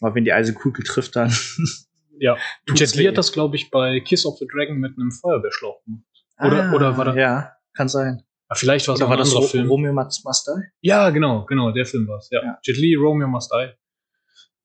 aber 0.00 0.14
wenn 0.14 0.24
die 0.24 0.32
Eisenkugel 0.32 0.84
trifft, 0.84 1.16
dann 1.16 1.30
Ja. 2.18 2.36
Jet 2.74 2.94
Li 2.94 3.04
hat 3.06 3.18
das, 3.18 3.32
glaube 3.32 3.56
ich, 3.56 3.70
bei 3.70 4.00
Kiss 4.00 4.24
of 4.26 4.38
the 4.38 4.46
Dragon 4.46 4.76
mit 4.78 4.92
einem 4.98 5.10
Feuerwehrschlauch 5.10 5.82
gemacht. 5.84 6.04
Oder, 6.40 6.72
oder 6.74 6.96
war 6.96 7.04
da. 7.06 7.12
Ah, 7.12 7.16
Ja, 7.16 7.52
kann 7.74 7.88
sein. 7.88 8.22
Ah, 8.48 8.54
vielleicht 8.54 8.86
war 8.88 8.94
es 8.94 9.02
auch 9.02 9.10
ein 9.10 9.18
das 9.18 9.30
anderer 9.32 9.48
Film. 9.48 9.68
Romeo 9.68 9.92
Must 9.92 10.24
Must 10.24 10.46
Die? 10.48 10.62
Ja, 10.80 11.10
genau, 11.10 11.44
genau, 11.46 11.70
der 11.72 11.86
Film 11.86 12.06
war 12.08 12.18
es. 12.18 12.28
Ja. 12.30 12.42
Ja. 12.42 12.58
Jet 12.62 12.76
Li, 12.76 12.94
Romeo 12.94 13.26
Must 13.28 13.50
Die. 13.52 13.72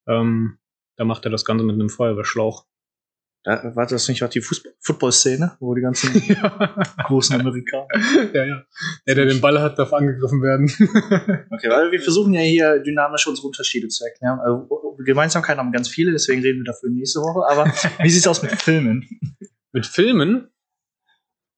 Ähm, 0.07 0.57
da 0.97 1.05
macht 1.05 1.25
er 1.25 1.31
das 1.31 1.45
Ganze 1.45 1.63
mit 1.63 1.75
einem 1.75 1.89
Feuerwehrschlauch. 1.89 2.65
Da, 3.43 3.71
war 3.73 3.87
das 3.87 4.07
nicht 4.09 4.21
auch 4.21 4.29
die 4.29 4.41
Football-Szene, 4.41 5.55
wo 5.59 5.73
die 5.73 5.81
ganzen 5.81 6.11
ja, 6.27 6.75
großen 7.05 7.39
Amerikaner. 7.39 7.87
ja, 8.33 8.45
ja. 8.45 8.63
Der, 9.07 9.15
der 9.15 9.25
den 9.25 9.39
Ball 9.39 9.61
hat, 9.61 9.79
darf 9.79 9.93
angegriffen 9.93 10.41
werden. 10.41 10.69
Okay, 11.51 11.69
weil 11.69 11.91
wir 11.91 12.01
versuchen 12.01 12.33
ja 12.33 12.41
hier 12.41 12.79
dynamisch 12.79 13.27
unsere 13.27 13.47
Unterschiede 13.47 13.87
zu 13.87 14.05
erklären. 14.05 14.39
Also, 14.39 14.97
Gemeinsamkeiten 15.03 15.59
haben 15.59 15.71
ganz 15.71 15.89
viele, 15.89 16.11
deswegen 16.11 16.41
reden 16.41 16.59
wir 16.59 16.65
dafür 16.65 16.89
nächste 16.89 17.19
Woche. 17.19 17.49
Aber 17.51 17.65
wie 18.03 18.09
sieht's 18.09 18.27
aus 18.27 18.41
mit 18.41 18.51
Filmen? 18.51 19.07
mit 19.71 19.85
Filmen? 19.85 20.49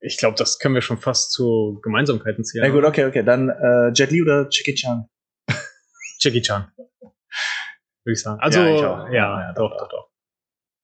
Ich 0.00 0.18
glaube, 0.18 0.36
das 0.36 0.58
können 0.58 0.74
wir 0.74 0.82
schon 0.82 0.98
fast 0.98 1.32
zu 1.32 1.80
Gemeinsamkeiten 1.82 2.44
zählen. 2.44 2.64
Na 2.66 2.72
gut, 2.72 2.84
okay, 2.84 3.06
okay. 3.06 3.22
Dann 3.22 3.48
äh, 3.48 3.92
Jet 3.94 4.10
Li 4.10 4.22
oder 4.22 4.48
Jackie 4.50 4.74
Chan? 4.74 5.08
Jackie 6.18 6.42
Chan. 6.42 6.70
Würde 8.04 8.12
ich 8.12 8.22
sagen. 8.22 8.40
Also, 8.40 8.60
Ja, 8.60 8.66
ja, 8.66 8.74
ich 8.74 8.84
auch. 8.84 9.12
ja, 9.12 9.52
doch, 9.52 9.76
doch, 9.76 9.88
doch. 9.88 10.11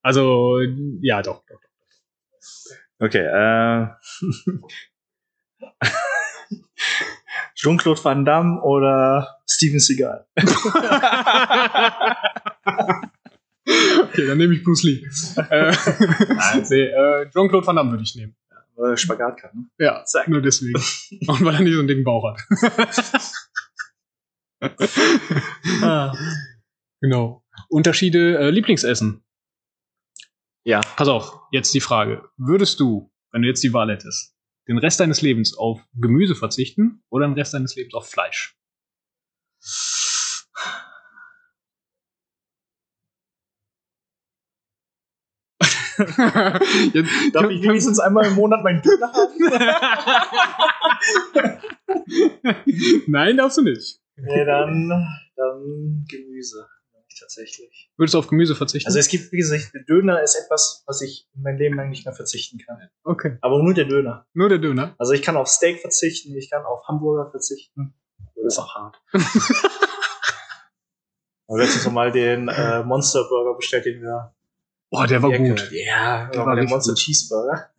Also, 0.03 0.61
ja, 1.01 1.23
doch, 1.23 1.45
doch. 1.47 1.61
Okay, 3.01 3.25
äh. 3.25 3.89
Jean-Claude 7.55 8.03
Van 8.05 8.25
Damme 8.25 8.61
oder 8.63 9.39
Steven 9.49 9.81
Seagal? 9.81 10.27
okay, 14.05 14.27
dann 14.27 14.39
nehme 14.39 14.55
ich 14.55 14.63
Bruce 14.63 14.85
Lee. 14.85 15.05
äh, 15.51 15.73
nee, 16.71 16.85
äh, 16.85 17.29
Jean-Claude 17.31 17.67
Van 17.67 17.77
Damme 17.77 17.91
würde 17.91 18.05
ich 18.05 18.15
nehmen. 18.15 18.37
Oder 18.77 18.97
Spagat 18.97 19.41
kann, 19.41 19.51
ne? 19.55 19.69
Ja, 19.85 20.05
nur 20.29 20.41
deswegen. 20.41 20.79
Und 21.27 21.45
weil 21.45 21.55
er 21.55 21.61
nicht 21.61 21.73
so 21.73 21.81
einen 21.81 21.89
dicken 21.89 22.05
Bauch 22.05 22.33
hat. 22.33 22.41
Ah. 25.83 26.13
genau. 27.01 27.43
Unterschiede, 27.69 28.39
äh, 28.39 28.51
Lieblingsessen. 28.51 29.25
Ja. 30.69 30.83
Pass 30.97 31.09
auf, 31.09 31.41
jetzt 31.51 31.73
die 31.73 31.81
Frage. 31.81 32.29
Würdest 32.37 32.79
du, 32.79 33.11
wenn 33.33 33.41
du 33.41 33.49
jetzt 33.49 33.65
die 33.65 33.73
Wahl 33.73 33.91
hättest, 33.91 34.37
den 34.69 34.77
Rest 34.77 35.01
deines 35.01 35.23
Lebens 35.23 35.57
auf 35.57 35.81
Gemüse 35.95 36.35
verzichten 36.35 37.03
oder 37.09 37.27
den 37.27 37.33
Rest 37.33 37.55
deines 37.55 37.75
Lebens 37.75 37.95
auf 37.95 38.07
Fleisch? 38.07 38.55
Jetzt, 46.93 47.35
Darf 47.35 47.49
ich 47.51 47.63
wenigstens 47.63 47.99
einmal 47.99 48.27
im 48.27 48.35
Monat 48.35 48.63
meinen 48.63 48.83
Döner 48.83 49.11
haben? 49.11 49.33
Nein, 53.07 53.39
darfst 53.39 53.57
du 53.57 53.63
nicht. 53.63 54.03
nee, 54.17 54.45
dann, 54.45 54.91
dann 55.35 56.05
Gemüse. 56.11 56.69
Tatsächlich. 57.21 57.91
Würdest 57.97 58.15
du 58.15 58.19
auf 58.19 58.27
Gemüse 58.29 58.55
verzichten? 58.55 58.87
Also 58.87 58.99
es 58.99 59.09
gibt, 59.09 59.33
wie 59.33 59.37
gesagt, 59.39 59.71
der 59.75 59.83
Döner 59.83 60.23
ist 60.23 60.35
etwas, 60.37 60.83
was 60.87 61.01
ich 61.03 61.29
mein 61.35 61.57
Leben 61.59 61.77
lang 61.77 61.89
nicht 61.91 62.05
mehr 62.05 62.15
verzichten 62.15 62.59
kann. 62.59 62.89
okay. 63.05 63.39
Aber 63.41 63.63
nur 63.63 63.75
der 63.75 63.85
Döner. 63.87 64.27
Nur 64.35 64.49
der 64.49 64.59
Döner. 64.59 64.95
Also 64.99 65.13
ich 65.13 65.23
kann 65.23 65.37
auf 65.37 65.49
Steak 65.49 65.81
verzichten, 65.81 66.37
ich 66.37 66.51
kann 66.51 66.65
auf 66.65 66.87
Hamburger 66.89 67.31
verzichten. 67.31 67.95
Das 68.37 68.55
ist 68.55 68.59
auch 68.59 68.75
hart. 68.75 68.97
Aber 71.49 71.59
letztens 71.59 71.85
noch 71.87 71.93
mal 71.93 72.13
den 72.13 72.49
äh, 72.49 72.83
Monster 72.83 73.25
Burger 73.29 73.57
bestellt, 73.57 73.87
den 73.87 74.03
wir. 74.03 74.35
Boah, 74.91 75.07
der 75.07 75.23
war 75.23 75.31
gut. 75.33 75.71
Ja, 75.73 76.25
Der 76.27 76.31
der 76.33 76.47
war 76.47 76.55
der 76.55 76.65
Monster 76.65 76.93
gut. 76.93 76.99
Cheeseburger. 77.01 77.71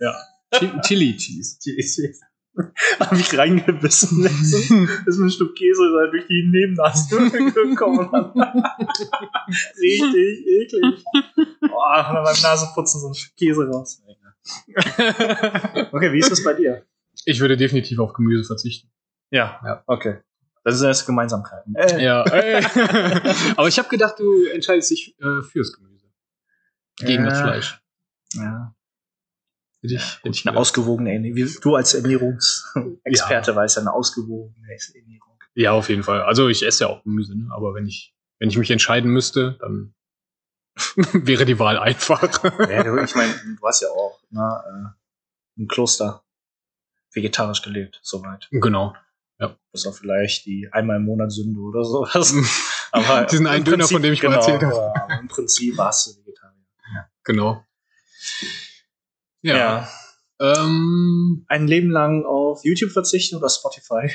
Chi- 0.54 0.72
Chili 0.82 1.16
Cheese. 1.18 1.60
Cheese. 1.60 2.14
Hab 3.00 3.14
ich 3.14 3.38
reingebissen. 3.38 4.26
ist 5.06 5.18
mir 5.18 5.26
ein 5.26 5.30
Stück 5.32 5.56
Käse 5.56 5.82
da 5.94 6.12
durch 6.12 6.28
die 6.28 6.48
Nebennase 6.52 7.18
gekommen. 7.32 8.10
Richtig 9.82 10.48
eklig. 10.48 11.04
Boah, 11.62 12.22
beim 12.26 12.42
Naseputzen 12.42 13.02
so 13.02 13.08
ein 13.10 13.14
Stück 13.14 13.36
Käse 13.38 13.68
raus. 13.68 14.02
Okay, 15.92 16.12
wie 16.14 16.20
ist 16.20 16.32
das 16.32 16.44
bei 16.44 16.54
dir? 16.54 16.86
Ich 17.26 17.40
würde 17.40 17.58
definitiv 17.58 18.00
auf 18.00 18.14
Gemüse 18.14 18.44
verzichten. 18.46 18.90
Ja, 19.32 19.60
Ja. 19.64 19.84
okay. 19.88 20.20
Das 20.64 20.76
ist 20.76 20.84
jetzt 20.84 21.06
Gemeinsamkeit. 21.06 21.64
Äh, 21.74 22.04
Ja. 22.04 22.24
ey. 22.24 22.64
Aber 23.56 23.68
ich 23.68 23.80
habe 23.80 23.88
gedacht, 23.90 24.20
du 24.20 24.46
entscheidest 24.46 24.92
dich 24.92 25.16
äh, 25.20 25.42
fürs 25.44 25.74
Gemüse. 25.74 26.08
Gegen 26.98 27.24
das 27.26 27.40
Ja. 27.40 27.44
Fleisch. 27.46 27.82
ja. 28.36 28.76
Hätte 29.82 29.96
ich, 29.96 30.18
hätte 30.24 30.30
ich 30.30 30.48
Eine 30.48 30.58
ausgewogene 30.58 31.14
Ernährung. 31.14 31.52
Du 31.62 31.76
als 31.76 31.94
Ernährungsexperte 31.94 33.56
weißt 33.56 33.78
ja 33.78 33.82
eine 33.84 33.94
ausgewogene 33.94 34.68
Ernährung. 34.68 35.40
Ja, 35.56 35.72
auf 35.72 35.90
jeden 35.90 36.04
Fall. 36.04 36.22
Also 36.22 36.48
ich 36.50 36.66
esse 36.66 36.84
ja 36.86 36.90
auch 36.90 37.04
Gemüse, 37.04 37.38
ne? 37.38 37.50
aber 37.52 37.74
wenn 37.74 37.86
ich, 37.88 38.14
wenn 38.40 38.50
ich 38.50 38.58
mich 38.58 38.72
entscheiden 38.72 39.12
müsste, 39.12 39.58
dann 39.62 39.94
wäre 41.14 41.46
die 41.46 41.60
Wahl 41.60 41.78
einfach. 41.78 42.22
Ja, 42.70 42.84
du, 42.84 42.98
ich 43.04 43.16
meine, 43.16 43.34
du 43.34 43.68
hast 43.68 43.82
ja 43.82 43.90
auch 43.90 44.22
ne, 44.30 44.64
äh, 44.66 45.62
im 45.62 45.68
Kloster 45.68 46.24
vegetarisch 47.14 47.62
gelebt, 47.62 48.00
soweit. 48.04 48.48
genau. 48.52 48.96
Bis 49.72 49.88
auf 49.88 49.98
vielleicht 50.00 50.46
die 50.46 50.68
einmal 50.72 50.98
im 50.98 51.06
Monat 51.06 51.32
Sünde 51.32 51.60
oder 51.62 51.84
sowas. 51.86 52.34
Aber 52.92 53.26
Diesen 53.32 53.48
einen 53.48 53.64
Döner, 53.64 53.88
von 53.88 54.02
dem 54.02 54.14
ich 54.14 54.22
mal 54.24 54.30
genau, 54.30 54.42
erzählt 54.42 54.64
habe. 54.64 54.94
aber- 54.96 55.20
im 55.20 55.28
Prinzip 55.28 55.78
warst 55.78 56.08
du 56.08 56.20
Vegetarier. 56.20 56.66
Genau. 57.24 57.66
Ja. 59.42 59.58
Ja. 59.58 59.90
Ähm, 60.42 61.46
Ein 61.48 61.68
Leben 61.68 61.90
lang 61.92 62.26
auf 62.26 62.64
YouTube 62.64 62.92
verzichten 62.92 63.36
oder 63.38 63.50
Spotify? 63.50 64.12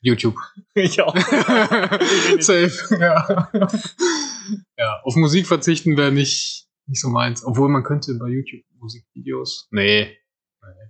YouTube. 0.00 0.36
ich 0.74 1.00
auch. 1.00 1.16
Safe. 2.40 2.96
Ja. 3.00 3.50
ja, 4.78 5.00
auf 5.02 5.16
Musik 5.16 5.46
verzichten 5.46 5.96
wäre 5.96 6.12
nicht, 6.12 6.68
nicht 6.86 7.00
so 7.00 7.08
meins. 7.08 7.44
Obwohl 7.44 7.68
man 7.68 7.82
könnte 7.82 8.14
bei 8.14 8.28
YouTube 8.28 8.62
Musikvideos. 8.78 9.68
Nee. 9.70 10.16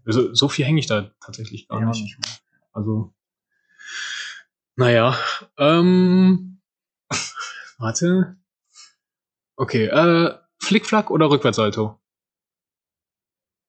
So, 0.04 0.32
so 0.34 0.48
viel 0.48 0.64
hänge 0.64 0.80
ich 0.80 0.86
da 0.86 1.10
tatsächlich 1.24 1.68
gar 1.68 1.80
Ja, 1.80 1.88
nicht. 1.88 2.02
nicht. 2.02 2.18
Also. 2.72 3.14
Naja. 4.76 5.18
Ähm, 5.58 6.60
warte. 7.78 8.36
Okay, 9.56 9.86
äh, 9.86 10.34
Flickflack 10.62 11.10
oder 11.10 11.30
Rückwärtssalto? 11.30 11.98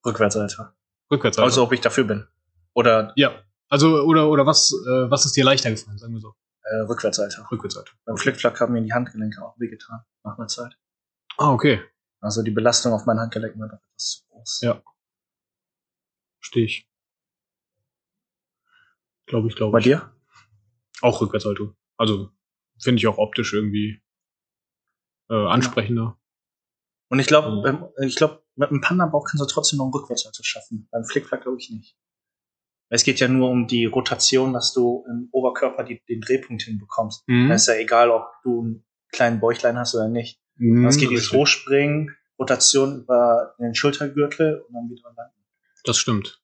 Rückwärtsseite. 0.06 0.74
Rückwärtssalto. 1.12 1.46
Also 1.46 1.64
ob 1.64 1.72
ich 1.74 1.82
dafür 1.82 2.04
bin. 2.06 2.28
Oder 2.74 3.14
ja. 3.16 3.44
Also, 3.70 4.02
oder, 4.04 4.30
oder 4.30 4.46
was, 4.46 4.72
äh, 4.72 5.10
was 5.12 5.26
ist 5.26 5.36
dir 5.36 5.44
leichter 5.44 5.70
gefallen, 5.72 5.98
sagen 5.98 6.14
wir 6.14 6.22
so? 6.22 6.34
äh, 6.64 6.76
Rückwärtsseite. 6.88 7.46
Rückwärtssalto. 7.52 7.92
Beim 8.06 8.18
Flickflack 8.18 8.60
haben 8.62 8.74
mir 8.74 8.82
die 8.82 8.94
Handgelenke 8.94 9.42
auch 9.44 9.58
wehgetan 9.60 10.02
nach 10.24 10.38
einer 10.38 10.48
Zeit. 10.48 10.78
Ah, 11.38 11.52
okay. 11.54 11.82
Also 12.20 12.44
die 12.44 12.52
Belastung 12.52 12.94
auf 12.94 13.06
meinen 13.06 13.20
Handgelenken 13.20 13.60
war 13.62 13.70
doch 13.70 13.78
etwas 13.78 14.06
zu 14.10 14.28
groß. 14.30 14.62
Ja. 14.62 14.82
Verstehe 16.40 16.66
ich. 16.66 16.90
Glaube 19.26 19.48
ich, 19.50 19.56
glaube 19.56 19.72
Bei 19.74 19.80
ich. 19.80 19.86
dir? 19.86 20.14
Auch 21.02 21.22
Rückwärtssalto. 21.22 21.76
Also, 21.98 22.32
finde 22.82 23.00
ich 23.00 23.08
auch 23.08 23.18
optisch 23.18 23.54
irgendwie 23.54 24.02
äh, 25.30 25.36
ansprechender. 25.36 26.18
Und 27.10 27.20
ich 27.20 27.28
glaube, 27.28 27.52
Mhm. 27.52 27.62
beim- 27.62 27.90
ich 28.08 28.16
glaube, 28.16 28.44
mit 28.58 28.70
einem 28.70 28.82
Panda-Bauch 28.82 29.26
kannst 29.30 29.42
du 29.42 29.48
trotzdem 29.48 29.78
noch 29.78 29.86
einen 29.86 29.94
Rückwärtssalto 29.94 30.44
schaffen. 30.44 30.88
Beim 30.92 31.04
Flickflack 31.06 31.44
glaube 31.44 31.58
ich 31.60 31.70
nicht. 31.70 31.96
Es 32.90 33.04
geht 33.04 33.20
ja 33.20 33.28
nur 33.28 33.50
um 33.50 33.68
die 33.68 33.86
Rotation, 33.86 34.54
dass 34.54 34.74
du 34.74 35.04
im 35.10 35.28
Oberkörper 35.32 35.84
die, 35.84 36.02
den 36.08 36.22
Drehpunkt 36.22 36.64
hinbekommst. 36.64 37.24
Mhm. 37.28 37.50
Da 37.50 37.56
ist 37.56 37.68
ja 37.68 37.76
egal, 37.76 38.10
ob 38.12 38.28
du 38.44 38.62
einen 38.62 38.86
kleinen 39.12 39.40
Bäuchlein 39.40 39.78
hast 39.78 39.94
oder 39.96 40.08
nicht. 40.08 40.40
Mhm, 40.56 40.86
Es 40.86 40.98
geht 40.98 41.10
dieses. 41.12 41.32
Hochspringen, 41.34 42.16
Rotation 42.40 43.02
über 43.04 43.56
den 43.60 43.76
Schultergürtel 43.76 44.62
und 44.68 44.74
dann 44.74 44.90
wieder 44.90 45.12
landen. 45.16 45.34
Das 45.84 45.98
stimmt. 45.98 46.42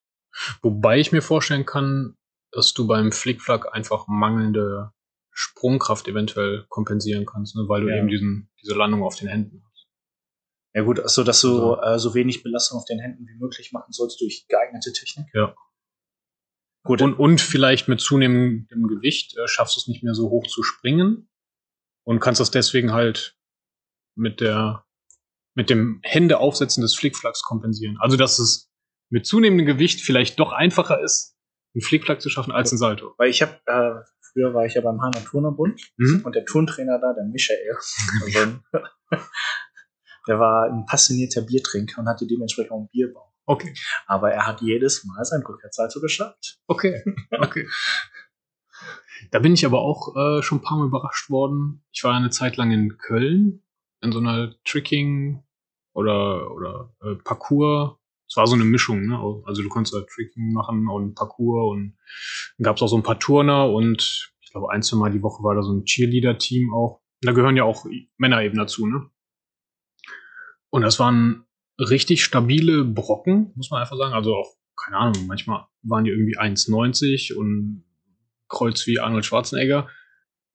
Wobei 0.61 0.99
ich 0.99 1.11
mir 1.11 1.21
vorstellen 1.21 1.65
kann, 1.65 2.15
dass 2.51 2.73
du 2.73 2.87
beim 2.87 3.11
Flickflack 3.11 3.73
einfach 3.73 4.07
mangelnde 4.07 4.91
Sprungkraft 5.31 6.07
eventuell 6.07 6.65
kompensieren 6.69 7.25
kannst, 7.25 7.55
ne? 7.55 7.63
weil 7.67 7.81
du 7.81 7.89
Ja. 7.89 7.97
eben 7.97 8.07
diesen, 8.07 8.49
diese 8.61 8.75
Landung 8.75 9.03
auf 9.03 9.15
den 9.15 9.27
Händen 9.29 9.63
hast. 9.65 9.72
Ja 10.75 10.81
gut, 10.83 11.01
so 11.09 11.23
dass 11.23 11.41
du 11.41 11.73
Also- 11.75 11.81
äh, 11.81 11.99
so 11.99 12.13
wenig 12.15 12.43
Belastung 12.43 12.79
auf 12.79 12.85
den 12.85 12.99
Händen 12.99 13.27
wie 13.27 13.37
möglich 13.39 13.71
machen 13.71 13.91
sollst 13.91 14.19
durch 14.21 14.45
geeignete 14.47 14.91
Technik. 14.93 15.27
Ja. 15.33 15.55
Gut, 16.85 17.01
Und, 17.01 17.13
und 17.13 17.39
vielleicht 17.39 17.87
mit 17.87 18.01
zunehmendem 18.01 18.87
Gewicht 18.87 19.37
äh, 19.37 19.47
schaffst 19.47 19.75
du 19.77 19.79
es 19.81 19.87
nicht 19.87 20.03
mehr 20.03 20.13
so 20.15 20.29
hoch 20.29 20.47
zu 20.47 20.63
springen 20.63 21.29
und 22.05 22.19
kannst 22.19 22.41
das 22.41 22.51
deswegen 22.51 22.91
halt 22.91 23.37
mit 24.15 24.41
der 24.41 24.85
mit 25.55 25.69
dem 25.69 25.99
Hände 26.03 26.39
aufsetzen 26.39 26.81
des 26.81 26.95
Flickflacks 26.95 27.43
kompensieren. 27.43 27.97
Also 27.99 28.17
dass 28.17 28.39
es 28.39 28.71
mit 29.11 29.25
zunehmendem 29.27 29.67
Gewicht 29.67 30.01
vielleicht 30.01 30.39
doch 30.39 30.51
einfacher 30.51 30.99
ist, 31.01 31.37
einen 31.75 31.83
Flickflack 31.83 32.21
zu 32.21 32.29
schaffen 32.29 32.51
als 32.51 32.71
ein 32.71 32.77
Salto. 32.79 33.13
weil 33.19 33.29
ich 33.29 33.41
habe, 33.43 33.53
äh, 33.67 34.03
früher 34.33 34.53
war 34.55 34.65
ich 34.65 34.73
ja 34.73 34.81
beim 34.81 34.99
Hanna 35.01 35.19
Turnerbund 35.19 35.79
Mhm. 35.97 36.21
und 36.25 36.35
der 36.35 36.43
Turntrainer 36.45 36.99
da, 36.99 37.13
der 37.13 37.25
Michael, 37.25 37.77
also 38.23 38.59
der 40.27 40.39
war 40.39 40.65
ein 40.65 40.85
passionierter 40.85 41.41
Biertrinker 41.41 42.01
und 42.01 42.07
hatte 42.07 42.27
dementsprechend 42.27 42.71
auch 42.71 42.77
einen 42.77 42.89
Bierbauch. 42.89 43.33
Okay. 43.45 43.73
Aber 44.07 44.31
er 44.31 44.47
hat 44.47 44.61
jedes 44.61 45.03
Mal 45.05 45.23
sein 45.25 45.41
Rückwärtssalto 45.41 45.99
geschafft. 45.99 46.59
Okay. 46.67 47.03
Okay. 47.31 47.67
Da 49.31 49.39
bin 49.39 49.53
ich 49.53 49.65
aber 49.65 49.81
auch 49.81 50.15
äh, 50.15 50.41
schon 50.43 50.59
ein 50.59 50.61
paar 50.61 50.77
Mal 50.77 50.87
überrascht 50.87 51.29
worden. 51.29 51.83
Ich 51.91 52.03
war 52.03 52.13
eine 52.13 52.29
Zeit 52.29 52.57
lang 52.57 52.71
in 52.71 52.97
Köln 52.97 53.63
in 54.01 54.11
so 54.11 54.19
einer 54.19 54.53
Tricking 54.65 55.43
oder 55.93 56.51
oder 56.51 56.93
äh, 57.01 57.15
Parcours. 57.15 57.97
Es 58.27 58.37
war 58.37 58.47
so 58.47 58.55
eine 58.55 58.65
Mischung, 58.65 59.05
ne? 59.05 59.17
Also 59.45 59.61
du 59.61 59.69
konntest 59.69 59.93
da 59.93 60.01
Tricking 60.01 60.53
machen 60.53 60.87
und 60.87 61.15
Parcours 61.15 61.71
und 61.71 61.97
dann 62.57 62.63
gab 62.63 62.77
es 62.77 62.81
auch 62.81 62.87
so 62.87 62.97
ein 62.97 63.03
paar 63.03 63.19
Turner 63.19 63.69
und 63.69 64.31
ich 64.41 64.51
glaube 64.51 64.71
ein, 64.71 64.81
zwei 64.81 64.97
Mal 64.97 65.11
die 65.11 65.21
Woche 65.21 65.43
war 65.43 65.55
da 65.55 65.61
so 65.61 65.73
ein 65.73 65.85
Cheerleader-Team 65.85 66.73
auch. 66.73 67.01
Da 67.21 67.31
gehören 67.31 67.55
ja 67.55 67.63
auch 67.63 67.85
Männer 68.17 68.41
eben 68.41 68.57
dazu, 68.57 68.87
ne? 68.87 69.09
Und 70.73 70.81
das 70.81 70.97
waren 70.97 71.45
richtig 71.77 72.23
stabile 72.23 72.83
Brocken, 72.83 73.51
muss 73.55 73.69
man 73.69 73.79
einfach 73.81 73.95
sagen. 73.95 74.15
Also 74.15 74.33
auch 74.33 74.55
keine 74.75 74.97
Ahnung, 74.97 75.27
manchmal 75.27 75.67
waren 75.83 76.03
die 76.03 76.09
irgendwie 76.09 76.35
1,90 76.35 77.35
und 77.35 77.85
Kreuz 78.49 78.87
wie 78.87 78.99
Arnold 78.99 79.23
Schwarzenegger. 79.23 79.87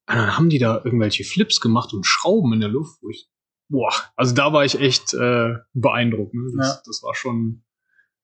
Und 0.09 0.16
dann 0.16 0.37
haben 0.37 0.51
die 0.51 0.59
da 0.59 0.83
irgendwelche 0.85 1.23
Flips 1.23 1.61
gemacht 1.61 1.93
und 1.93 2.05
Schrauben 2.05 2.53
in 2.53 2.59
der 2.59 2.69
Luft, 2.69 3.01
wo 3.01 3.11
ich, 3.11 3.31
boah, 3.69 3.93
also 4.16 4.35
da 4.35 4.53
war 4.53 4.64
ich 4.64 4.81
echt 4.81 5.14
äh, 5.14 5.55
beeindruckt. 5.73 6.35
Ne? 6.35 6.51
Das, 6.57 6.66
Ja. 6.66 6.83
das 6.85 7.01
war 7.05 7.14
schon, 7.14 7.62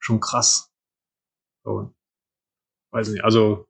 schon 0.01 0.19
krass. 0.19 0.75
So, 1.63 1.95
weiß 2.91 3.11
nicht, 3.11 3.23
also 3.23 3.69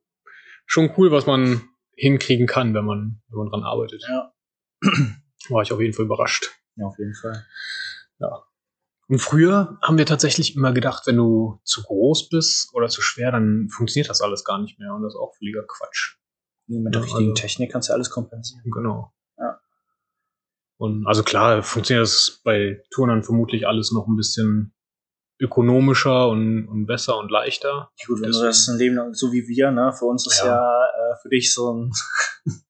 schon 0.64 0.95
cool, 0.97 1.11
was 1.11 1.27
man 1.27 1.61
hinkriegen 1.95 2.47
kann, 2.47 2.72
wenn 2.72 2.87
man, 2.87 3.20
wenn 3.29 3.39
man 3.39 3.51
dran 3.51 3.64
arbeitet. 3.64 4.03
Ja. 4.09 4.33
War 5.51 5.62
ich 5.62 5.72
auf 5.72 5.81
jeden 5.83 5.93
Fall 5.93 6.07
überrascht. 6.07 6.59
Ja, 6.77 6.87
auf 6.87 6.99
jeden 6.99 7.14
Fall. 7.14 7.45
Und 9.09 9.18
früher 9.18 9.79
haben 9.83 9.99
wir 9.99 10.07
tatsächlich 10.07 10.57
immer 10.57 10.72
gedacht, 10.72 11.07
wenn 11.07 11.16
du 11.16 11.61
zu 11.64 11.83
groß 11.83 12.31
bist 12.31 12.70
oder 12.75 12.89
zu 12.89 13.03
schwer, 13.03 13.33
dann 13.33 13.68
funktioniert 13.68 14.09
das 14.09 14.22
alles 14.22 14.45
gar 14.45 14.59
nicht 14.59 14.79
mehr. 14.79 14.95
Und 14.95 15.03
das 15.03 15.12
ist 15.14 15.18
auch 15.20 15.35
völliger 15.37 15.62
Quatsch. 15.66 16.16
Nee, 16.66 16.79
mit 16.81 16.95
der 16.95 17.03
Ja, 17.03 17.05
richtigen 17.07 17.31
also- 17.31 17.41
Technik 17.43 17.70
kannst 17.72 17.89
du 17.91 17.93
alles 17.93 18.09
kompensieren. 18.11 18.62
Genau. 18.70 19.12
Ja. 19.37 19.61
Und 20.79 21.07
also 21.07 21.22
klar, 21.22 21.62
funktioniert 21.62 22.05
das 22.07 22.41
bei 22.45 22.83
Turnern 22.91 23.22
vermutlich 23.22 23.66
alles 23.66 23.93
noch 23.93 24.07
ein 24.09 24.16
bisschen 24.16 24.75
ökonomischer 25.39 26.29
und, 26.29 26.66
und 26.68 26.87
besser 26.87 27.18
und 27.18 27.31
leichter. 27.31 27.91
Gut, 28.07 28.22
wenn 28.22 28.31
du 28.33 28.41
das 28.43 28.66
ein 28.68 28.79
Leben 28.79 28.95
lang, 28.95 29.12
so 29.14 29.33
wie 29.33 29.47
wir, 29.49 29.70
ne, 29.70 29.93
für 29.93 30.07
uns 30.07 30.27
ist 30.27 30.39
ja, 30.39 30.47
Ja. 30.47 30.87
äh, 30.87 31.16
für 31.20 31.29
dich 31.29 31.53
so 31.53 31.72
ein, 31.75 31.93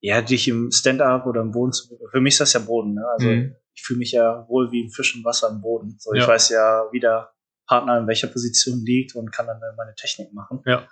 ja, 0.00 0.20
dich 0.22 0.48
im 0.48 0.70
Stand-up 0.70 1.26
oder 1.26 1.40
im 1.40 1.50
Boden 1.52 1.72
zu, 1.72 1.88
für 2.10 2.20
mich 2.20 2.34
ist 2.34 2.40
das 2.40 2.52
ja 2.52 2.60
Boden, 2.60 2.94
ne, 2.94 3.06
also 3.08 3.26
Mhm. 3.28 3.54
Ich 3.78 3.84
fühle 3.84 3.98
mich 4.00 4.10
ja 4.12 4.44
wohl 4.48 4.72
wie 4.72 4.84
ein 4.84 4.90
Fisch 4.90 5.14
im 5.14 5.24
Wasser 5.24 5.48
im 5.50 5.60
Boden. 5.60 5.96
So, 6.00 6.12
ich 6.12 6.22
Ja. 6.22 6.28
weiß 6.28 6.48
ja, 6.48 6.88
wie 6.90 6.98
der 7.00 7.32
Partner 7.68 7.98
in 7.98 8.06
welcher 8.08 8.26
Position 8.26 8.84
liegt 8.84 9.14
und 9.14 9.30
kann 9.30 9.46
dann 9.46 9.60
meine 9.76 9.94
Technik 9.94 10.32
machen. 10.32 10.62
Ja. 10.66 10.88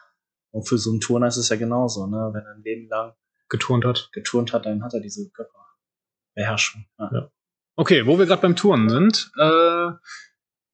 Und 0.53 0.69
für 0.69 0.79
so 0.79 0.91
einen 0.91 1.01
Turner 1.01 1.27
ist 1.27 1.37
es 1.37 1.49
ja 1.49 1.57
genauso, 1.57 2.07
ne, 2.07 2.31
wenn 2.33 2.45
er 2.45 2.53
ein 2.55 2.63
Leben 2.63 2.89
lang 2.89 3.15
geturnt 3.49 3.85
hat. 3.85 4.09
geturnt 4.13 4.53
hat, 4.53 4.67
dann 4.67 4.85
hat 4.85 4.95
er 4.95 5.01
diese 5.01 5.29
Körperbeherrschung. 5.31 6.87
Ja. 6.99 7.11
Ja. 7.13 7.31
Okay, 7.77 8.07
wo 8.07 8.19
wir 8.19 8.27
gerade 8.27 8.43
beim 8.43 8.55
Touren 8.57 8.89
sind, 8.89 9.31
äh, 9.37 9.91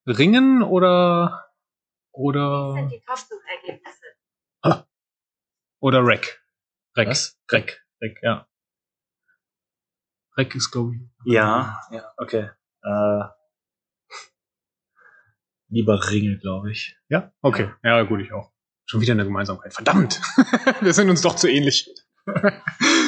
Ringen 0.07 0.63
oder 0.63 1.47
oder 2.13 2.75
sind 2.75 2.93
die 2.93 3.01
Kostümergebnisse. 3.01 4.07
oder 5.81 6.05
Rec? 6.05 6.43
Rec. 6.97 7.09
Was? 7.09 7.39
Rec. 7.51 7.83
Rec, 8.03 8.19
ja. 8.23 8.47
Rec 10.37 10.55
ist 10.55 10.70
glaube 10.70 10.95
ich. 10.97 11.03
Ja, 11.24 11.80
ja, 11.91 12.12
okay. 12.16 12.51
Äh, 12.83 13.24
lieber 15.68 16.11
Ringe, 16.11 16.39
glaube 16.39 16.70
ich. 16.72 16.97
Ja? 17.09 17.33
Okay. 17.43 17.70
Ja, 17.83 18.03
gut, 18.03 18.20
ich 18.20 18.33
auch. 18.33 18.53
Schon 18.85 19.01
wieder 19.01 19.12
eine 19.12 19.24
Gemeinsamkeit. 19.24 19.72
Verdammt! 19.72 20.20
wir 20.80 20.93
sind 20.93 21.09
uns 21.09 21.22
doch 21.22 21.37
zu 21.37 21.49
ähnlich. 21.49 21.89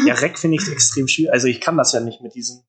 Ja, 0.06 0.14
Reck 0.14 0.38
finde 0.38 0.56
ich 0.60 0.70
extrem 0.70 1.08
schwierig. 1.08 1.32
Also 1.32 1.46
ich 1.46 1.60
kann 1.60 1.76
das 1.76 1.92
ja 1.92 2.00
nicht 2.00 2.20
mit 2.20 2.34
diesem, 2.34 2.62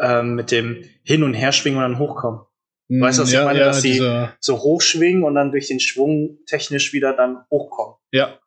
ähm, 0.00 0.34
mit 0.34 0.50
dem 0.50 0.84
Hin- 1.02 1.22
und 1.22 1.34
Herschwingen 1.34 1.82
und 1.82 1.90
dann 1.90 1.98
hochkommen. 1.98 2.46
Weißt 2.88 3.18
du, 3.18 3.22
was 3.22 3.28
ich 3.28 3.34
ja, 3.34 3.44
meine, 3.44 3.60
ja, 3.60 3.66
dass 3.66 3.80
dieser, 3.80 4.36
So 4.40 4.58
hochschwingen 4.58 5.22
und 5.22 5.34
dann 5.34 5.50
durch 5.50 5.68
den 5.68 5.80
Schwung 5.80 6.38
technisch 6.46 6.92
wieder 6.92 7.14
dann 7.14 7.44
hochkommen. 7.50 7.96
ja, 8.10 8.38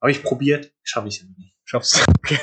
Habe 0.00 0.10
ich 0.10 0.22
probiert, 0.22 0.72
schaffe 0.82 1.08
ich 1.08 1.20
ja 1.20 1.26
nicht. 1.36 1.54
schaffst 1.64 2.06
Okay. 2.18 2.38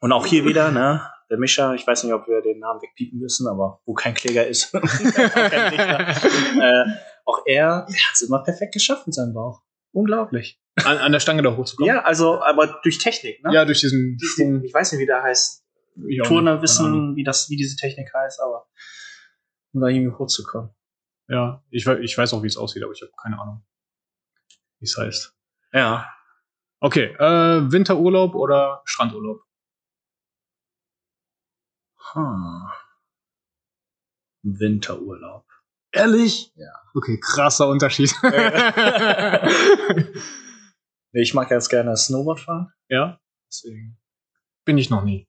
Und 0.00 0.12
auch 0.12 0.26
hier 0.26 0.44
wieder, 0.44 0.70
ne, 0.70 1.02
der 1.30 1.38
Mischer, 1.38 1.74
ich 1.74 1.86
weiß 1.86 2.04
nicht, 2.04 2.12
ob 2.12 2.26
wir 2.26 2.40
den 2.40 2.58
Namen 2.58 2.80
wegpiepen 2.80 3.18
müssen, 3.18 3.46
aber 3.48 3.80
wo 3.84 3.94
kein 3.94 4.14
Kläger 4.14 4.46
ist. 4.46 4.74
auch, 4.74 4.82
kein 4.82 5.78
äh, 5.78 6.84
auch 7.24 7.42
er, 7.44 7.86
der 7.88 7.96
hat 7.96 8.14
es 8.14 8.22
immer 8.22 8.42
perfekt 8.42 8.72
geschafft 8.72 9.06
mit 9.06 9.14
seinem 9.14 9.34
Bauch. 9.34 9.62
Unglaublich. 9.92 10.60
an, 10.84 10.98
an 10.98 11.12
der 11.12 11.20
Stange 11.20 11.42
da 11.42 11.56
hochzukommen. 11.56 11.94
Ja, 11.94 12.02
also, 12.02 12.40
aber 12.42 12.80
durch 12.82 12.98
Technik, 12.98 13.42
ne? 13.44 13.52
ja 13.52 13.64
durch 13.64 13.80
diesen 13.80 14.16
Durch 14.16 14.32
Schwung. 14.32 14.54
den, 14.54 14.64
ich 14.64 14.72
weiß 14.72 14.92
nicht, 14.92 15.00
wie 15.00 15.06
der 15.06 15.22
heißt. 15.22 15.64
Ich 16.08 16.22
Turner 16.22 16.62
wissen, 16.62 17.16
wie 17.16 17.24
das, 17.24 17.50
wie 17.50 17.56
diese 17.56 17.76
Technik 17.76 18.12
heißt, 18.14 18.40
aber 18.40 18.68
um 19.72 19.80
da 19.80 19.88
irgendwie 19.88 20.16
hochzukommen. 20.16 20.70
Ja, 21.26 21.62
ich, 21.70 21.86
ich 21.86 22.16
weiß 22.16 22.32
auch, 22.34 22.42
wie 22.42 22.46
es 22.46 22.56
aussieht, 22.56 22.84
aber 22.84 22.92
ich 22.92 23.02
habe 23.02 23.10
keine 23.20 23.38
Ahnung, 23.40 23.64
wie 24.78 24.84
es 24.84 24.96
heißt. 24.96 25.34
Ja. 25.72 26.08
Okay, 26.80 27.06
äh, 27.18 27.72
Winterurlaub 27.72 28.36
oder 28.36 28.82
Strandurlaub? 28.84 29.42
Hm. 32.12 32.68
Winterurlaub. 34.42 35.44
Ehrlich? 35.92 36.52
Ja. 36.56 36.72
Okay, 36.94 37.18
krasser 37.20 37.68
Unterschied. 37.68 38.12
Nee, 41.12 41.22
Ich 41.22 41.32
mag 41.32 41.48
ganz 41.48 41.68
gerne 41.70 41.96
Snowboard 41.96 42.40
fahren. 42.40 42.70
ja, 42.88 43.18
Deswegen. 43.50 43.98
bin 44.66 44.76
ich 44.76 44.90
noch 44.90 45.02
nie. 45.04 45.26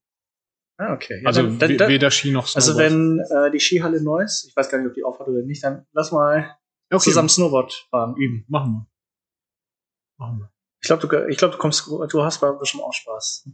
Ah, 0.77 0.91
okay. 0.93 1.21
Ja, 1.21 1.27
Also 1.27 1.43
dann, 1.43 1.57
dann, 1.57 1.69
we- 1.69 1.77
dann, 1.77 1.89
weder 1.89 2.11
Ski 2.11 2.31
noch 2.31 2.53
also 2.53 2.73
Snowboard. 2.73 2.91
wenn 2.91 3.19
äh, 3.19 3.51
die 3.51 3.59
Skihalle 3.61 4.01
neu 4.03 4.21
ist, 4.23 4.45
ich 4.49 4.55
weiß 4.55 4.69
gar 4.69 4.77
nicht, 4.79 4.87
ob 4.87 4.93
die 4.93 5.03
aufhat 5.05 5.27
oder 5.29 5.41
nicht, 5.41 5.63
dann 5.63 5.85
lass 5.93 6.11
mal 6.11 6.57
okay, 6.91 6.99
zusammen 7.03 7.29
Snowboard 7.29 7.87
fahren, 7.89 8.15
üben. 8.17 8.43
machen 8.49 8.73
wir. 8.73 8.87
Machen 10.17 10.39
wir. 10.39 10.51
Ich 10.81 10.87
glaube, 10.87 11.07
du, 11.07 11.27
ich 11.29 11.37
glaub, 11.37 11.51
du 11.53 11.57
kommst, 11.57 11.87
du 11.87 12.23
hast 12.23 12.39
bei 12.41 12.51
bestimmt 12.51 12.83
auch 12.83 12.93
Spaß. 12.93 13.49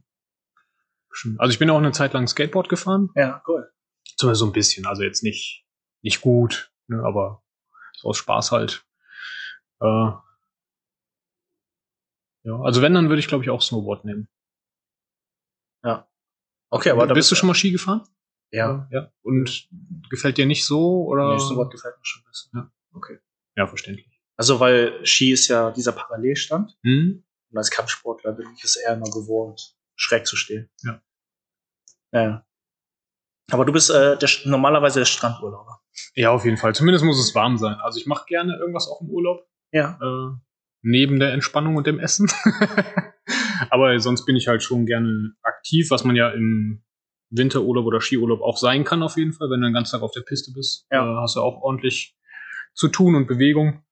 Bestimmt. 1.16 1.40
Also 1.40 1.54
ich 1.54 1.60
bin 1.60 1.70
auch 1.70 1.78
eine 1.78 1.94
Zeit 1.94 2.12
lang 2.12 2.28
Skateboard 2.28 2.68
gefahren. 2.68 3.10
Ja, 3.16 3.42
cool. 3.48 3.72
Zumindest 4.18 4.42
so 4.42 4.46
ein 4.48 4.52
bisschen. 4.52 4.86
Also 4.86 5.04
jetzt 5.04 5.24
nicht, 5.24 5.66
nicht 6.02 6.20
gut, 6.20 6.74
ne, 6.88 7.02
aber 7.06 7.42
so 7.94 8.10
aus 8.10 8.18
Spaß 8.18 8.52
halt. 8.52 8.86
Äh, 9.80 10.12
ja, 12.44 12.60
also 12.62 12.82
wenn, 12.82 12.94
dann 12.94 13.08
würde 13.08 13.22
ich 13.22 13.30
glaube 13.30 13.46
ich 13.46 13.50
auch 13.50 13.62
Snowboard 13.62 14.04
nehmen. 14.04 14.28
Okay, 16.70 16.90
aber 16.90 17.08
da 17.08 17.14
bist 17.14 17.32
du 17.32 17.36
schon 17.36 17.48
mal 17.48 17.54
Ski 17.54 17.72
gefahren? 17.72 18.04
Ja. 18.52 18.90
ja. 18.92 19.10
Und 19.22 19.70
gefällt 20.10 20.38
dir 20.38 20.46
nicht 20.46 20.66
so 20.66 21.06
oder? 21.06 21.32
Nee, 21.34 21.40
Snowboard 21.40 21.72
gefällt 21.72 21.96
mir 21.98 22.06
schon 22.06 22.24
ein 22.24 22.28
bisschen. 22.28 22.72
Okay. 22.92 23.20
Ja, 23.56 23.68
verständlich. 23.68 24.10
Also, 24.36 24.60
weil 24.60 25.06
Ski 25.06 25.32
ist 25.32 25.48
ja 25.48 25.72
dieser 25.72 25.94
Parallelstand. 25.94 26.78
Hm? 26.84 27.24
Und 27.52 27.58
als 27.58 27.72
Kampfsportler 27.72 28.34
bin 28.34 28.48
ich 28.58 28.66
es 28.66 28.76
eher 28.76 28.96
immer 28.96 29.10
gewohnt, 29.10 29.78
schräg 29.96 30.28
zu 30.28 30.36
stehen. 30.36 30.70
Ja. 30.84 31.02
Ja. 32.12 32.46
Aber 33.52 33.66
du 33.66 33.74
bist 33.74 33.90
äh, 33.90 34.18
der, 34.18 34.30
normalerweise 34.46 35.00
der 35.00 35.06
Strandurlauber. 35.06 35.82
Ja, 36.16 36.32
auf 36.32 36.46
jeden 36.46 36.58
Fall. 36.58 36.74
Zumindest 36.74 37.06
muss 37.06 37.20
es 37.20 37.36
warm 37.36 37.58
sein. 37.58 37.76
Also 37.76 38.00
ich 38.00 38.08
mache 38.08 38.26
gerne 38.28 38.58
irgendwas 38.60 38.88
auch 38.88 39.02
im 39.02 39.10
Urlaub. 39.10 39.48
Ja. 39.72 40.00
Äh, 40.02 40.36
neben 40.82 41.20
der 41.20 41.34
Entspannung 41.34 41.76
und 41.76 41.88
dem 41.88 42.00
Essen. 42.00 42.32
Aber 43.70 43.98
sonst 44.00 44.26
bin 44.26 44.36
ich 44.36 44.48
halt 44.48 44.64
schon 44.64 44.86
gerne 44.86 45.34
aktiv, 45.44 45.90
was 45.90 46.04
man 46.04 46.16
ja 46.16 46.30
im 46.30 46.84
Winterurlaub 47.30 47.86
oder 47.86 48.02
Skiurlaub 48.02 48.42
auch 48.42 48.58
sein 48.58 48.84
kann 48.84 49.04
auf 49.04 49.18
jeden 49.18 49.34
Fall, 49.34 49.50
wenn 49.50 49.62
du 49.62 49.68
den 49.68 49.74
ganzen 49.74 49.94
Tag 49.94 50.02
auf 50.02 50.12
der 50.12 50.22
Piste 50.22 50.52
bist. 50.52 50.86
Ja. 50.92 51.04
Äh, 51.04 51.22
hast 51.22 51.36
du 51.36 51.42
auch 51.42 51.62
ordentlich 51.62 52.18
zu 52.74 52.88
tun 52.88 53.16
und 53.16 53.28
Bewegung. 53.28 53.84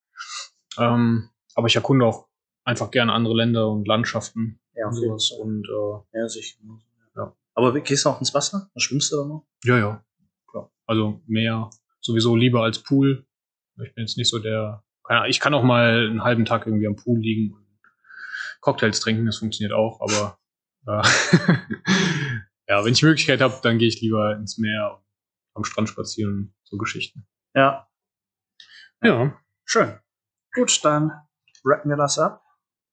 Ähm, 0.77 1.29
aber 1.55 1.67
ich 1.67 1.75
erkunde 1.75 2.05
auch 2.05 2.27
einfach 2.63 2.91
gerne 2.91 3.13
andere 3.13 3.35
Länder 3.35 3.69
und 3.69 3.87
Landschaften 3.87 4.59
Ja, 4.75 4.87
und 4.87 4.93
sowas. 4.93 5.31
Und 5.31 5.65
äh, 5.67 6.17
Ja, 6.17 6.27
sicher. 6.27 6.57
Aber 7.55 7.79
gehst 7.79 8.05
du 8.05 8.09
auch 8.09 8.19
ins 8.19 8.33
Wasser? 8.33 8.69
Dann 8.73 8.81
schwimmst 8.81 9.11
du 9.11 9.17
da 9.17 9.25
noch? 9.25 9.47
ja, 9.63 9.77
ja, 9.77 10.05
klar. 10.49 10.71
Also 10.85 11.21
Meer 11.27 11.69
sowieso 12.01 12.35
lieber 12.35 12.63
als 12.63 12.79
Pool. 12.79 13.25
Ich 13.83 13.93
bin 13.95 14.03
jetzt 14.03 14.17
nicht 14.17 14.29
so 14.29 14.39
der. 14.39 14.83
keine 15.03 15.19
Ahnung, 15.21 15.29
Ich 15.29 15.39
kann 15.39 15.53
auch 15.53 15.63
mal 15.63 16.07
einen 16.09 16.23
halben 16.23 16.45
Tag 16.45 16.65
irgendwie 16.65 16.87
am 16.87 16.95
Pool 16.95 17.19
liegen 17.19 17.53
und 17.53 17.63
Cocktails 18.61 18.99
trinken, 18.99 19.25
das 19.25 19.37
funktioniert 19.37 19.73
auch, 19.73 19.99
aber 20.01 20.39
äh, 20.87 21.07
ja, 22.67 22.83
wenn 22.85 22.93
ich 22.93 23.01
Möglichkeit 23.03 23.41
habe, 23.41 23.59
dann 23.61 23.77
gehe 23.77 23.87
ich 23.87 23.99
lieber 24.01 24.35
ins 24.35 24.57
Meer 24.57 24.99
und 24.99 25.03
am 25.55 25.63
Strand 25.65 25.89
spazieren, 25.89 26.55
so 26.63 26.77
Geschichten. 26.77 27.27
Ja. 27.53 27.87
Ja, 29.03 29.37
Schön. 29.65 29.99
Gut, 30.53 30.83
dann 30.83 31.11
rappen 31.65 31.89
wir 31.89 31.97
das 31.97 32.17
ab. 32.19 32.41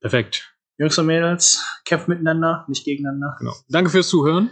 perfekt. 0.01 0.50
Jungs 0.81 0.97
und 0.97 1.07
Mädels, 1.07 1.63
kämpft 1.85 2.09
miteinander, 2.09 2.65
nicht 2.67 2.87
gegeneinander. 2.87 3.37
Genau. 3.39 3.53
Danke 3.69 3.91
fürs 3.91 4.09
Zuhören. 4.09 4.49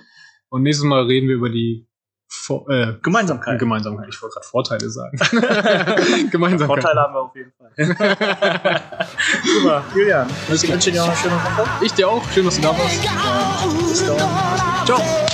Und 0.50 0.62
nächstes 0.62 0.84
Mal 0.84 1.04
reden 1.04 1.26
wir 1.26 1.36
über 1.36 1.48
die 1.48 1.88
Vor 2.28 2.68
äh, 2.68 2.96
Gemeinsamkeit. 3.02 3.58
Gemeinsamkeit. 3.58 4.08
Ich 4.10 4.20
wollte 4.20 4.34
gerade 4.34 4.46
Vorteile 4.46 4.90
sagen. 4.90 5.16
Gemeinsamkeit. 6.30 6.82
Vorteile 6.82 7.00
haben 7.00 7.14
wir 7.14 7.22
auf 7.22 7.34
jeden 7.34 7.50
Fall. 7.52 7.72
Super, 9.54 9.84
Julian. 9.94 10.28
Ich 10.52 10.70
wünsche 10.70 10.92
dir 10.92 11.00
noch 11.00 11.08
eine 11.08 11.16
schöne 11.16 11.34
Woche. 11.34 11.84
Ich 11.86 11.92
dir 11.94 12.06
auch. 12.06 12.30
Schön, 12.30 12.44
dass 12.44 12.56
du 12.56 12.62
da 12.62 12.78
warst. 12.78 13.88
Bis 13.88 14.06
dann. 14.06 14.18
Ciao. 14.84 15.27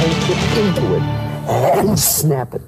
and 0.00 0.12
get 0.28 0.58
into 0.58 0.94
it 0.96 1.02
and 1.02 1.98
snap 1.98 2.54
it. 2.54 2.62